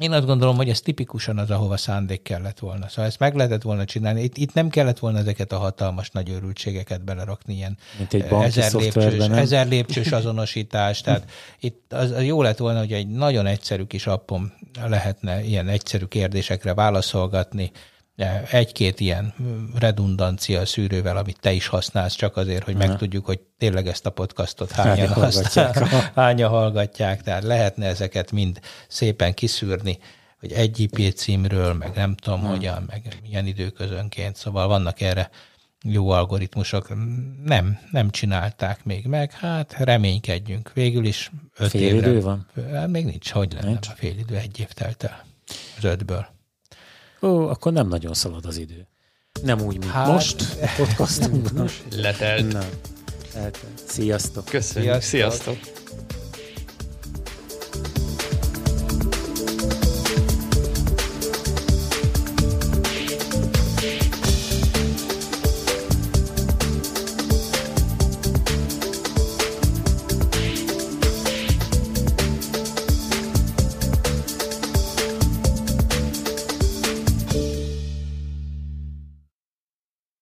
én 0.00 0.12
azt 0.12 0.26
gondolom, 0.26 0.56
hogy 0.56 0.68
ez 0.68 0.80
tipikusan 0.80 1.38
az, 1.38 1.50
ahova 1.50 1.76
szándék 1.76 2.22
kellett 2.22 2.58
volna. 2.58 2.88
Szóval 2.88 3.04
ezt 3.04 3.18
meg 3.18 3.34
lehetett 3.34 3.62
volna 3.62 3.84
csinálni. 3.84 4.22
Itt, 4.22 4.36
itt 4.36 4.54
nem 4.54 4.68
kellett 4.68 4.98
volna 4.98 5.18
ezeket 5.18 5.52
a 5.52 5.58
hatalmas 5.58 6.10
nagy 6.10 6.30
örültségeket 6.30 7.04
belerakni, 7.04 7.54
ilyen 7.54 7.78
Mint 7.98 8.14
egy 8.14 8.22
ezer, 8.22 8.72
lépcsős, 8.72 9.28
ezer 9.28 9.68
lépcsős 9.68 10.12
azonosítás. 10.12 11.00
Tehát 11.00 11.30
itt 11.60 11.92
az, 11.92 12.10
az 12.10 12.24
jó 12.24 12.42
lett 12.42 12.58
volna, 12.58 12.78
hogy 12.78 12.92
egy 12.92 13.08
nagyon 13.08 13.46
egyszerű 13.46 13.84
kis 13.84 14.06
appom 14.06 14.52
lehetne 14.86 15.44
ilyen 15.44 15.68
egyszerű 15.68 16.04
kérdésekre 16.04 16.74
válaszolgatni, 16.74 17.70
egy-két 18.50 19.00
ilyen 19.00 19.34
redundancia 19.78 20.66
szűrővel, 20.66 21.16
amit 21.16 21.40
te 21.40 21.52
is 21.52 21.66
használsz, 21.66 22.14
csak 22.14 22.36
azért, 22.36 22.64
hogy 22.64 22.76
megtudjuk, 22.76 23.26
hogy 23.26 23.40
tényleg 23.58 23.86
ezt 23.86 24.06
a 24.06 24.10
podcastot 24.10 24.70
hányan, 24.70 25.08
hallgatják. 25.08 25.78
hányan 26.14 26.50
hallgatják, 26.50 27.22
tehát 27.22 27.42
lehetne 27.42 27.86
ezeket 27.86 28.32
mind 28.32 28.60
szépen 28.88 29.34
kiszűrni, 29.34 29.98
hogy 30.40 30.52
egy 30.52 30.80
IP 30.80 31.14
címről, 31.14 31.72
meg 31.72 31.90
nem 31.94 32.14
tudom 32.14 32.40
hmm. 32.40 32.48
hogyan, 32.48 32.84
meg 32.86 33.20
milyen 33.22 33.46
időközönként, 33.46 34.36
szóval 34.36 34.66
vannak 34.66 35.00
erre 35.00 35.30
jó 35.84 36.10
algoritmusok. 36.10 36.88
Nem, 37.44 37.78
nem 37.90 38.10
csinálták 38.10 38.84
még 38.84 39.06
meg, 39.06 39.32
hát 39.32 39.72
reménykedjünk. 39.78 40.72
Végül 40.74 41.04
is 41.04 41.30
öt 41.56 41.70
fél 41.70 41.80
évre. 41.80 42.08
idő 42.08 42.20
van? 42.20 42.46
Hát 42.72 42.88
még 42.88 43.04
nincs, 43.04 43.30
hogy 43.30 43.52
lenne 43.52 43.66
nincs. 43.66 43.88
a 43.88 43.92
fél 43.96 44.18
idő, 44.18 44.36
egy 44.36 44.60
év 44.60 44.68
telt 44.68 45.02
el 45.02 45.24
az 45.76 45.84
ötből. 45.84 46.26
Ó, 47.22 47.48
akkor 47.48 47.72
nem 47.72 47.88
nagyon 47.88 48.14
szalad 48.14 48.46
az 48.46 48.56
idő. 48.56 48.86
Nem 49.42 49.60
úgy, 49.60 49.78
mint 49.78 49.90
hát, 49.90 50.06
most 50.06 50.42
a 50.62 50.66
podcastunkban. 50.76 51.68
Letelt. 51.96 52.52
Na, 52.52 52.64
Sziasztok. 53.86 54.44
Köszönjük. 54.44 55.00
Sziasztok. 55.00 55.54
Sziasztok. 55.54 55.88